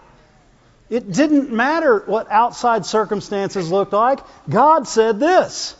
It 0.89 1.11
didn't 1.11 1.51
matter 1.51 1.99
what 2.05 2.31
outside 2.31 2.85
circumstances 2.85 3.71
looked 3.71 3.93
like. 3.93 4.19
God 4.49 4.87
said 4.87 5.19
this. 5.19 5.75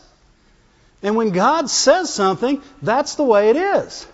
And 1.02 1.16
when 1.16 1.30
God 1.30 1.68
says 1.68 2.12
something, 2.12 2.62
that's 2.82 3.16
the 3.16 3.24
way 3.24 3.50
it 3.50 3.56
is. 3.56 4.06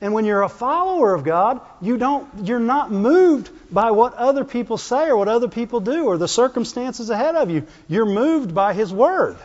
And 0.00 0.12
when 0.12 0.24
you're 0.24 0.42
a 0.42 0.48
follower 0.48 1.14
of 1.14 1.24
God, 1.24 1.60
you 1.80 1.96
don't, 1.96 2.46
you're 2.46 2.58
not 2.58 2.90
moved 2.90 3.50
by 3.72 3.92
what 3.92 4.14
other 4.14 4.44
people 4.44 4.76
say 4.76 5.08
or 5.08 5.16
what 5.16 5.28
other 5.28 5.48
people 5.48 5.80
do 5.80 6.06
or 6.06 6.18
the 6.18 6.28
circumstances 6.28 7.10
ahead 7.10 7.36
of 7.36 7.50
you. 7.50 7.66
You're 7.88 8.06
moved 8.06 8.54
by 8.54 8.74
His 8.74 8.92
Word. 8.92 9.36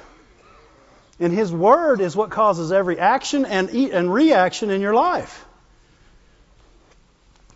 And 1.19 1.31
His 1.31 1.51
Word 1.51 2.01
is 2.01 2.15
what 2.15 2.29
causes 2.29 2.71
every 2.71 2.97
action 2.99 3.45
and, 3.45 3.69
and 3.69 4.13
reaction 4.13 4.69
in 4.69 4.81
your 4.81 4.93
life. 4.93 5.45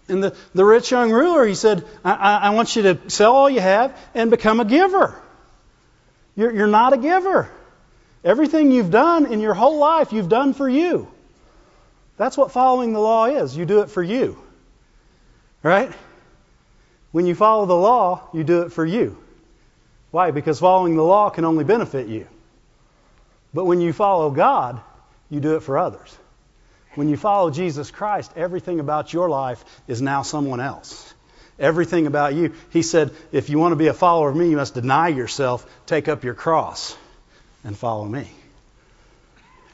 And 0.08 0.24
the, 0.24 0.36
the 0.54 0.66
rich 0.66 0.92
young 0.92 1.12
ruler, 1.12 1.46
he 1.46 1.56
said, 1.56 1.86
I, 2.04 2.40
I 2.44 2.50
want 2.52 2.76
you 2.76 2.84
to 2.84 3.10
sell 3.10 3.36
all 3.36 3.50
you 3.50 3.62
have 3.62 3.98
and 4.14 4.30
become 4.30 4.60
a 4.60 4.66
giver. 4.66 5.20
You're, 6.36 6.54
you're 6.54 6.68
not 6.68 6.94
a 6.94 6.98
giver. 6.98 7.50
Everything 8.24 8.72
you've 8.72 8.92
done 8.92 9.32
in 9.32 9.40
your 9.40 9.54
whole 9.54 9.78
life, 9.78 10.12
you've 10.12 10.30
done 10.30 10.54
for 10.54 10.68
you. 10.68 11.08
That's 12.18 12.38
what 12.38 12.52
following 12.52 12.94
the 12.94 13.00
law 13.00 13.26
is. 13.26 13.56
You 13.56 13.66
do 13.66 13.82
it 13.82 13.90
for 13.90 14.04
you. 14.04 14.38
Right? 15.62 15.92
When 17.12 17.26
you 17.26 17.36
follow 17.36 17.66
the 17.66 17.76
law, 17.76 18.30
you 18.34 18.44
do 18.44 18.64
it 18.64 18.72
for 18.72 18.86
you. 18.86 19.18
Why? 20.12 20.32
Because 20.32 20.60
following 20.60 20.96
the 20.96 21.04
law 21.04 21.30
can 21.30 21.46
only 21.46 21.64
benefit 21.64 22.08
you. 22.08 22.28
But 23.54 23.66
when 23.66 23.82
you 23.82 23.94
follow 23.94 24.32
God, 24.32 24.82
you 25.30 25.40
do 25.40 25.56
it 25.56 25.62
for 25.62 25.78
others. 25.78 26.18
When 26.96 27.10
you 27.10 27.18
follow 27.18 27.50
Jesus 27.50 27.92
Christ, 27.92 28.32
everything 28.36 28.80
about 28.80 29.14
your 29.14 29.30
life 29.30 29.64
is 29.88 30.02
now 30.02 30.22
someone 30.22 30.60
else. 30.60 31.14
Everything 31.60 32.08
about 32.08 32.34
you. 32.34 32.54
He 32.70 32.82
said, 32.82 33.12
if 33.32 33.50
you 33.50 33.60
want 33.60 33.72
to 33.72 33.76
be 33.76 33.88
a 33.88 33.94
follower 33.94 34.30
of 34.30 34.36
me, 34.36 34.50
you 34.50 34.58
must 34.58 34.74
deny 34.74 35.08
yourself, 35.08 35.66
take 35.86 36.08
up 36.08 36.24
your 36.24 36.34
cross, 36.34 36.98
and 37.64 37.78
follow 37.78 38.06
me. 38.06 38.28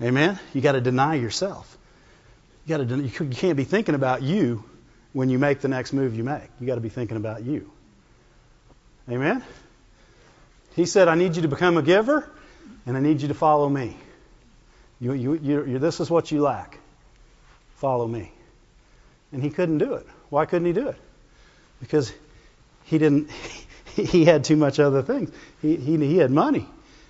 Amen? 0.02 0.40
You 0.54 0.62
got 0.62 0.74
to 0.74 0.82
deny 0.82 1.16
yourself. 1.16 1.78
You 2.66 2.78
got 2.78 2.88
to 2.88 2.96
you 2.96 3.30
can't 3.30 3.58
be 3.58 3.64
thinking 3.64 3.96
about 3.96 4.22
you 4.22 4.64
when 5.14 5.30
you 5.30 5.40
make 5.40 5.60
the 5.60 5.68
next 5.68 5.92
move 5.92 6.16
you 6.16 6.24
make. 6.24 6.50
You 6.60 6.68
got 6.68 6.76
to 6.76 6.82
be 6.82 6.90
thinking 6.90 7.18
about 7.18 7.44
you. 7.44 7.70
Amen. 9.10 9.44
He 10.76 10.86
said, 10.86 11.08
"I 11.08 11.16
need 11.16 11.36
you 11.36 11.42
to 11.42 11.48
become 11.48 11.78
a 11.78 11.82
giver, 11.82 12.30
and 12.86 12.96
I 12.96 13.00
need 13.00 13.22
you 13.22 13.30
to 13.30 13.34
follow 13.34 13.68
me. 13.68 13.98
You, 15.02 15.14
you, 15.14 15.34
you, 15.66 15.80
this 15.80 16.00
is 16.00 16.10
what 16.10 16.32
you 16.32 16.42
lack. 16.42 16.79
Follow 17.80 18.08
me." 18.08 18.32
And 19.32 19.44
he 19.44 19.50
couldn't 19.50 19.80
do 19.80 19.96
it. 19.96 20.06
Why 20.30 20.46
couldn't 20.46 20.68
he 20.68 20.74
do 20.74 20.88
it? 20.88 20.98
Because 21.80 22.14
he 22.86 22.98
didn't. 22.98 23.30
He 23.96 24.24
had 24.24 24.46
too 24.46 24.56
much 24.56 24.80
other 24.80 25.02
things. 25.02 25.30
He, 25.62 25.76
he, 25.76 25.98
he 25.98 26.18
had 26.18 26.32
money 26.32 26.66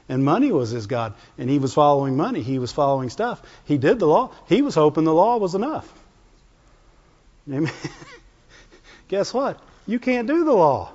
and 0.10 0.26
money 0.26 0.52
was 0.52 0.72
his 0.72 0.88
God, 0.88 1.14
and 1.38 1.48
he 1.48 1.60
was 1.60 1.76
following 1.76 2.18
money. 2.18 2.42
He 2.42 2.58
was 2.58 2.72
following 2.72 3.12
stuff. 3.12 3.42
He 3.66 3.78
did 3.78 4.00
the 4.00 4.08
law. 4.08 4.32
He 4.48 4.64
was 4.64 4.74
hoping 4.74 5.04
the 5.04 5.14
law 5.14 5.38
was 5.38 5.54
enough. 5.54 5.88
Amen. 7.48 7.72
Guess 9.08 9.34
what? 9.34 9.60
You 9.86 10.00
can't 10.00 10.28
do 10.28 10.44
the 10.44 10.54
law. 10.54 10.92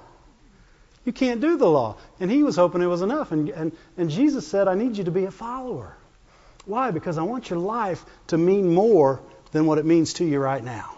You 1.04 1.12
can't 1.12 1.40
do 1.40 1.56
the 1.56 1.68
law. 1.68 1.96
And 2.18 2.30
he 2.30 2.42
was 2.42 2.56
hoping 2.56 2.82
it 2.82 2.86
was 2.86 3.02
enough. 3.02 3.30
And, 3.30 3.48
and, 3.50 3.72
and 3.96 4.10
Jesus 4.10 4.46
said, 4.46 4.66
I 4.66 4.74
need 4.74 4.96
you 4.96 5.04
to 5.04 5.10
be 5.10 5.24
a 5.24 5.30
follower. 5.30 5.96
Why? 6.64 6.90
Because 6.90 7.16
I 7.16 7.22
want 7.22 7.50
your 7.50 7.58
life 7.58 8.04
to 8.28 8.38
mean 8.38 8.74
more 8.74 9.20
than 9.54 9.66
what 9.66 9.78
it 9.78 9.86
means 9.86 10.14
to 10.14 10.24
you 10.24 10.40
right 10.40 10.62
now. 10.62 10.90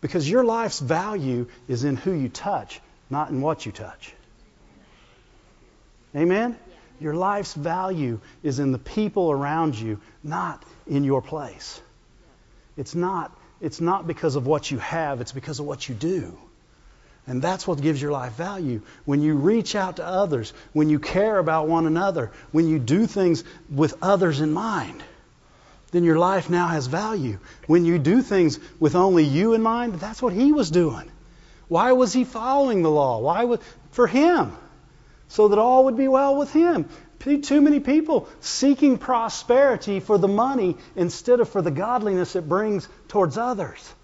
Because 0.00 0.28
your 0.28 0.42
life's 0.42 0.80
value 0.80 1.46
is 1.68 1.84
in 1.84 1.96
who 1.96 2.12
you 2.12 2.30
touch, 2.30 2.80
not 3.10 3.28
in 3.28 3.42
what 3.42 3.66
you 3.66 3.72
touch. 3.72 4.14
Amen? 6.16 6.58
Your 6.98 7.14
life's 7.14 7.52
value 7.52 8.20
is 8.42 8.58
in 8.58 8.72
the 8.72 8.78
people 8.78 9.30
around 9.30 9.74
you, 9.74 10.00
not 10.24 10.64
in 10.86 11.04
your 11.04 11.20
place. 11.20 11.78
It's 12.78 12.94
not, 12.94 13.36
it's 13.60 13.82
not 13.82 14.06
because 14.06 14.34
of 14.34 14.46
what 14.46 14.70
you 14.70 14.78
have, 14.78 15.20
it's 15.20 15.32
because 15.32 15.60
of 15.60 15.66
what 15.66 15.86
you 15.86 15.94
do. 15.94 16.38
And 17.26 17.42
that's 17.42 17.66
what 17.66 17.82
gives 17.82 18.00
your 18.00 18.12
life 18.12 18.32
value. 18.32 18.80
When 19.04 19.20
you 19.20 19.34
reach 19.34 19.76
out 19.76 19.96
to 19.96 20.06
others, 20.06 20.54
when 20.72 20.88
you 20.88 20.98
care 20.98 21.38
about 21.38 21.68
one 21.68 21.86
another, 21.86 22.32
when 22.50 22.66
you 22.66 22.78
do 22.78 23.06
things 23.06 23.44
with 23.70 23.94
others 24.00 24.40
in 24.40 24.52
mind, 24.52 25.04
then 25.92 26.04
your 26.04 26.18
life 26.18 26.50
now 26.50 26.66
has 26.66 26.88
value. 26.88 27.38
When 27.66 27.84
you 27.84 27.98
do 27.98 28.20
things 28.20 28.58
with 28.80 28.96
only 28.96 29.24
you 29.24 29.54
in 29.54 29.62
mind, 29.62 29.94
that's 29.94 30.20
what 30.20 30.32
he 30.32 30.52
was 30.52 30.70
doing. 30.70 31.10
Why 31.68 31.92
was 31.92 32.12
he 32.12 32.24
following 32.24 32.82
the 32.82 32.90
law? 32.90 33.20
Why 33.20 33.44
was 33.44 33.60
for 33.92 34.06
him? 34.06 34.56
so 35.32 35.48
that 35.48 35.58
all 35.58 35.86
would 35.86 35.96
be 35.96 36.08
well 36.08 36.36
with 36.36 36.52
him. 36.52 36.86
Too 37.18 37.62
many 37.62 37.80
people 37.80 38.28
seeking 38.40 38.98
prosperity 38.98 39.98
for 39.98 40.18
the 40.18 40.28
money 40.28 40.76
instead 40.94 41.40
of 41.40 41.48
for 41.48 41.62
the 41.62 41.70
godliness 41.70 42.36
it 42.36 42.46
brings 42.46 42.86
towards 43.08 43.38
others. 43.38 43.94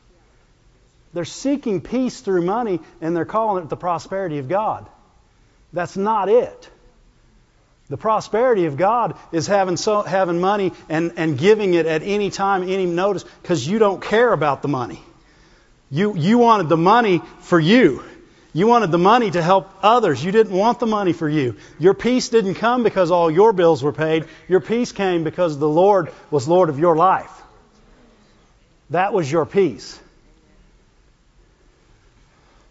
They're 1.12 1.26
seeking 1.26 1.82
peace 1.82 2.20
through 2.20 2.46
money 2.46 2.80
and 3.02 3.14
they're 3.14 3.26
calling 3.26 3.64
it 3.64 3.68
the 3.68 3.76
prosperity 3.76 4.38
of 4.38 4.48
God. 4.48 4.88
That's 5.74 5.98
not 5.98 6.30
it. 6.30 6.70
The 7.90 7.96
prosperity 7.96 8.66
of 8.66 8.76
God 8.76 9.16
is 9.32 9.46
having 9.46 9.76
so, 9.76 10.02
having 10.02 10.40
money 10.40 10.72
and, 10.88 11.14
and 11.16 11.38
giving 11.38 11.74
it 11.74 11.86
at 11.86 12.02
any 12.02 12.30
time, 12.30 12.62
any 12.62 12.84
notice, 12.84 13.24
because 13.42 13.66
you 13.66 13.78
don't 13.78 14.02
care 14.02 14.32
about 14.32 14.60
the 14.60 14.68
money. 14.68 15.02
You, 15.90 16.14
you 16.14 16.36
wanted 16.36 16.68
the 16.68 16.76
money 16.76 17.22
for 17.40 17.58
you. 17.58 18.02
You 18.52 18.66
wanted 18.66 18.90
the 18.90 18.98
money 18.98 19.30
to 19.30 19.40
help 19.40 19.70
others. 19.82 20.22
You 20.22 20.32
didn't 20.32 20.52
want 20.52 20.80
the 20.80 20.86
money 20.86 21.12
for 21.12 21.28
you. 21.28 21.56
Your 21.78 21.94
peace 21.94 22.28
didn't 22.28 22.56
come 22.56 22.82
because 22.82 23.10
all 23.10 23.30
your 23.30 23.52
bills 23.52 23.82
were 23.82 23.92
paid. 23.92 24.26
Your 24.48 24.60
peace 24.60 24.92
came 24.92 25.24
because 25.24 25.58
the 25.58 25.68
Lord 25.68 26.10
was 26.30 26.46
Lord 26.46 26.68
of 26.68 26.78
your 26.78 26.96
life. 26.96 27.30
That 28.90 29.12
was 29.12 29.30
your 29.30 29.46
peace. 29.46 29.98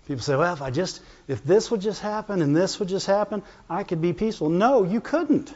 People 0.08 0.24
say, 0.24 0.36
well, 0.36 0.54
if 0.54 0.62
I 0.62 0.72
just, 0.72 1.02
if 1.28 1.44
this 1.44 1.70
would 1.70 1.82
just 1.82 2.02
happen 2.02 2.42
and 2.42 2.56
this 2.56 2.80
would 2.80 2.88
just 2.88 3.06
happen, 3.06 3.44
I 3.70 3.84
could 3.84 4.02
be 4.02 4.14
peaceful. 4.14 4.50
No, 4.50 4.84
you 4.84 5.02
couldn't. 5.02 5.54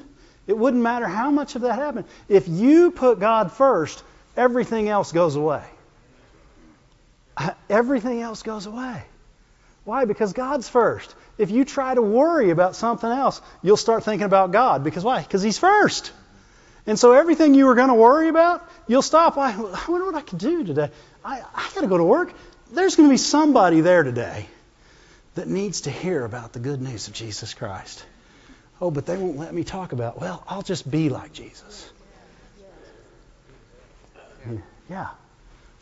It 0.48 0.58
wouldn't 0.58 0.84
matter 0.84 1.08
how 1.08 1.32
much 1.32 1.56
of 1.56 1.62
that 1.62 1.76
happened. 1.76 2.06
If 2.28 2.48
you 2.48 2.92
put 2.92 3.20
God 3.20 3.52
first, 3.52 4.04
everything 4.36 4.90
else 4.90 5.12
goes 5.12 5.36
away. 5.36 5.64
Everything 7.70 8.22
else 8.22 8.44
goes 8.44 8.66
away. 8.66 9.04
Why? 9.86 10.06
Because 10.06 10.34
God's 10.34 10.68
first. 10.68 11.16
If 11.38 11.52
you 11.52 11.64
try 11.64 11.94
to 11.96 12.02
worry 12.02 12.50
about 12.50 12.76
something 12.76 13.10
else, 13.10 13.42
you'll 13.64 13.78
start 13.78 14.04
thinking 14.04 14.26
about 14.26 14.52
God. 14.52 14.84
Because 14.84 15.04
why? 15.04 15.22
Because 15.22 15.42
He's 15.42 15.58
first. 15.58 16.12
And 16.86 17.00
so 17.00 17.14
everything 17.14 17.54
you 17.54 17.66
were 17.66 17.76
going 17.76 17.88
to 17.88 17.94
worry 17.94 18.28
about, 18.28 18.68
you'll 18.88 19.02
stop. 19.02 19.38
I, 19.38 19.56
wonder 19.88 20.06
what 20.06 20.16
I 20.16 20.22
could 20.22 20.40
do 20.40 20.64
today. 20.66 20.90
I, 21.24 21.42
I 21.56 21.72
got 21.74 21.82
to 21.82 21.88
go 21.88 21.98
to 21.98 22.04
work. 22.04 22.34
There's 22.74 22.96
going 22.96 23.08
to 23.08 23.14
be 23.14 23.18
somebody 23.18 23.82
there 23.82 24.04
today 24.04 24.48
that 25.36 25.48
needs 25.48 25.82
to 25.82 25.92
hear 25.92 26.26
about 26.26 26.54
the 26.54 26.60
good 26.60 26.82
news 26.82 27.08
of 27.08 27.14
Jesus 27.14 27.54
Christ. 27.54 28.04
Oh, 28.82 28.92
but 28.92 29.06
they 29.06 29.16
won't 29.16 29.38
let 29.38 29.54
me 29.54 29.64
talk 29.64 29.94
about, 29.94 30.20
well, 30.20 30.44
I'll 30.48 30.64
just 30.64 30.90
be 30.90 31.10
like 31.10 31.34
Jesus. 31.34 31.92
Yeah. 34.90 35.08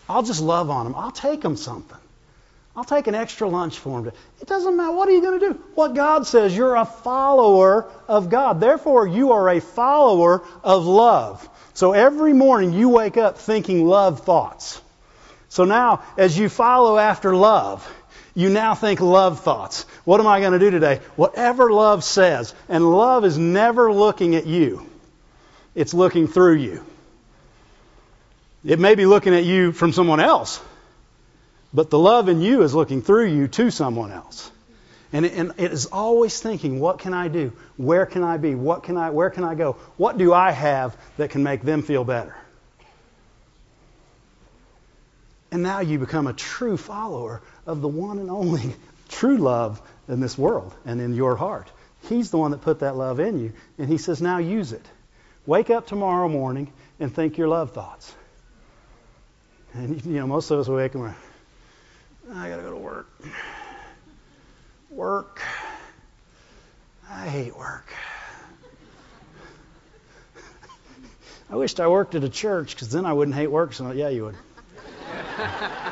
I'll 0.07 0.23
just 0.23 0.41
love 0.41 0.69
on 0.69 0.85
them. 0.85 0.95
I'll 0.95 1.11
take 1.11 1.41
them 1.41 1.55
something. 1.55 1.97
I'll 2.75 2.83
take 2.83 3.07
an 3.07 3.15
extra 3.15 3.47
lunch 3.47 3.79
for 3.79 3.99
him. 3.99 4.07
It 4.41 4.47
doesn't 4.47 4.77
matter. 4.77 4.91
What 4.91 5.09
are 5.09 5.11
you 5.11 5.21
going 5.21 5.39
to 5.39 5.49
do? 5.49 5.53
What 5.75 5.95
God 5.95 6.27
says, 6.27 6.55
you're 6.55 6.75
a 6.75 6.85
follower 6.85 7.89
of 8.07 8.29
God. 8.29 8.59
Therefore, 8.59 9.07
you 9.07 9.31
are 9.31 9.49
a 9.49 9.59
follower 9.59 10.43
of 10.63 10.85
love. 10.85 11.47
So 11.73 11.93
every 11.93 12.33
morning 12.33 12.73
you 12.73 12.89
wake 12.89 13.17
up 13.17 13.37
thinking 13.37 13.85
love 13.85 14.21
thoughts. 14.21 14.81
So 15.49 15.65
now, 15.65 16.03
as 16.17 16.37
you 16.37 16.49
follow 16.49 16.97
after 16.97 17.35
love, 17.35 17.89
you 18.39 18.49
now 18.49 18.73
think 18.73 19.01
love 19.01 19.41
thoughts. 19.41 19.83
What 20.05 20.21
am 20.21 20.27
I 20.27 20.39
going 20.39 20.53
to 20.53 20.59
do 20.59 20.71
today? 20.71 21.01
Whatever 21.17 21.73
love 21.73 22.05
says. 22.05 22.53
And 22.69 22.89
love 22.89 23.25
is 23.25 23.37
never 23.37 23.91
looking 23.91 24.35
at 24.35 24.47
you, 24.47 24.89
it's 25.75 25.93
looking 25.93 26.27
through 26.27 26.55
you. 26.55 26.85
It 28.63 28.79
may 28.79 28.95
be 28.95 29.05
looking 29.05 29.35
at 29.35 29.43
you 29.43 29.73
from 29.73 29.91
someone 29.91 30.21
else, 30.21 30.61
but 31.73 31.89
the 31.89 31.99
love 31.99 32.29
in 32.29 32.41
you 32.41 32.61
is 32.63 32.73
looking 32.73 33.01
through 33.01 33.27
you 33.27 33.47
to 33.49 33.71
someone 33.71 34.11
else. 34.11 34.51
And 35.11 35.25
it, 35.25 35.33
and 35.33 35.53
it 35.57 35.71
is 35.73 35.87
always 35.87 36.39
thinking, 36.39 36.79
what 36.79 36.99
can 36.99 37.13
I 37.13 37.27
do? 37.27 37.51
Where 37.75 38.05
can 38.05 38.23
I 38.23 38.37
be? 38.37 38.55
What 38.55 38.83
can 38.83 38.95
I, 38.95 39.09
where 39.09 39.29
can 39.29 39.43
I 39.43 39.55
go? 39.55 39.73
What 39.97 40.17
do 40.17 40.33
I 40.33 40.51
have 40.51 40.95
that 41.17 41.29
can 41.29 41.43
make 41.43 41.61
them 41.61 41.81
feel 41.81 42.05
better? 42.05 42.35
And 45.51 45.63
now 45.63 45.79
you 45.79 45.97
become 45.97 46.27
a 46.27 46.33
true 46.33 46.77
follower 46.77 47.41
of 47.65 47.81
the 47.81 47.87
one 47.87 48.19
and 48.19 48.29
only 48.29 48.75
true 49.09 49.37
love 49.37 49.81
in 50.07 50.19
this 50.19 50.37
world 50.37 50.73
and 50.85 51.01
in 51.01 51.13
your 51.13 51.35
heart. 51.35 51.71
He's 52.07 52.31
the 52.31 52.37
one 52.37 52.51
that 52.51 52.61
put 52.61 52.79
that 52.79 52.95
love 52.95 53.19
in 53.19 53.39
you. 53.39 53.53
And 53.77 53.89
he 53.89 53.97
says, 53.97 54.21
now 54.21 54.37
use 54.37 54.71
it. 54.71 54.85
Wake 55.45 55.69
up 55.69 55.87
tomorrow 55.87 56.29
morning 56.29 56.71
and 56.99 57.13
think 57.13 57.37
your 57.37 57.47
love 57.47 57.71
thoughts. 57.71 58.13
And, 59.73 60.03
you 60.05 60.13
know, 60.13 60.27
most 60.27 60.51
of 60.51 60.59
us 60.59 60.67
wake 60.67 60.93
and 60.93 61.03
we're, 61.03 61.15
I 62.33 62.49
got 62.49 62.57
to 62.57 62.61
go 62.61 62.71
to 62.71 62.77
work. 62.77 63.07
Work. 64.89 65.41
I 67.09 67.27
hate 67.27 67.57
work. 67.57 67.91
I 71.49 71.55
wished 71.55 71.79
I 71.79 71.87
worked 71.87 72.15
at 72.15 72.23
a 72.23 72.29
church 72.29 72.75
because 72.75 72.89
then 72.89 73.05
I 73.05 73.13
wouldn't 73.13 73.35
hate 73.35 73.51
work. 73.51 73.73
So, 73.73 73.91
yeah, 73.91 74.09
you 74.09 74.25
would. 74.25 74.35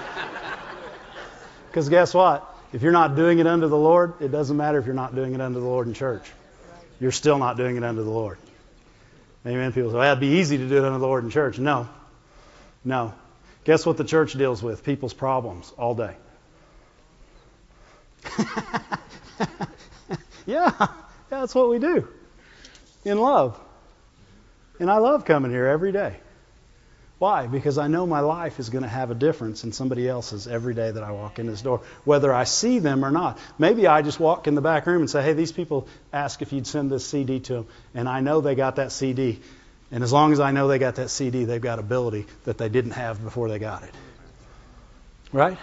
Because 1.78 1.90
guess 1.90 2.12
what? 2.12 2.56
If 2.74 2.82
you're 2.82 2.92
not 2.92 3.16
doing 3.16 3.38
it 3.38 3.46
unto 3.46 3.68
the 3.68 3.78
Lord, 3.78 4.14
it 4.20 4.32
doesn't 4.32 4.58
matter 4.58 4.80
if 4.80 4.88
you're 4.88 4.96
not 4.96 5.14
doing 5.14 5.36
it 5.36 5.42
unto 5.42 5.60
the 5.60 5.66
Lord 5.68 5.86
in 5.86 5.94
church. 5.94 6.24
You're 7.00 7.12
still 7.12 7.38
not 7.38 7.56
doing 7.56 7.78
it 7.78 7.84
unto 7.84 8.04
the 8.04 8.10
Lord. 8.10 8.40
Amen. 9.46 9.72
People 9.74 9.92
say, 9.92 9.98
well, 9.98 10.12
it'd 10.12 10.20
be 10.20 10.40
easy 10.40 10.58
to 10.58 10.68
do 10.68 10.78
it 10.78 10.84
unto 10.84 10.98
the 10.98 11.06
Lord 11.06 11.24
in 11.24 11.30
church. 11.30 11.60
No. 11.60 11.88
No. 12.84 13.14
Guess 13.64 13.86
what 13.86 13.98
the 13.98 14.04
church 14.04 14.34
deals 14.34 14.64
with? 14.64 14.84
People's 14.84 15.14
problems 15.14 15.72
all 15.78 15.94
day. 15.94 16.16
yeah, 20.48 20.88
that's 21.30 21.54
what 21.54 21.70
we 21.70 21.78
do 21.78 22.08
in 23.06 23.20
love. 23.20 23.60
And 24.80 24.90
I 24.90 24.98
love 24.98 25.26
coming 25.26 25.52
here 25.52 25.68
every 25.68 25.92
day. 25.92 26.18
Why? 27.20 27.48
Because 27.48 27.80
I 27.80 27.88
know 27.88 28.06
my 28.06 28.20
life 28.20 28.60
is 28.60 28.70
going 28.70 28.84
to 28.84 28.90
have 28.90 29.10
a 29.10 29.16
difference 29.16 29.64
in 29.64 29.72
somebody 29.72 30.08
else's 30.08 30.48
every 30.48 30.76
day 30.76 30.92
that 30.92 31.02
I 31.02 31.12
walk 31.12 31.40
in 31.40 31.48
this 31.48 31.64
door, 31.64 31.82
whether 32.04 32.32
I 32.32 32.44
see 32.44 32.78
them 32.78 33.04
or 33.04 33.10
not. 33.10 33.40
Maybe 33.58 33.88
I 33.88 34.04
just 34.04 34.20
walk 34.20 34.48
in 34.48 34.54
the 34.54 34.62
back 34.62 34.86
room 34.86 35.02
and 35.02 35.10
say, 35.10 35.24
hey, 35.24 35.34
these 35.34 35.52
people 35.52 35.88
ask 36.14 36.44
if 36.44 36.54
you'd 36.54 36.68
send 36.68 36.92
this 36.92 37.08
CD 37.08 37.40
to 37.40 37.54
them, 37.54 37.68
and 37.96 38.08
I 38.08 38.20
know 38.20 38.42
they 38.42 38.54
got 38.54 38.76
that 38.76 38.92
CD. 38.92 39.40
And 39.92 40.04
as 40.04 40.14
long 40.14 40.32
as 40.32 40.40
I 40.40 40.52
know 40.52 40.68
they 40.68 40.78
got 40.78 40.96
that 40.96 41.10
CD, 41.10 41.46
they've 41.46 41.62
got 41.62 41.80
ability 41.80 42.28
that 42.44 42.60
they 42.60 42.70
didn't 42.70 42.92
have 42.92 43.24
before 43.24 43.50
they 43.50 43.58
got 43.58 43.82
it. 43.84 43.94
Right? 45.34 45.58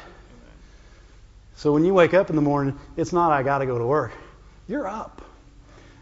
So 1.56 1.72
when 1.72 1.84
you 1.84 1.94
wake 1.94 2.14
up 2.14 2.30
in 2.30 2.36
the 2.36 2.42
morning, 2.42 2.76
it's 2.96 3.12
not, 3.12 3.30
I 3.30 3.44
got 3.44 3.58
to 3.58 3.66
go 3.66 3.78
to 3.78 3.86
work. 3.86 4.12
You're 4.66 4.88
up. 4.88 5.23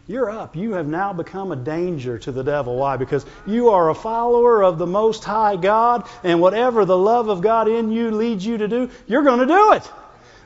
You're 0.05 0.29
up. 0.29 0.57
You 0.57 0.73
have 0.73 0.87
now 0.87 1.13
become 1.13 1.53
a 1.53 1.55
danger 1.55 2.19
to 2.19 2.31
the 2.33 2.43
devil. 2.43 2.75
Why? 2.75 2.97
Because 2.97 3.25
you 3.47 3.69
are 3.69 3.89
a 3.89 3.95
follower 3.95 4.61
of 4.61 4.77
the 4.77 4.85
Most 4.85 5.23
High 5.23 5.55
God, 5.55 6.05
and 6.23 6.41
whatever 6.41 6.83
the 6.83 6.97
love 6.97 7.29
of 7.29 7.39
God 7.39 7.69
in 7.69 7.89
you 7.89 8.11
leads 8.11 8.45
you 8.45 8.57
to 8.57 8.67
do, 8.67 8.89
you're 9.07 9.23
going 9.23 9.39
to 9.39 9.45
do 9.45 9.71
it. 9.73 9.89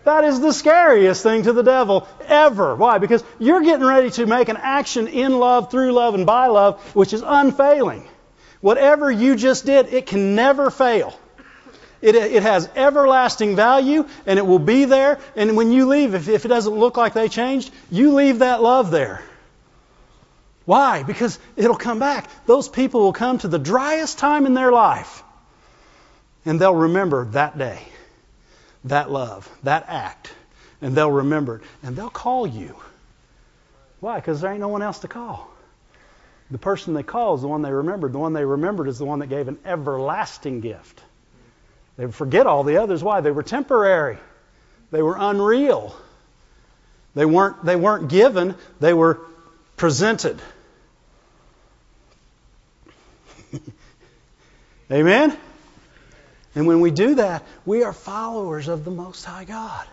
That 0.03 0.25
is 0.25 0.39
the 0.39 0.53
scariest 0.53 1.23
thing 1.23 1.43
to 1.43 1.53
the 1.53 1.63
devil 1.63 2.07
ever. 2.27 2.75
Why? 2.75 2.99
Because 2.99 3.23
you're 3.39 3.63
getting 3.63 3.85
ready 3.85 4.11
to 4.11 4.27
make 4.27 4.47
an 4.47 4.57
action 4.57 5.07
in 5.07 5.39
love, 5.39 5.71
through 5.71 5.91
love, 5.91 6.13
and 6.13 6.25
by 6.25 6.47
love, 6.47 6.79
which 6.95 7.11
is 7.11 7.23
unfailing. 7.25 8.07
Whatever 8.61 9.09
you 9.09 9.35
just 9.35 9.65
did, 9.65 9.91
it 9.91 10.05
can 10.05 10.35
never 10.35 10.69
fail. 10.69 11.19
It, 11.99 12.13
it 12.13 12.43
has 12.43 12.69
everlasting 12.75 13.55
value 13.55 14.07
and 14.27 14.37
it 14.37 14.45
will 14.45 14.59
be 14.59 14.85
there. 14.85 15.19
And 15.35 15.57
when 15.57 15.71
you 15.71 15.87
leave, 15.87 16.13
if, 16.13 16.27
if 16.27 16.45
it 16.45 16.47
doesn't 16.47 16.73
look 16.73 16.95
like 16.95 17.13
they 17.13 17.27
changed, 17.27 17.73
you 17.89 18.13
leave 18.13 18.39
that 18.39 18.61
love 18.61 18.91
there. 18.91 19.23
Why? 20.67 21.03
Because 21.03 21.39
it'll 21.55 21.77
come 21.77 21.97
back. 21.97 22.29
Those 22.45 22.67
people 22.67 22.99
will 22.99 23.13
come 23.13 23.37
to 23.37 23.47
the 23.47 23.57
driest 23.57 24.17
time 24.17 24.45
in 24.45 24.53
their 24.53 24.69
life 24.69 25.23
and 26.45 26.59
they'll 26.59 26.75
remember 26.75 27.23
that 27.27 27.57
day, 27.57 27.81
that 28.83 29.09
love, 29.09 29.49
that 29.63 29.85
act, 29.87 30.29
and 30.81 30.93
they'll 30.93 31.09
remember 31.09 31.55
it 31.55 31.61
and 31.83 31.95
they'll 31.95 32.09
call 32.09 32.45
you. 32.45 32.75
Why? 34.01 34.17
Because 34.17 34.41
there 34.41 34.51
ain't 34.51 34.59
no 34.59 34.67
one 34.67 34.81
else 34.81 34.99
to 34.99 35.07
call. 35.07 35.49
The 36.51 36.57
person 36.57 36.93
they 36.93 37.01
call 37.01 37.35
is 37.35 37.41
the 37.41 37.47
one 37.47 37.61
they 37.61 37.71
remembered. 37.71 38.11
The 38.11 38.19
one 38.19 38.33
they 38.33 38.43
remembered 38.43 38.89
is 38.89 38.97
the 38.97 39.05
one 39.05 39.19
that 39.19 39.27
gave 39.27 39.47
an 39.47 39.59
everlasting 39.63 40.59
gift. 40.59 41.01
They 41.95 42.07
forget 42.07 42.45
all 42.45 42.65
the 42.65 42.79
others. 42.83 43.01
Why? 43.01 43.21
They 43.21 43.31
were 43.31 43.41
temporary. 43.41 44.17
They 44.91 45.01
were 45.01 45.15
unreal. 45.17 45.95
They 47.15 47.25
weren't, 47.25 47.63
they 47.63 47.77
weren't 47.77 48.09
given, 48.09 48.55
they 48.81 48.93
were 48.93 49.21
presented. 49.77 50.41
Amen? 54.91 55.37
And 56.55 56.65
when 56.65 56.79
we 56.79 56.91
do 56.91 57.15
that, 57.15 57.43
we 57.65 57.83
are 57.83 57.93
followers 57.93 58.67
of 58.67 58.85
the 58.85 58.91
Most 58.91 59.23
High 59.25 59.43
God. 59.43 59.85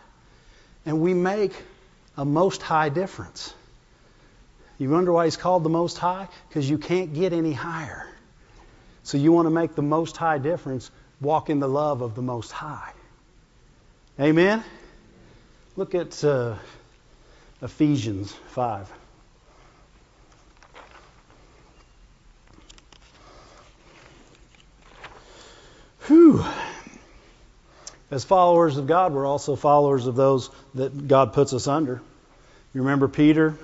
And 0.87 1.01
we 1.01 1.15
make 1.15 1.53
a 2.17 2.25
Most 2.25 2.63
High 2.63 2.89
difference. 2.89 3.53
You 4.79 4.91
wonder 4.91 5.13
why 5.13 5.25
He's 5.25 5.37
called 5.37 5.63
the 5.63 5.71
Most 5.71 5.99
High? 5.99 6.29
Because 6.49 6.69
you 6.69 6.79
can't 6.79 7.13
get 7.13 7.33
any 7.33 7.53
higher. 7.53 8.07
So 9.03 9.19
you 9.19 9.33
want 9.33 9.47
to 9.47 9.51
make 9.51 9.75
the 9.75 9.83
Most 9.83 10.17
High 10.17 10.39
difference, 10.39 10.91
walk 11.21 11.51
in 11.51 11.61
the 11.61 11.69
love 11.69 12.01
of 12.01 12.15
the 12.15 12.23
Most 12.23 12.51
High. 12.51 12.93
Amen? 14.19 14.63
Look 15.77 15.95
at 15.95 16.23
uh, 16.23 16.55
Ephesians 17.61 18.33
5. 18.49 18.91
Whew. 26.07 26.45
As 28.11 28.25
followers 28.25 28.77
of 28.77 28.87
God, 28.87 29.13
we're 29.13 29.27
also 29.27 29.57
followers 29.57 30.07
of 30.07 30.17
those 30.17 30.51
that 30.75 31.09
God 31.09 31.33
puts 31.33 31.53
us 31.53 31.67
under. 31.67 32.01
You 32.75 32.83
remember 32.83 33.09
Peter? 33.09 33.57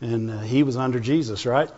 And 0.00 0.30
uh, 0.30 0.40
he 0.40 0.62
was 0.62 0.76
under 0.76 1.00
Jesus, 1.00 1.44
right? 1.44 1.70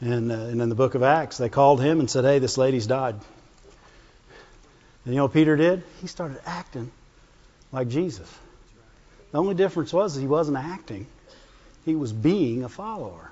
And, 0.00 0.30
uh, 0.30 0.34
and 0.34 0.60
in 0.60 0.68
the 0.68 0.74
book 0.74 0.94
of 0.94 1.02
Acts, 1.02 1.38
they 1.38 1.48
called 1.48 1.80
him 1.80 2.00
and 2.00 2.10
said, 2.10 2.24
Hey, 2.24 2.38
this 2.38 2.58
lady's 2.58 2.86
died. 2.86 3.14
And 5.04 5.14
you 5.14 5.16
know 5.16 5.24
what 5.24 5.32
Peter 5.32 5.56
did? 5.56 5.82
He 6.02 6.06
started 6.06 6.38
acting 6.44 6.90
like 7.72 7.88
Jesus. 7.88 8.32
The 9.32 9.38
only 9.38 9.54
difference 9.54 9.92
was 9.92 10.14
he 10.14 10.26
wasn't 10.26 10.58
acting, 10.58 11.06
he 11.86 11.96
was 11.96 12.12
being 12.12 12.64
a 12.64 12.68
follower. 12.68 13.30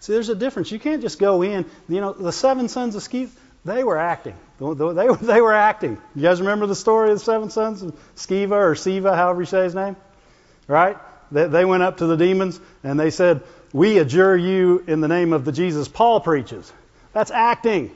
See, 0.00 0.12
there's 0.12 0.28
a 0.28 0.34
difference. 0.34 0.70
You 0.70 0.78
can't 0.78 1.00
just 1.00 1.18
go 1.18 1.40
in. 1.40 1.64
You 1.88 2.02
know, 2.02 2.12
the 2.12 2.30
seven 2.32 2.68
sons 2.68 2.94
of 2.94 3.02
Sceva, 3.02 3.30
they 3.64 3.84
were 3.84 3.96
acting. 3.98 4.36
They, 4.60 5.08
they 5.22 5.40
were 5.40 5.52
acting. 5.52 5.98
You 6.14 6.22
guys 6.22 6.40
remember 6.40 6.66
the 6.66 6.74
story 6.74 7.10
of 7.10 7.18
the 7.18 7.24
seven 7.24 7.50
sons 7.50 7.82
of 7.82 7.94
Sceva 8.16 8.52
or 8.52 8.74
Siva, 8.74 9.16
however 9.16 9.42
you 9.42 9.46
say 9.46 9.64
his 9.64 9.74
name? 9.74 9.96
Right? 10.68 10.96
They, 11.32 11.48
they 11.48 11.64
went 11.64 11.82
up 11.82 11.98
to 11.98 12.06
the 12.06 12.16
demons 12.16 12.60
and 12.82 12.98
they 12.98 13.10
said, 13.10 13.42
We 13.72 13.98
adjure 13.98 14.36
you 14.36 14.84
in 14.86 15.00
the 15.00 15.08
name 15.08 15.32
of 15.32 15.44
the 15.44 15.52
Jesus 15.52 15.88
Paul 15.88 16.20
preaches. 16.20 16.72
That's 17.12 17.30
acting. 17.30 17.90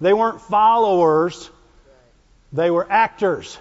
They 0.00 0.12
weren't 0.12 0.40
followers, 0.40 1.50
they 2.52 2.70
were 2.70 2.86
actors. 2.90 3.58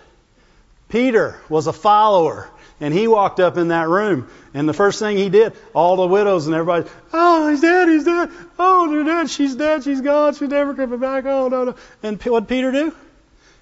Peter 0.90 1.40
was 1.50 1.68
a 1.68 1.74
follower. 1.74 2.50
And 2.84 2.94
he 2.94 3.08
walked 3.08 3.40
up 3.40 3.56
in 3.56 3.70
that 3.70 3.88
room, 3.88 4.28
and 4.54 4.68
the 4.68 4.74
first 4.74 5.00
thing 5.00 5.16
he 5.16 5.30
did, 5.30 5.54
all 5.74 5.96
the 5.96 6.06
widows 6.06 6.48
and 6.48 6.54
everybody, 6.54 6.86
oh, 7.14 7.48
he's 7.48 7.62
dead, 7.62 7.88
he's 7.88 8.04
dead. 8.04 8.30
Oh, 8.60 8.92
they're 8.92 9.06
dead, 9.06 9.30
she's 9.30 9.56
dead, 9.56 9.86
she's 9.86 10.02
gone, 10.02 10.34
she's 10.34 10.50
never 10.50 10.74
coming 10.74 11.00
back. 11.00 11.24
Oh, 11.26 11.48
no, 11.48 11.64
no. 11.64 11.76
And 12.04 12.22
what 12.24 12.50
Peter 12.50 12.74
do? 12.74 12.94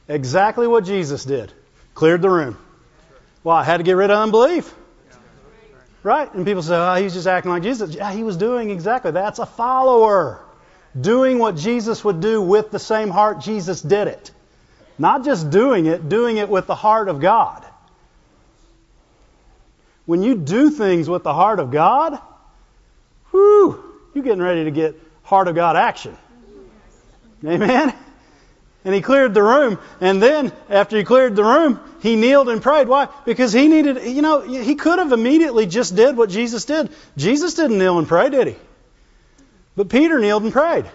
Exactly 0.08 0.66
what 0.66 0.86
Jesus 0.86 1.24
did. 1.24 1.54
Cleared 1.94 2.24
the 2.24 2.32
room. 2.32 2.58
Why? 3.44 3.64
Had 3.64 3.78
to 3.78 3.84
get 3.84 3.92
rid 3.96 4.10
of 4.10 4.18
unbelief. 4.18 4.74
Right? 6.02 6.34
And 6.34 6.44
people 6.44 6.64
say, 6.64 6.76
oh, 6.76 6.96
he's 6.96 7.14
just 7.14 7.28
acting 7.28 7.52
like 7.52 7.62
Jesus. 7.62 7.94
Yeah, 7.94 8.12
he 8.12 8.24
was 8.24 8.38
doing 8.38 8.72
exactly. 8.72 9.12
That's 9.12 9.38
a 9.38 9.46
follower. 9.46 10.44
Doing 11.00 11.38
what 11.38 11.58
Jesus 11.58 12.04
would 12.04 12.22
do 12.22 12.42
with 12.42 12.72
the 12.72 12.80
same 12.80 13.12
heart 13.12 13.40
Jesus 13.40 13.84
did 13.84 14.08
it. 14.08 14.32
Not 14.98 15.26
just 15.26 15.52
doing 15.52 15.86
it, 15.86 16.10
doing 16.10 16.38
it 16.38 16.50
with 16.50 16.66
the 16.66 16.74
heart 16.74 17.08
of 17.08 17.22
God. 17.22 17.64
When 20.12 20.24
you 20.24 20.36
do 20.36 20.70
things 20.70 21.08
with 21.08 21.24
the 21.24 21.34
heart 21.34 21.62
of 21.62 21.72
God, 21.72 22.20
whoo, 23.32 23.82
you're 24.14 24.26
getting 24.26 24.42
ready 24.42 24.66
to 24.66 24.72
get 24.72 25.00
heart 25.24 25.48
of 25.48 25.56
God 25.56 25.78
action. 25.78 26.18
Amen? 27.46 27.94
And 28.84 28.94
he 28.94 29.00
cleared 29.00 29.34
the 29.34 29.42
room. 29.42 29.80
And 30.02 30.22
then, 30.22 30.52
after 30.70 30.98
he 30.98 31.06
cleared 31.06 31.38
the 31.38 31.46
room, 31.46 31.80
he 32.02 32.18
kneeled 32.18 32.50
and 32.50 32.62
prayed. 32.62 32.90
Why? 32.90 33.08
Because 33.24 33.54
he 33.54 33.70
needed, 33.70 34.04
you 34.04 34.22
know, 34.22 34.42
he 34.42 34.76
could 34.76 35.00
have 35.00 35.14
immediately 35.14 35.66
just 35.66 35.96
did 35.96 36.18
what 36.18 36.30
Jesus 36.30 36.66
did. 36.66 36.90
Jesus 37.16 37.54
didn't 37.54 37.78
kneel 37.78 37.98
and 37.98 38.06
pray, 38.06 38.30
did 38.30 38.48
he? 38.48 38.56
But 39.78 39.88
Peter 39.88 40.20
kneeled 40.20 40.44
and 40.44 40.52
prayed. 40.52 40.92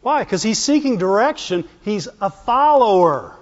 Why? 0.00 0.22
Because 0.22 0.44
he's 0.44 0.60
seeking 0.60 0.96
direction. 0.96 1.64
He's 1.84 2.06
a 2.20 2.30
follower. 2.30 3.34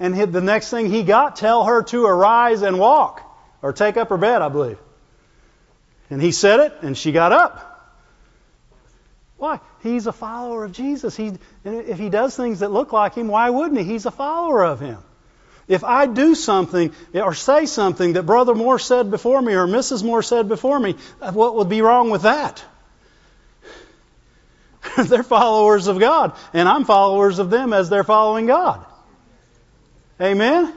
And 0.00 0.16
the 0.32 0.40
next 0.40 0.70
thing 0.70 0.90
he 0.90 1.04
got, 1.04 1.36
tell 1.36 1.62
her 1.62 1.84
to 1.84 2.06
arise 2.06 2.62
and 2.62 2.80
walk. 2.80 3.28
Or 3.62 3.72
take 3.72 3.96
up 3.96 4.08
her 4.08 4.18
bed, 4.18 4.42
I 4.42 4.48
believe. 4.48 4.78
And 6.10 6.20
he 6.20 6.32
said 6.32 6.60
it, 6.60 6.74
and 6.82 6.98
she 6.98 7.12
got 7.12 7.32
up. 7.32 7.68
Why? 9.38 9.60
He's 9.82 10.06
a 10.06 10.12
follower 10.12 10.64
of 10.64 10.72
Jesus. 10.72 11.16
He, 11.16 11.32
if 11.64 11.98
he 11.98 12.10
does 12.10 12.36
things 12.36 12.60
that 12.60 12.70
look 12.70 12.92
like 12.92 13.14
him, 13.14 13.28
why 13.28 13.50
wouldn't 13.50 13.80
he? 13.80 13.84
He's 13.84 14.06
a 14.06 14.10
follower 14.10 14.64
of 14.64 14.80
him. 14.80 14.98
If 15.68 15.84
I 15.84 16.06
do 16.06 16.34
something 16.34 16.92
or 17.14 17.34
say 17.34 17.66
something 17.66 18.14
that 18.14 18.24
Brother 18.24 18.54
Moore 18.54 18.78
said 18.78 19.10
before 19.10 19.40
me 19.40 19.54
or 19.54 19.66
Mrs. 19.66 20.04
Moore 20.04 20.22
said 20.22 20.48
before 20.48 20.78
me, 20.78 20.96
what 21.20 21.54
would 21.56 21.68
be 21.68 21.82
wrong 21.82 22.10
with 22.10 22.22
that? 22.22 22.62
they're 24.96 25.22
followers 25.22 25.86
of 25.86 25.98
God, 25.98 26.36
and 26.52 26.68
I'm 26.68 26.84
followers 26.84 27.38
of 27.38 27.50
them 27.50 27.72
as 27.72 27.88
they're 27.88 28.04
following 28.04 28.46
God. 28.46 28.84
Amen? 30.20 30.74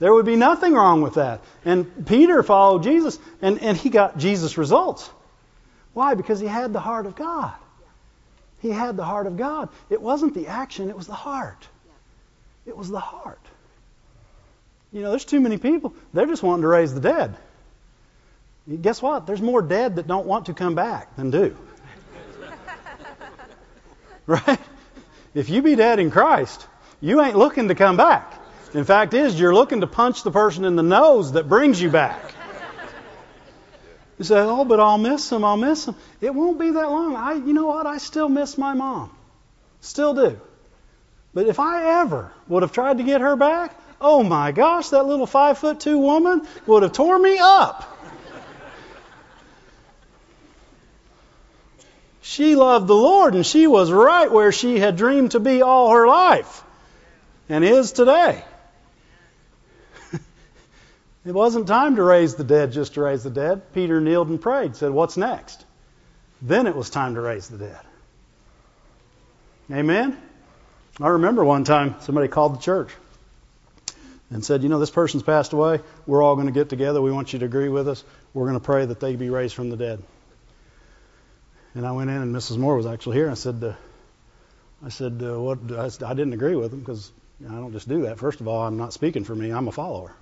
There 0.00 0.12
would 0.12 0.26
be 0.26 0.36
nothing 0.36 0.72
wrong 0.72 1.02
with 1.02 1.14
that. 1.14 1.42
And 1.64 2.06
Peter 2.06 2.42
followed 2.42 2.82
Jesus, 2.82 3.18
and, 3.42 3.60
and 3.60 3.76
he 3.76 3.90
got 3.90 4.18
Jesus' 4.18 4.56
results. 4.58 5.08
Why? 5.92 6.14
Because 6.14 6.40
he 6.40 6.46
had 6.46 6.72
the 6.72 6.80
heart 6.80 7.04
of 7.04 7.14
God. 7.14 7.52
He 8.60 8.70
had 8.70 8.96
the 8.96 9.04
heart 9.04 9.26
of 9.26 9.36
God. 9.36 9.68
It 9.90 10.00
wasn't 10.00 10.34
the 10.34 10.48
action, 10.48 10.88
it 10.88 10.96
was 10.96 11.06
the 11.06 11.14
heart. 11.14 11.68
It 12.66 12.76
was 12.76 12.88
the 12.88 13.00
heart. 13.00 13.40
You 14.90 15.02
know, 15.02 15.10
there's 15.10 15.24
too 15.26 15.40
many 15.40 15.58
people, 15.58 15.94
they're 16.14 16.26
just 16.26 16.42
wanting 16.42 16.62
to 16.62 16.68
raise 16.68 16.94
the 16.94 17.00
dead. 17.00 17.36
Guess 18.80 19.02
what? 19.02 19.26
There's 19.26 19.42
more 19.42 19.62
dead 19.62 19.96
that 19.96 20.06
don't 20.06 20.26
want 20.26 20.46
to 20.46 20.54
come 20.54 20.74
back 20.74 21.14
than 21.16 21.30
do. 21.30 21.56
right? 24.26 24.60
If 25.34 25.50
you 25.50 25.60
be 25.60 25.74
dead 25.74 25.98
in 25.98 26.10
Christ, 26.10 26.66
you 27.00 27.20
ain't 27.20 27.36
looking 27.36 27.68
to 27.68 27.74
come 27.74 27.96
back. 27.96 28.39
In 28.72 28.84
fact, 28.84 29.14
is 29.14 29.38
you're 29.38 29.54
looking 29.54 29.80
to 29.80 29.86
punch 29.86 30.22
the 30.22 30.30
person 30.30 30.64
in 30.64 30.76
the 30.76 30.82
nose 30.82 31.32
that 31.32 31.48
brings 31.48 31.80
you 31.80 31.90
back. 31.90 32.34
You 34.18 34.24
say, 34.24 34.38
"Oh, 34.38 34.64
but 34.64 34.78
I'll 34.78 34.98
miss 34.98 35.32
him. 35.32 35.44
I'll 35.44 35.56
miss 35.56 35.88
him." 35.88 35.96
It 36.20 36.34
won't 36.34 36.58
be 36.58 36.70
that 36.70 36.90
long. 36.90 37.16
I, 37.16 37.32
you 37.32 37.52
know 37.52 37.66
what? 37.66 37.86
I 37.86 37.98
still 37.98 38.28
miss 38.28 38.58
my 38.58 38.74
mom, 38.74 39.10
still 39.80 40.14
do. 40.14 40.38
But 41.32 41.46
if 41.46 41.58
I 41.58 42.00
ever 42.00 42.30
would 42.46 42.62
have 42.62 42.72
tried 42.72 42.98
to 42.98 43.04
get 43.04 43.22
her 43.22 43.34
back, 43.34 43.74
oh 44.00 44.22
my 44.22 44.52
gosh, 44.52 44.90
that 44.90 45.06
little 45.06 45.26
five 45.26 45.58
foot 45.58 45.80
two 45.80 45.98
woman 45.98 46.46
would 46.66 46.82
have 46.82 46.92
tore 46.92 47.18
me 47.18 47.38
up. 47.40 47.98
She 52.20 52.54
loved 52.54 52.86
the 52.86 52.94
Lord, 52.94 53.34
and 53.34 53.44
she 53.44 53.66
was 53.66 53.90
right 53.90 54.30
where 54.30 54.52
she 54.52 54.78
had 54.78 54.96
dreamed 54.96 55.32
to 55.32 55.40
be 55.40 55.62
all 55.62 55.90
her 55.90 56.06
life, 56.06 56.62
and 57.48 57.64
is 57.64 57.92
today. 57.92 58.44
It 61.24 61.32
wasn't 61.32 61.66
time 61.66 61.96
to 61.96 62.02
raise 62.02 62.34
the 62.34 62.44
dead 62.44 62.72
just 62.72 62.94
to 62.94 63.02
raise 63.02 63.22
the 63.22 63.30
dead. 63.30 63.72
Peter 63.74 64.00
kneeled 64.00 64.28
and 64.28 64.40
prayed, 64.40 64.74
said, 64.76 64.90
What's 64.90 65.16
next? 65.16 65.64
Then 66.40 66.66
it 66.66 66.74
was 66.74 66.88
time 66.88 67.14
to 67.14 67.20
raise 67.20 67.48
the 67.48 67.58
dead. 67.58 67.80
Amen? 69.70 70.16
I 71.00 71.08
remember 71.08 71.44
one 71.44 71.64
time 71.64 71.96
somebody 72.00 72.28
called 72.28 72.54
the 72.54 72.60
church 72.60 72.90
and 74.30 74.42
said, 74.44 74.62
You 74.62 74.70
know, 74.70 74.78
this 74.78 74.90
person's 74.90 75.22
passed 75.22 75.52
away. 75.52 75.80
We're 76.06 76.22
all 76.22 76.36
going 76.36 76.46
to 76.46 76.52
get 76.52 76.70
together. 76.70 77.02
We 77.02 77.12
want 77.12 77.34
you 77.34 77.38
to 77.40 77.44
agree 77.44 77.68
with 77.68 77.88
us. 77.88 78.02
We're 78.32 78.46
going 78.46 78.58
to 78.58 78.64
pray 78.64 78.86
that 78.86 79.00
they 79.00 79.16
be 79.16 79.28
raised 79.28 79.54
from 79.54 79.68
the 79.68 79.76
dead. 79.76 80.02
And 81.74 81.86
I 81.86 81.92
went 81.92 82.10
in, 82.10 82.16
and 82.16 82.34
Mrs. 82.34 82.56
Moore 82.56 82.76
was 82.76 82.86
actually 82.86 83.16
here. 83.18 83.30
I 83.30 83.34
said, 83.34 83.62
uh, 83.62 83.74
I 84.84 84.88
said, 84.88 85.20
uh, 85.22 85.38
what? 85.38 85.58
I, 85.70 85.90
I 86.04 86.14
didn't 86.14 86.32
agree 86.32 86.56
with 86.56 86.70
them 86.70 86.80
because 86.80 87.12
I 87.46 87.52
don't 87.52 87.72
just 87.72 87.88
do 87.88 88.02
that. 88.02 88.18
First 88.18 88.40
of 88.40 88.48
all, 88.48 88.66
I'm 88.66 88.78
not 88.78 88.92
speaking 88.92 89.24
for 89.24 89.34
me. 89.34 89.50
I'm 89.50 89.68
a 89.68 89.72
follower. 89.72 90.14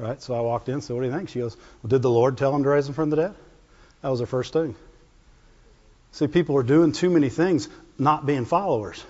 Right? 0.00 0.20
So 0.22 0.34
I 0.34 0.40
walked 0.40 0.70
in, 0.70 0.80
so 0.80 0.94
What 0.94 1.02
do 1.02 1.08
you 1.08 1.12
think? 1.12 1.28
She 1.28 1.40
goes, 1.40 1.54
Well, 1.82 1.88
did 1.88 2.00
the 2.00 2.10
Lord 2.10 2.38
tell 2.38 2.56
him 2.56 2.62
to 2.62 2.70
raise 2.70 2.88
him 2.88 2.94
from 2.94 3.10
the 3.10 3.16
dead? 3.16 3.34
That 4.00 4.08
was 4.08 4.20
her 4.20 4.26
first 4.26 4.54
thing. 4.54 4.74
See, 6.12 6.26
people 6.26 6.56
are 6.56 6.62
doing 6.62 6.92
too 6.92 7.10
many 7.10 7.28
things, 7.28 7.68
not 7.98 8.24
being 8.24 8.46
followers. 8.46 9.04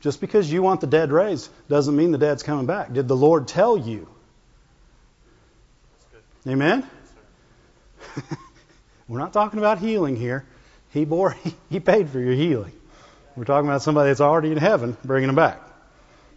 Just 0.00 0.20
because 0.20 0.52
you 0.52 0.60
want 0.60 0.80
the 0.80 0.88
dead 0.88 1.12
raised 1.12 1.48
doesn't 1.68 1.94
mean 1.94 2.10
the 2.10 2.18
dead's 2.18 2.42
coming 2.42 2.66
back. 2.66 2.92
Did 2.92 3.06
the 3.06 3.16
Lord 3.16 3.46
tell 3.46 3.76
you? 3.76 4.08
Amen? 6.48 6.84
We're 9.08 9.18
not 9.18 9.32
talking 9.32 9.60
about 9.60 9.78
healing 9.78 10.16
here. 10.16 10.44
He 10.92 11.04
bore, 11.04 11.36
he 11.70 11.78
paid 11.78 12.08
for 12.08 12.18
your 12.18 12.34
healing. 12.34 12.72
We're 13.36 13.44
talking 13.44 13.68
about 13.68 13.82
somebody 13.82 14.10
that's 14.10 14.20
already 14.20 14.50
in 14.50 14.58
heaven, 14.58 14.96
bringing 15.04 15.28
them 15.28 15.36
back. 15.36 15.60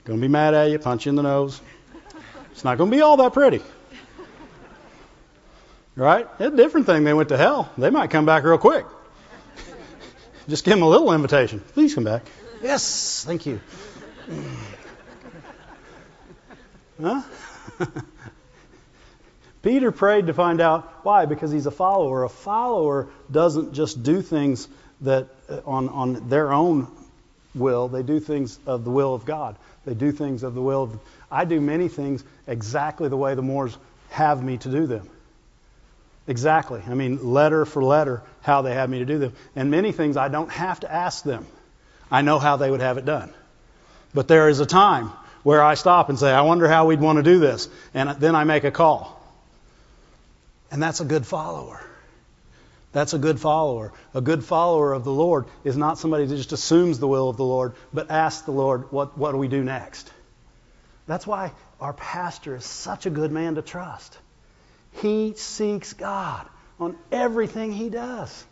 Going 0.04 0.20
to 0.20 0.22
be 0.22 0.32
mad 0.32 0.54
at 0.54 0.70
you, 0.70 0.78
punch 0.78 1.08
you 1.08 1.10
in 1.10 1.16
the 1.16 1.24
nose. 1.24 1.60
It's 2.54 2.64
not 2.64 2.78
going 2.78 2.90
to 2.90 2.96
be 2.96 3.02
all 3.02 3.18
that 3.18 3.34
pretty. 3.34 3.62
Right? 5.96 6.28
It's 6.40 6.54
a 6.54 6.58
different 6.58 6.86
thing. 6.86 7.04
They 7.04 7.14
went 7.14 7.30
to 7.30 7.38
hell. 7.38 7.72
They 7.78 7.90
might 7.90 8.10
come 8.10 8.26
back 8.26 8.44
real 8.44 8.58
quick. 8.58 8.86
Just 10.48 10.64
give 10.64 10.76
them 10.76 10.84
a 10.84 10.90
little 10.90 11.12
invitation. 11.14 11.60
Please 11.74 11.96
come 11.96 12.04
back. 12.04 12.24
Yes, 12.62 13.24
thank 13.26 13.46
you. 13.46 13.60
Huh? 17.02 17.22
Peter 19.64 19.92
prayed 19.92 20.28
to 20.28 20.34
find 20.34 20.62
out 20.62 21.04
why, 21.04 21.26
because 21.26 21.52
he's 21.52 21.66
a 21.66 21.72
follower. 21.72 22.24
A 22.24 22.30
follower 22.30 23.10
doesn't 23.32 23.74
just 23.74 24.04
do 24.04 24.22
things 24.22 24.68
that 25.02 25.28
uh, 25.50 25.62
on, 25.66 25.90
on 25.90 26.30
their 26.30 26.54
own 26.54 26.88
will, 27.56 27.88
they 27.88 28.04
do 28.04 28.20
things 28.20 28.60
of 28.66 28.84
the 28.84 28.92
will 28.92 29.14
of 29.14 29.26
God. 29.26 29.56
They 29.86 29.94
do 29.94 30.12
things 30.12 30.44
of 30.44 30.54
the 30.54 30.62
will 30.62 30.84
of 30.84 31.00
I 31.34 31.46
do 31.46 31.60
many 31.60 31.88
things 31.88 32.24
exactly 32.46 33.10
the 33.10 33.18
way 33.18 33.34
the 33.34 33.42
Moores 33.42 33.76
have 34.12 34.44
me 34.44 34.58
to 34.60 34.70
do 34.70 34.86
them. 34.86 35.10
Exactly. 36.28 36.82
I 36.88 36.94
mean, 36.94 37.34
letter 37.34 37.66
for 37.66 37.84
letter, 37.84 38.22
how 38.44 38.62
they 38.62 38.76
have 38.76 38.88
me 38.90 39.00
to 39.00 39.06
do 39.06 39.18
them. 39.18 39.34
And 39.56 39.72
many 39.72 39.92
things 39.92 40.16
I 40.16 40.28
don't 40.28 40.52
have 40.52 40.80
to 40.82 40.92
ask 40.92 41.24
them. 41.24 41.48
I 42.12 42.22
know 42.22 42.38
how 42.38 42.58
they 42.58 42.70
would 42.70 42.82
have 42.82 43.00
it 43.00 43.06
done. 43.06 43.34
But 44.14 44.28
there 44.28 44.48
is 44.48 44.60
a 44.60 44.66
time 44.66 45.12
where 45.42 45.64
I 45.64 45.74
stop 45.74 46.10
and 46.10 46.20
say, 46.20 46.32
I 46.32 46.42
wonder 46.42 46.68
how 46.68 46.86
we'd 46.86 47.02
want 47.02 47.18
to 47.18 47.24
do 47.24 47.40
this. 47.40 47.68
And 47.96 48.12
then 48.20 48.36
I 48.36 48.44
make 48.44 48.64
a 48.64 48.72
call. 48.72 49.20
And 50.72 50.82
that's 50.82 51.02
a 51.02 51.06
good 51.06 51.26
follower. 51.26 51.84
That's 52.92 53.14
a 53.14 53.18
good 53.18 53.40
follower. 53.40 53.92
A 54.14 54.22
good 54.22 54.46
follower 54.46 54.94
of 54.94 55.04
the 55.04 55.12
Lord 55.12 55.46
is 55.64 55.76
not 55.76 55.98
somebody 55.98 56.26
that 56.26 56.36
just 56.36 56.52
assumes 56.52 57.00
the 57.00 57.08
will 57.08 57.28
of 57.28 57.38
the 57.38 57.44
Lord, 57.44 57.74
but 57.92 58.12
asks 58.12 58.44
the 58.44 58.52
Lord, 58.52 58.92
what, 58.92 59.18
what 59.18 59.32
do 59.32 59.38
we 59.38 59.48
do 59.48 59.64
next? 59.64 60.12
That's 61.06 61.28
why 61.28 61.52
our 61.80 61.94
pastor 61.94 62.56
is 62.56 62.66
such 62.66 63.06
a 63.06 63.10
good 63.10 63.32
man 63.32 63.56
to 63.56 63.62
trust. 63.62 64.18
He 65.02 65.34
seeks 65.36 65.94
God 65.94 66.48
on 66.80 66.96
everything 67.12 67.72
he 67.72 67.90
does. 67.90 68.46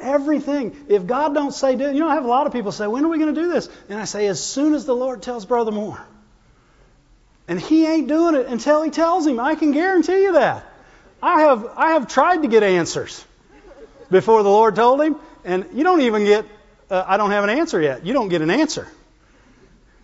Everything. 0.00 0.76
If 0.88 1.06
God 1.06 1.34
don't 1.34 1.52
say 1.52 1.76
do, 1.76 1.92
you 1.92 2.00
know, 2.00 2.08
I 2.08 2.14
have 2.14 2.24
a 2.24 2.28
lot 2.28 2.46
of 2.46 2.52
people 2.52 2.72
say, 2.72 2.86
when 2.86 3.04
are 3.04 3.08
we 3.08 3.18
going 3.18 3.34
to 3.34 3.40
do 3.40 3.52
this? 3.52 3.68
And 3.88 4.00
I 4.00 4.04
say, 4.04 4.26
as 4.26 4.42
soon 4.42 4.74
as 4.74 4.84
the 4.84 4.94
Lord 4.94 5.22
tells 5.22 5.44
Brother 5.44 5.70
Moore. 5.70 6.00
And 7.48 7.60
he 7.60 7.86
ain't 7.86 8.08
doing 8.08 8.34
it 8.34 8.46
until 8.46 8.82
he 8.82 8.90
tells 8.90 9.26
him. 9.26 9.38
I 9.38 9.54
can 9.54 9.72
guarantee 9.72 10.22
you 10.22 10.32
that. 10.32 10.64
I 11.22 11.42
have 11.42 11.66
I 11.76 11.90
have 11.92 12.08
tried 12.08 12.42
to 12.42 12.48
get 12.48 12.62
answers 12.62 13.24
before 14.10 14.42
the 14.42 14.48
Lord 14.48 14.74
told 14.74 15.00
him, 15.00 15.16
and 15.44 15.66
you 15.72 15.84
don't 15.84 16.00
even 16.00 16.24
get. 16.24 16.46
Uh, 16.90 17.04
I 17.06 17.16
don't 17.16 17.30
have 17.30 17.44
an 17.44 17.50
answer 17.50 17.80
yet. 17.80 18.04
You 18.04 18.12
don't 18.12 18.28
get 18.28 18.42
an 18.42 18.50
answer. 18.50 18.88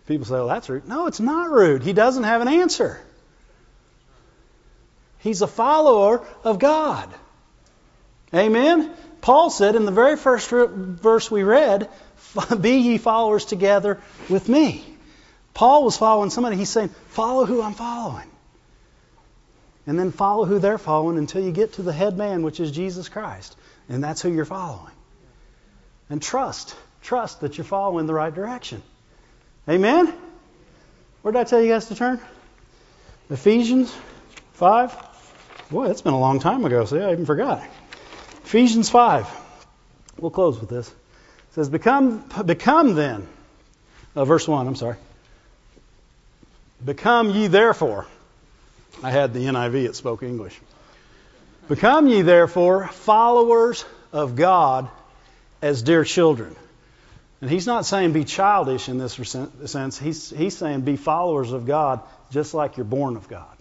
People 0.09 0.25
say, 0.25 0.33
well, 0.33 0.49
that's 0.49 0.71
rude. 0.71 0.89
No, 0.89 1.07
it's 1.07 1.21
not 1.21 1.51
rude. 1.51 1.83
He 1.83 1.93
doesn't 1.93 2.25
have 2.25 2.41
an 2.41 2.49
answer. 2.49 2.99
He's 5.19 5.43
a 5.43 5.47
follower 5.47 6.27
of 6.45 6.59
God. 6.59 7.13
Amen? 8.33 8.91
Paul 9.21 9.51
said 9.51 9.77
in 9.77 9.85
the 9.85 9.93
very 9.93 10.17
first 10.17 10.49
verse 10.49 11.31
we 11.31 11.43
read, 11.43 11.91
Be 12.61 12.79
ye 12.79 12.97
followers 12.97 13.45
together 13.45 14.01
with 14.31 14.49
me. 14.49 14.83
Paul 15.53 15.85
was 15.85 15.99
following 15.99 16.31
somebody. 16.31 16.57
He's 16.57 16.71
saying, 16.71 16.89
Follow 17.11 17.45
who 17.45 17.61
I'm 17.61 17.75
following. 17.75 18.31
And 19.87 19.99
then 19.99 20.11
follow 20.11 20.47
who 20.47 20.59
they're 20.59 20.79
following 20.79 21.19
until 21.19 21.43
you 21.43 21.53
get 21.53 21.75
to 21.75 21.83
the 21.83 21.93
head 21.93 22.17
man, 22.17 22.43
which 22.43 22.61
is 22.61 22.71
Jesus 22.71 23.11
Christ. 23.11 23.57
And 23.91 24.03
that's 24.03 24.23
who 24.23 24.33
you're 24.33 24.47
following. 24.47 24.93
And 26.09 26.23
trust. 26.23 26.75
Trust 27.03 27.43
that 27.43 27.59
you're 27.59 27.65
following 27.67 28.07
the 28.07 28.15
right 28.15 28.35
direction. 28.35 28.83
Amen? 29.69 30.13
Where 31.23 31.33
did 31.33 31.41
I 31.41 31.45
tell 31.45 31.61
you 31.61 31.69
guys 31.69 31.87
to 31.87 31.95
turn? 31.95 32.21
Ephesians 33.29 33.95
5. 34.55 34.97
Boy, 35.71 35.89
that's 35.89 36.01
been 36.01 36.15
a 36.15 36.21
long 36.21 36.41
time 36.41 36.65
ago. 36.65 36.85
See, 36.87 36.99
I 36.99 37.13
even 37.13 37.27
forgot. 37.27 37.63
Ephesians 38.45 38.89
5. 38.89 39.29
We'll 40.19 40.31
close 40.31 40.59
with 40.59 40.71
this. 40.71 40.89
It 40.89 41.55
says, 41.55 41.69
Become, 41.69 42.25
become 42.47 42.95
then. 42.95 43.27
Uh, 44.17 44.25
verse 44.25 44.49
1, 44.49 44.67
I'm 44.67 44.75
sorry. 44.75 44.97
Become 46.85 47.31
ye 47.31 47.49
therefore. 47.49 48.07
I 49.03 49.11
had 49.11 49.35
the 49.35 49.41
NIV, 49.41 49.85
it 49.85 49.97
spoke 49.97 50.23
English. 50.23 50.59
Become 51.69 52.09
ye 52.09 52.23
therefore 52.23 52.89
followers 52.89 53.85
of 54.13 54.35
God 54.35 54.89
as 55.61 55.83
dear 55.83 56.05
children. 56.05 56.57
And 57.41 57.51
he's 57.51 57.67
not 57.67 57.87
saying 57.87 58.13
be 58.13 58.25
childish 58.25 58.89
in 58.89 58.99
this 58.99 59.15
sense. 59.67 59.99
He's, 59.99 60.31
he's 60.31 60.57
saying 60.57 60.81
be 60.81 60.97
followers 60.97 61.53
of 61.53 61.67
God 61.67 62.01
just 62.31 62.53
like 62.53 62.77
you're 62.77 62.85
born 62.85 63.17
of 63.17 63.29
God. 63.29 63.57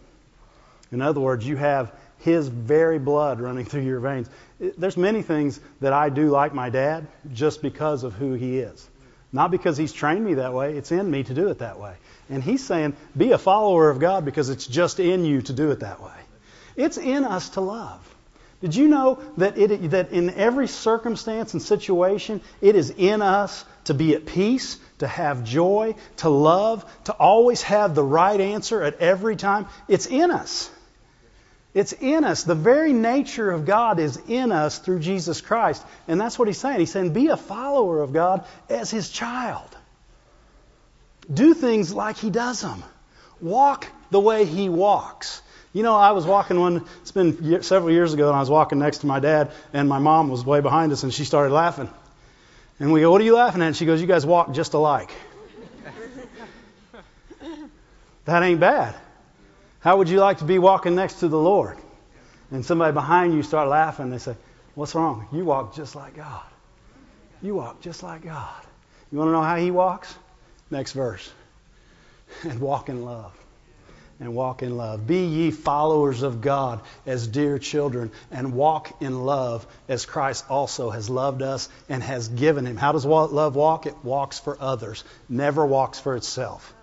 In 0.91 1.01
other 1.01 1.19
words, 1.19 1.45
you 1.45 1.57
have 1.57 1.91
his 2.19 2.47
very 2.47 2.97
blood 2.97 3.39
running 3.39 3.65
through 3.65 3.83
your 3.83 3.99
veins. 3.99 4.29
There's 4.59 4.97
many 4.97 5.21
things 5.21 5.59
that 5.81 5.93
I 5.93 6.09
do 6.09 6.29
like 6.29 6.53
my 6.53 6.69
dad 6.69 7.07
just 7.33 7.61
because 7.61 8.03
of 8.03 8.13
who 8.13 8.33
he 8.33 8.57
is. 8.57 8.89
Not 9.31 9.51
because 9.51 9.77
he's 9.77 9.93
trained 9.93 10.25
me 10.25 10.35
that 10.35 10.53
way, 10.53 10.75
it's 10.75 10.91
in 10.91 11.09
me 11.11 11.23
to 11.23 11.33
do 11.33 11.49
it 11.49 11.59
that 11.59 11.79
way. 11.79 11.93
And 12.29 12.43
he's 12.43 12.65
saying, 12.65 12.95
be 13.15 13.31
a 13.31 13.37
follower 13.37 13.89
of 13.89 13.99
God 13.99 14.25
because 14.25 14.49
it's 14.49 14.65
just 14.65 14.99
in 14.99 15.25
you 15.25 15.41
to 15.43 15.53
do 15.53 15.71
it 15.71 15.81
that 15.81 16.01
way. 16.01 16.17
It's 16.75 16.97
in 16.97 17.25
us 17.25 17.49
to 17.49 17.61
love. 17.61 18.15
Did 18.61 18.75
you 18.75 18.87
know 18.87 19.19
that, 19.37 19.57
it, 19.57 19.91
that 19.91 20.11
in 20.11 20.31
every 20.31 20.67
circumstance 20.67 21.53
and 21.53 21.61
situation, 21.61 22.41
it 22.59 22.75
is 22.75 22.89
in 22.89 23.21
us 23.21 23.63
to 23.83 23.93
be 23.93 24.15
at 24.15 24.25
peace, 24.25 24.79
to 24.97 25.07
have 25.07 25.43
joy, 25.43 25.95
to 26.17 26.29
love, 26.29 26.83
to 27.03 27.13
always 27.13 27.61
have 27.61 27.93
the 27.93 28.03
right 28.03 28.39
answer 28.39 28.81
at 28.81 28.99
every 28.99 29.35
time? 29.35 29.67
It's 29.87 30.07
in 30.07 30.31
us. 30.31 30.71
It's 31.75 31.93
in 31.93 32.23
us. 32.23 32.43
The 32.43 32.55
very 32.55 32.93
nature 32.93 33.51
of 33.51 33.65
God 33.65 33.99
is 33.99 34.19
in 34.27 34.51
us 34.51 34.79
through 34.79 34.99
Jesus 34.99 35.41
Christ. 35.41 35.85
And 36.07 36.19
that's 36.19 36.39
what 36.39 36.47
he's 36.47 36.57
saying. 36.57 36.79
He's 36.79 36.91
saying, 36.91 37.13
be 37.13 37.27
a 37.27 37.37
follower 37.37 38.01
of 38.01 38.13
God 38.13 38.45
as 38.67 38.89
his 38.89 39.11
child. 39.11 39.77
Do 41.31 41.53
things 41.53 41.93
like 41.93 42.17
he 42.17 42.31
does 42.31 42.61
them. 42.61 42.83
Walk 43.39 43.85
the 44.09 44.19
way 44.19 44.45
he 44.45 44.69
walks. 44.69 45.43
You 45.77 45.83
know, 45.83 45.95
I 45.95 46.09
was 46.09 46.25
walking 46.25 46.59
one, 46.59 46.83
it's 47.03 47.11
been 47.11 47.61
several 47.61 47.91
years 47.91 48.11
ago, 48.11 48.29
and 48.29 48.35
I 48.35 48.39
was 48.39 48.49
walking 48.49 48.79
next 48.79 48.97
to 48.99 49.05
my 49.05 49.19
dad, 49.19 49.51
and 49.73 49.87
my 49.87 49.99
mom 49.99 50.27
was 50.27 50.43
way 50.43 50.59
behind 50.59 50.91
us, 50.91 51.03
and 51.03 51.13
she 51.13 51.23
started 51.23 51.53
laughing. 51.53 51.87
And 52.79 52.91
we 52.91 53.01
go, 53.01 53.11
What 53.11 53.21
are 53.21 53.23
you 53.23 53.35
laughing 53.35 53.61
at? 53.61 53.67
And 53.67 53.77
she 53.77 53.85
goes, 53.85 54.01
You 54.01 54.07
guys 54.07 54.25
walk 54.25 54.53
just 54.53 54.73
alike. 54.73 55.11
that 58.25 58.41
ain't 58.41 58.59
bad. 58.59 58.95
How 59.79 59.97
would 59.97 60.09
you 60.09 60.19
like 60.19 60.39
to 60.39 60.45
be 60.45 60.57
walking 60.57 60.95
next 60.95 61.19
to 61.19 61.27
the 61.27 61.37
Lord? 61.37 61.77
And 62.49 62.65
somebody 62.65 62.93
behind 62.93 63.35
you 63.35 63.43
start 63.43 63.69
laughing. 63.69 64.09
They 64.09 64.17
say, 64.17 64.35
What's 64.73 64.95
wrong? 64.95 65.27
You 65.31 65.45
walk 65.45 65.75
just 65.75 65.95
like 65.95 66.15
God. 66.15 66.47
You 67.43 67.53
walk 67.53 67.81
just 67.81 68.01
like 68.01 68.23
God. 68.23 68.65
You 69.11 69.19
want 69.19 69.27
to 69.27 69.33
know 69.33 69.43
how 69.43 69.57
He 69.57 69.69
walks? 69.69 70.15
Next 70.71 70.93
verse. 70.93 71.31
And 72.43 72.59
walk 72.59 72.89
in 72.89 73.05
love 73.05 73.36
and 74.19 74.33
walk 74.33 74.63
in 74.63 74.77
love. 74.77 75.05
Be 75.05 75.25
ye 75.25 75.51
followers 75.51 76.23
of 76.23 76.41
God 76.41 76.81
as 77.05 77.27
dear 77.27 77.59
children, 77.59 78.11
and 78.31 78.53
walk 78.53 79.01
in 79.01 79.25
love 79.25 79.67
as 79.87 80.05
Christ 80.05 80.45
also 80.49 80.89
has 80.89 81.09
loved 81.09 81.41
us 81.41 81.69
and 81.87 82.01
has 82.01 82.27
given 82.27 82.65
him. 82.65 82.77
How 82.77 82.91
does 82.91 83.05
love 83.05 83.55
walk? 83.55 83.85
It 83.85 83.95
walks 84.03 84.39
for 84.39 84.57
others, 84.59 85.03
never 85.29 85.65
walks 85.65 85.99
for 85.99 86.15
itself. 86.15 86.73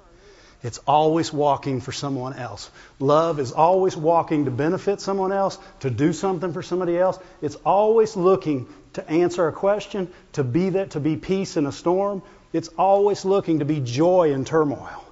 It's 0.63 0.79
always 0.87 1.31
walking 1.31 1.83
for 1.83 1.93
someone 1.93 2.33
else. 2.33 2.71
Love 2.99 3.39
is 3.39 3.53
always 3.53 3.95
walking 3.95 4.47
to 4.47 4.51
benefit 4.51 5.01
someone 5.03 5.31
else, 5.31 5.59
to 5.81 5.91
do 5.91 6.15
something 6.15 6.55
for 6.55 6.63
somebody 6.63 6.97
else. 6.97 7.19
It's 7.43 7.57
always 7.67 8.17
looking 8.17 8.67
to 8.95 9.07
answer 9.07 9.47
a 9.47 9.53
question, 9.53 10.11
to 10.33 10.43
be 10.43 10.71
there, 10.71 10.87
to 10.87 11.01
be 11.01 11.17
peace 11.17 11.59
in 11.59 11.67
a 11.67 11.73
storm. 11.73 12.23
It's 12.55 12.69
always 12.79 13.27
looking 13.27 13.59
to 13.59 13.67
be 13.67 13.81
joy 13.81 14.33
in 14.33 14.47
turmoil. 14.47 15.05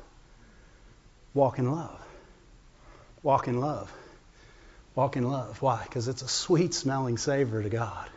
Walk 1.34 1.58
in 1.58 1.70
love. 1.70 2.01
Walk 3.22 3.48
in 3.48 3.60
love. 3.60 3.92
Walk 4.94 5.16
in 5.16 5.24
love. 5.24 5.60
Why? 5.62 5.82
Because 5.82 6.08
it's 6.08 6.22
a 6.22 6.28
sweet 6.28 6.74
smelling 6.74 7.16
savor 7.16 7.62
to 7.62 7.68
God. 7.68 8.08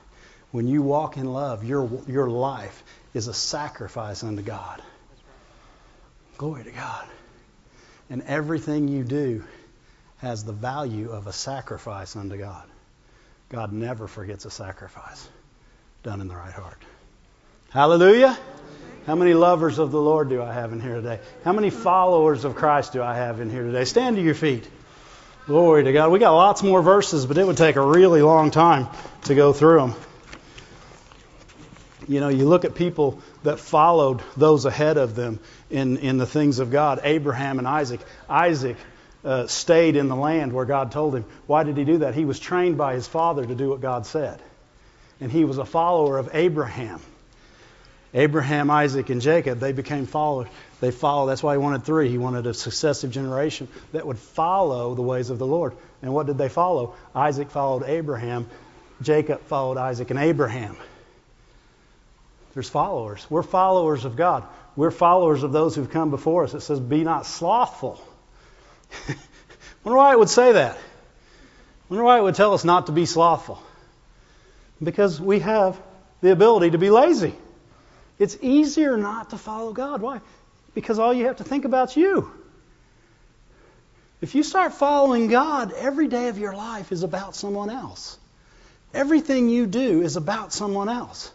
When 0.51 0.67
you 0.67 0.81
walk 0.81 1.17
in 1.17 1.25
love, 1.25 1.63
your, 1.63 1.89
your 2.07 2.29
life 2.29 2.83
is 3.13 3.27
a 3.27 3.33
sacrifice 3.33 4.23
unto 4.23 4.41
God. 4.41 4.81
Glory 6.37 6.63
to 6.63 6.71
God. 6.71 7.05
And 8.09 8.21
everything 8.23 8.87
you 8.87 9.03
do 9.03 9.43
has 10.17 10.43
the 10.43 10.53
value 10.53 11.09
of 11.11 11.27
a 11.27 11.33
sacrifice 11.33 12.15
unto 12.15 12.37
God. 12.37 12.63
God 13.49 13.71
never 13.71 14.07
forgets 14.07 14.45
a 14.45 14.51
sacrifice 14.51 15.27
done 16.03 16.21
in 16.21 16.27
the 16.27 16.35
right 16.35 16.53
heart. 16.53 16.81
Hallelujah. 17.69 18.37
How 19.05 19.15
many 19.15 19.33
lovers 19.33 19.77
of 19.77 19.91
the 19.91 20.01
Lord 20.01 20.29
do 20.29 20.41
I 20.41 20.53
have 20.53 20.73
in 20.73 20.81
here 20.81 20.95
today? 20.95 21.19
How 21.43 21.53
many 21.53 21.69
followers 21.69 22.43
of 22.43 22.55
Christ 22.55 22.93
do 22.93 23.03
I 23.03 23.15
have 23.15 23.39
in 23.39 23.49
here 23.49 23.63
today? 23.63 23.85
Stand 23.85 24.15
to 24.15 24.21
your 24.21 24.33
feet. 24.33 24.67
Glory 25.47 25.83
to 25.83 25.93
God. 25.93 26.11
We 26.11 26.17
got 26.17 26.31
lots 26.31 26.63
more 26.63 26.81
verses, 26.81 27.27
but 27.27 27.37
it 27.37 27.45
would 27.45 27.57
take 27.57 27.75
a 27.75 27.85
really 27.85 28.23
long 28.23 28.49
time 28.49 28.87
to 29.25 29.35
go 29.35 29.53
through 29.53 29.79
them. 29.79 29.95
You 32.07 32.19
know, 32.19 32.29
you 32.29 32.45
look 32.45 32.65
at 32.65 32.73
people 32.73 33.21
that 33.43 33.59
followed 33.59 34.23
those 34.35 34.65
ahead 34.65 34.97
of 34.97 35.13
them 35.13 35.39
in, 35.69 35.97
in 35.97 36.17
the 36.17 36.25
things 36.25 36.57
of 36.57 36.71
God 36.71 37.01
Abraham 37.03 37.59
and 37.59 37.67
Isaac. 37.67 37.99
Isaac 38.27 38.75
uh, 39.23 39.45
stayed 39.45 39.95
in 39.95 40.07
the 40.07 40.15
land 40.15 40.51
where 40.51 40.65
God 40.65 40.91
told 40.91 41.15
him. 41.15 41.25
Why 41.45 41.63
did 41.63 41.77
he 41.77 41.83
do 41.83 41.99
that? 41.99 42.15
He 42.15 42.25
was 42.25 42.39
trained 42.39 42.77
by 42.77 42.95
his 42.95 43.07
father 43.07 43.45
to 43.45 43.53
do 43.53 43.69
what 43.69 43.81
God 43.81 44.07
said. 44.07 44.41
And 45.21 45.31
he 45.31 45.45
was 45.45 45.59
a 45.59 45.65
follower 45.65 46.17
of 46.17 46.31
Abraham. 46.33 47.01
Abraham, 48.15 48.71
Isaac, 48.71 49.09
and 49.09 49.19
Jacob, 49.19 49.59
they 49.59 49.73
became 49.73 50.05
followers. 50.05 50.47
They 50.79 50.91
followed. 50.91 51.27
That's 51.27 51.43
why 51.43 51.53
he 51.53 51.57
wanted 51.57 51.83
three. 51.83 52.09
He 52.09 52.17
wanted 52.17 52.47
a 52.47 52.53
successive 52.53 53.11
generation 53.11 53.67
that 53.91 54.07
would 54.07 54.17
follow 54.17 54.95
the 54.95 55.01
ways 55.01 55.29
of 55.29 55.37
the 55.37 55.45
Lord. 55.45 55.73
And 56.01 56.13
what 56.13 56.25
did 56.25 56.37
they 56.37 56.47
follow? 56.47 56.95
Isaac 57.13 57.51
followed 57.51 57.83
Abraham. 57.83 58.49
Jacob 59.01 59.41
followed 59.41 59.77
Isaac 59.77 60.11
and 60.11 60.19
Abraham. 60.19 60.77
There's 62.53 62.69
followers. 62.69 63.27
We're 63.29 63.43
followers 63.43 64.05
of 64.05 64.15
God. 64.15 64.45
We're 64.77 64.91
followers 64.91 65.43
of 65.43 65.51
those 65.51 65.75
who've 65.75 65.91
come 65.91 66.09
before 66.09 66.45
us. 66.45 66.53
It 66.53 66.61
says, 66.61 66.79
be 66.79 67.03
not 67.03 67.25
slothful. 67.25 68.01
wonder 69.83 69.97
why 69.97 70.13
it 70.13 70.19
would 70.19 70.29
say 70.29 70.53
that. 70.53 70.77
Wonder 71.89 72.05
why 72.05 72.17
it 72.17 72.23
would 72.23 72.35
tell 72.35 72.53
us 72.53 72.63
not 72.63 72.85
to 72.85 72.93
be 72.93 73.05
slothful. 73.05 73.61
Because 74.81 75.19
we 75.19 75.39
have 75.39 75.77
the 76.21 76.31
ability 76.31 76.71
to 76.71 76.77
be 76.77 76.89
lazy. 76.89 77.35
It's 78.17 78.37
easier 78.41 78.97
not 78.97 79.31
to 79.31 79.37
follow 79.37 79.73
God. 79.73 80.01
Why? 80.01 80.21
Because 80.73 80.99
all 80.99 81.13
you 81.13 81.25
have 81.25 81.37
to 81.37 81.43
think 81.43 81.65
about 81.65 81.91
is 81.91 81.97
you. 81.97 82.31
If 84.21 84.35
you 84.35 84.43
start 84.43 84.73
following 84.73 85.27
God, 85.27 85.73
every 85.73 86.07
day 86.07 86.29
of 86.29 86.37
your 86.37 86.55
life 86.55 86.91
is 86.91 87.03
about 87.03 87.35
someone 87.35 87.69
else. 87.69 88.17
Everything 88.93 89.49
you 89.49 89.67
do 89.67 90.01
is 90.01 90.15
about 90.15 90.53
someone 90.53 90.89
else. 90.89 91.31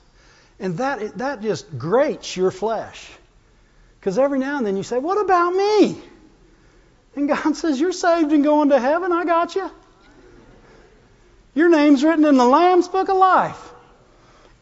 And 0.58 0.78
that, 0.78 1.18
that 1.18 1.42
just 1.42 1.78
grates 1.78 2.36
your 2.36 2.50
flesh. 2.50 3.10
Because 3.98 4.18
every 4.18 4.38
now 4.38 4.56
and 4.56 4.66
then 4.66 4.76
you 4.76 4.82
say, 4.82 4.98
What 4.98 5.22
about 5.22 5.50
me? 5.54 6.00
And 7.16 7.28
God 7.28 7.54
says, 7.56 7.78
You're 7.78 7.92
saved 7.92 8.32
and 8.32 8.42
going 8.42 8.70
to 8.70 8.80
heaven. 8.80 9.12
I 9.12 9.24
got 9.24 9.54
you. 9.54 9.70
Your 11.54 11.68
name's 11.68 12.02
written 12.02 12.24
in 12.24 12.36
the 12.36 12.44
Lamb's 12.44 12.88
Book 12.88 13.08
of 13.08 13.16
Life. 13.16 13.69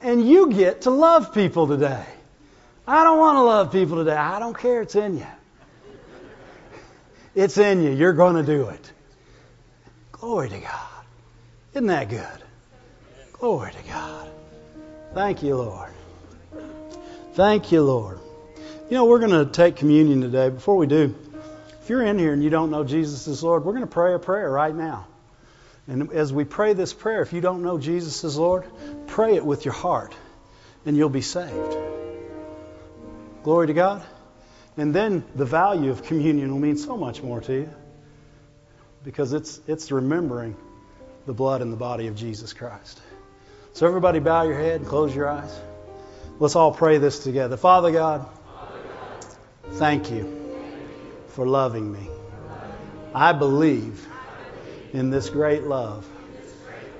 And 0.00 0.26
you 0.26 0.52
get 0.52 0.82
to 0.82 0.90
love 0.90 1.34
people 1.34 1.66
today. 1.66 2.04
I 2.86 3.04
don't 3.04 3.18
want 3.18 3.36
to 3.36 3.42
love 3.42 3.72
people 3.72 3.96
today. 3.96 4.16
I 4.16 4.38
don't 4.38 4.56
care. 4.56 4.82
It's 4.82 4.94
in 4.94 5.18
you. 5.18 5.26
It's 7.34 7.58
in 7.58 7.82
you. 7.82 7.90
You're 7.90 8.12
going 8.12 8.36
to 8.36 8.42
do 8.42 8.68
it. 8.68 8.92
Glory 10.12 10.48
to 10.48 10.58
God. 10.58 11.04
Isn't 11.74 11.86
that 11.88 12.08
good? 12.08 12.42
Glory 13.32 13.72
to 13.72 13.88
God. 13.88 14.30
Thank 15.14 15.42
you, 15.42 15.56
Lord. 15.56 15.90
Thank 17.34 17.70
you, 17.70 17.82
Lord. 17.82 18.18
You 18.90 18.96
know, 18.96 19.04
we're 19.04 19.20
going 19.20 19.46
to 19.46 19.50
take 19.50 19.76
communion 19.76 20.20
today. 20.20 20.48
Before 20.48 20.76
we 20.76 20.86
do, 20.86 21.14
if 21.82 21.88
you're 21.88 22.02
in 22.02 22.18
here 22.18 22.32
and 22.32 22.42
you 22.42 22.50
don't 22.50 22.70
know 22.70 22.84
Jesus 22.84 23.28
as 23.28 23.42
Lord, 23.42 23.64
we're 23.64 23.72
going 23.72 23.84
to 23.84 23.90
pray 23.90 24.14
a 24.14 24.18
prayer 24.18 24.50
right 24.50 24.74
now. 24.74 25.06
And 25.88 26.12
as 26.12 26.32
we 26.32 26.44
pray 26.44 26.74
this 26.74 26.92
prayer, 26.92 27.22
if 27.22 27.32
you 27.32 27.40
don't 27.40 27.62
know 27.62 27.78
Jesus 27.78 28.22
as 28.22 28.36
Lord, 28.36 28.64
pray 29.06 29.36
it 29.36 29.44
with 29.44 29.64
your 29.64 29.74
heart 29.74 30.14
and 30.84 30.96
you'll 30.96 31.08
be 31.08 31.22
saved. 31.22 31.76
Glory 33.42 33.68
to 33.68 33.72
God. 33.72 34.04
And 34.76 34.94
then 34.94 35.24
the 35.34 35.46
value 35.46 35.90
of 35.90 36.04
communion 36.04 36.52
will 36.52 36.60
mean 36.60 36.76
so 36.76 36.96
much 36.96 37.22
more 37.22 37.40
to 37.40 37.52
you 37.52 37.70
because 39.02 39.32
it's, 39.32 39.60
it's 39.66 39.90
remembering 39.90 40.56
the 41.26 41.32
blood 41.32 41.62
and 41.62 41.72
the 41.72 41.76
body 41.76 42.06
of 42.06 42.14
Jesus 42.14 42.52
Christ. 42.52 43.00
So, 43.72 43.86
everybody, 43.86 44.18
bow 44.18 44.42
your 44.42 44.58
head 44.58 44.80
and 44.80 44.88
close 44.88 45.14
your 45.14 45.28
eyes. 45.28 45.58
Let's 46.38 46.56
all 46.56 46.72
pray 46.72 46.98
this 46.98 47.22
together. 47.24 47.56
Father 47.56 47.90
God, 47.90 48.28
thank 49.72 50.10
you 50.10 50.56
for 51.28 51.46
loving 51.46 51.90
me. 51.92 52.08
I 53.14 53.32
believe 53.32 54.06
in 54.92 55.10
this 55.10 55.28
great 55.30 55.64
love. 55.64 56.06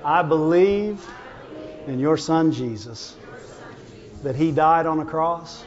I 0.03 0.21
believe 0.21 1.05
in 1.87 1.99
your 1.99 2.17
Son 2.17 2.51
Jesus. 2.51 3.15
that 4.23 4.35
He 4.35 4.51
died 4.51 4.85
on 4.85 4.99
a 4.99 5.05
cross, 5.05 5.63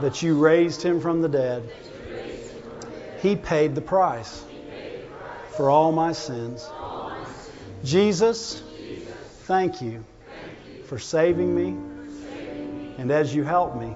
that 0.00 0.22
you 0.22 0.38
raised 0.38 0.82
Him 0.82 1.00
from 1.00 1.22
the 1.22 1.28
dead. 1.28 1.68
He 3.22 3.36
paid 3.36 3.74
the 3.74 3.80
price 3.80 4.44
for 5.56 5.70
all 5.70 5.92
my 5.92 6.12
sins. 6.12 6.68
Jesus, 7.84 8.62
thank 9.44 9.80
you 9.80 10.04
for 10.84 10.98
saving 10.98 11.54
me. 11.54 11.76
And 12.98 13.10
as 13.10 13.34
you 13.34 13.44
help 13.44 13.76
me, 13.76 13.94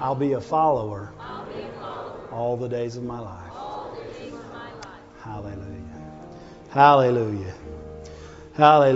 I'll 0.00 0.14
be 0.14 0.32
a 0.32 0.40
follower 0.40 1.12
all 2.30 2.56
the 2.56 2.68
days 2.68 2.96
of 2.96 3.02
my 3.04 3.20
life. 3.20 3.52
Hallelujah. 5.22 5.69
Hallelujah. 6.70 7.54
Hallelujah. 8.54 8.94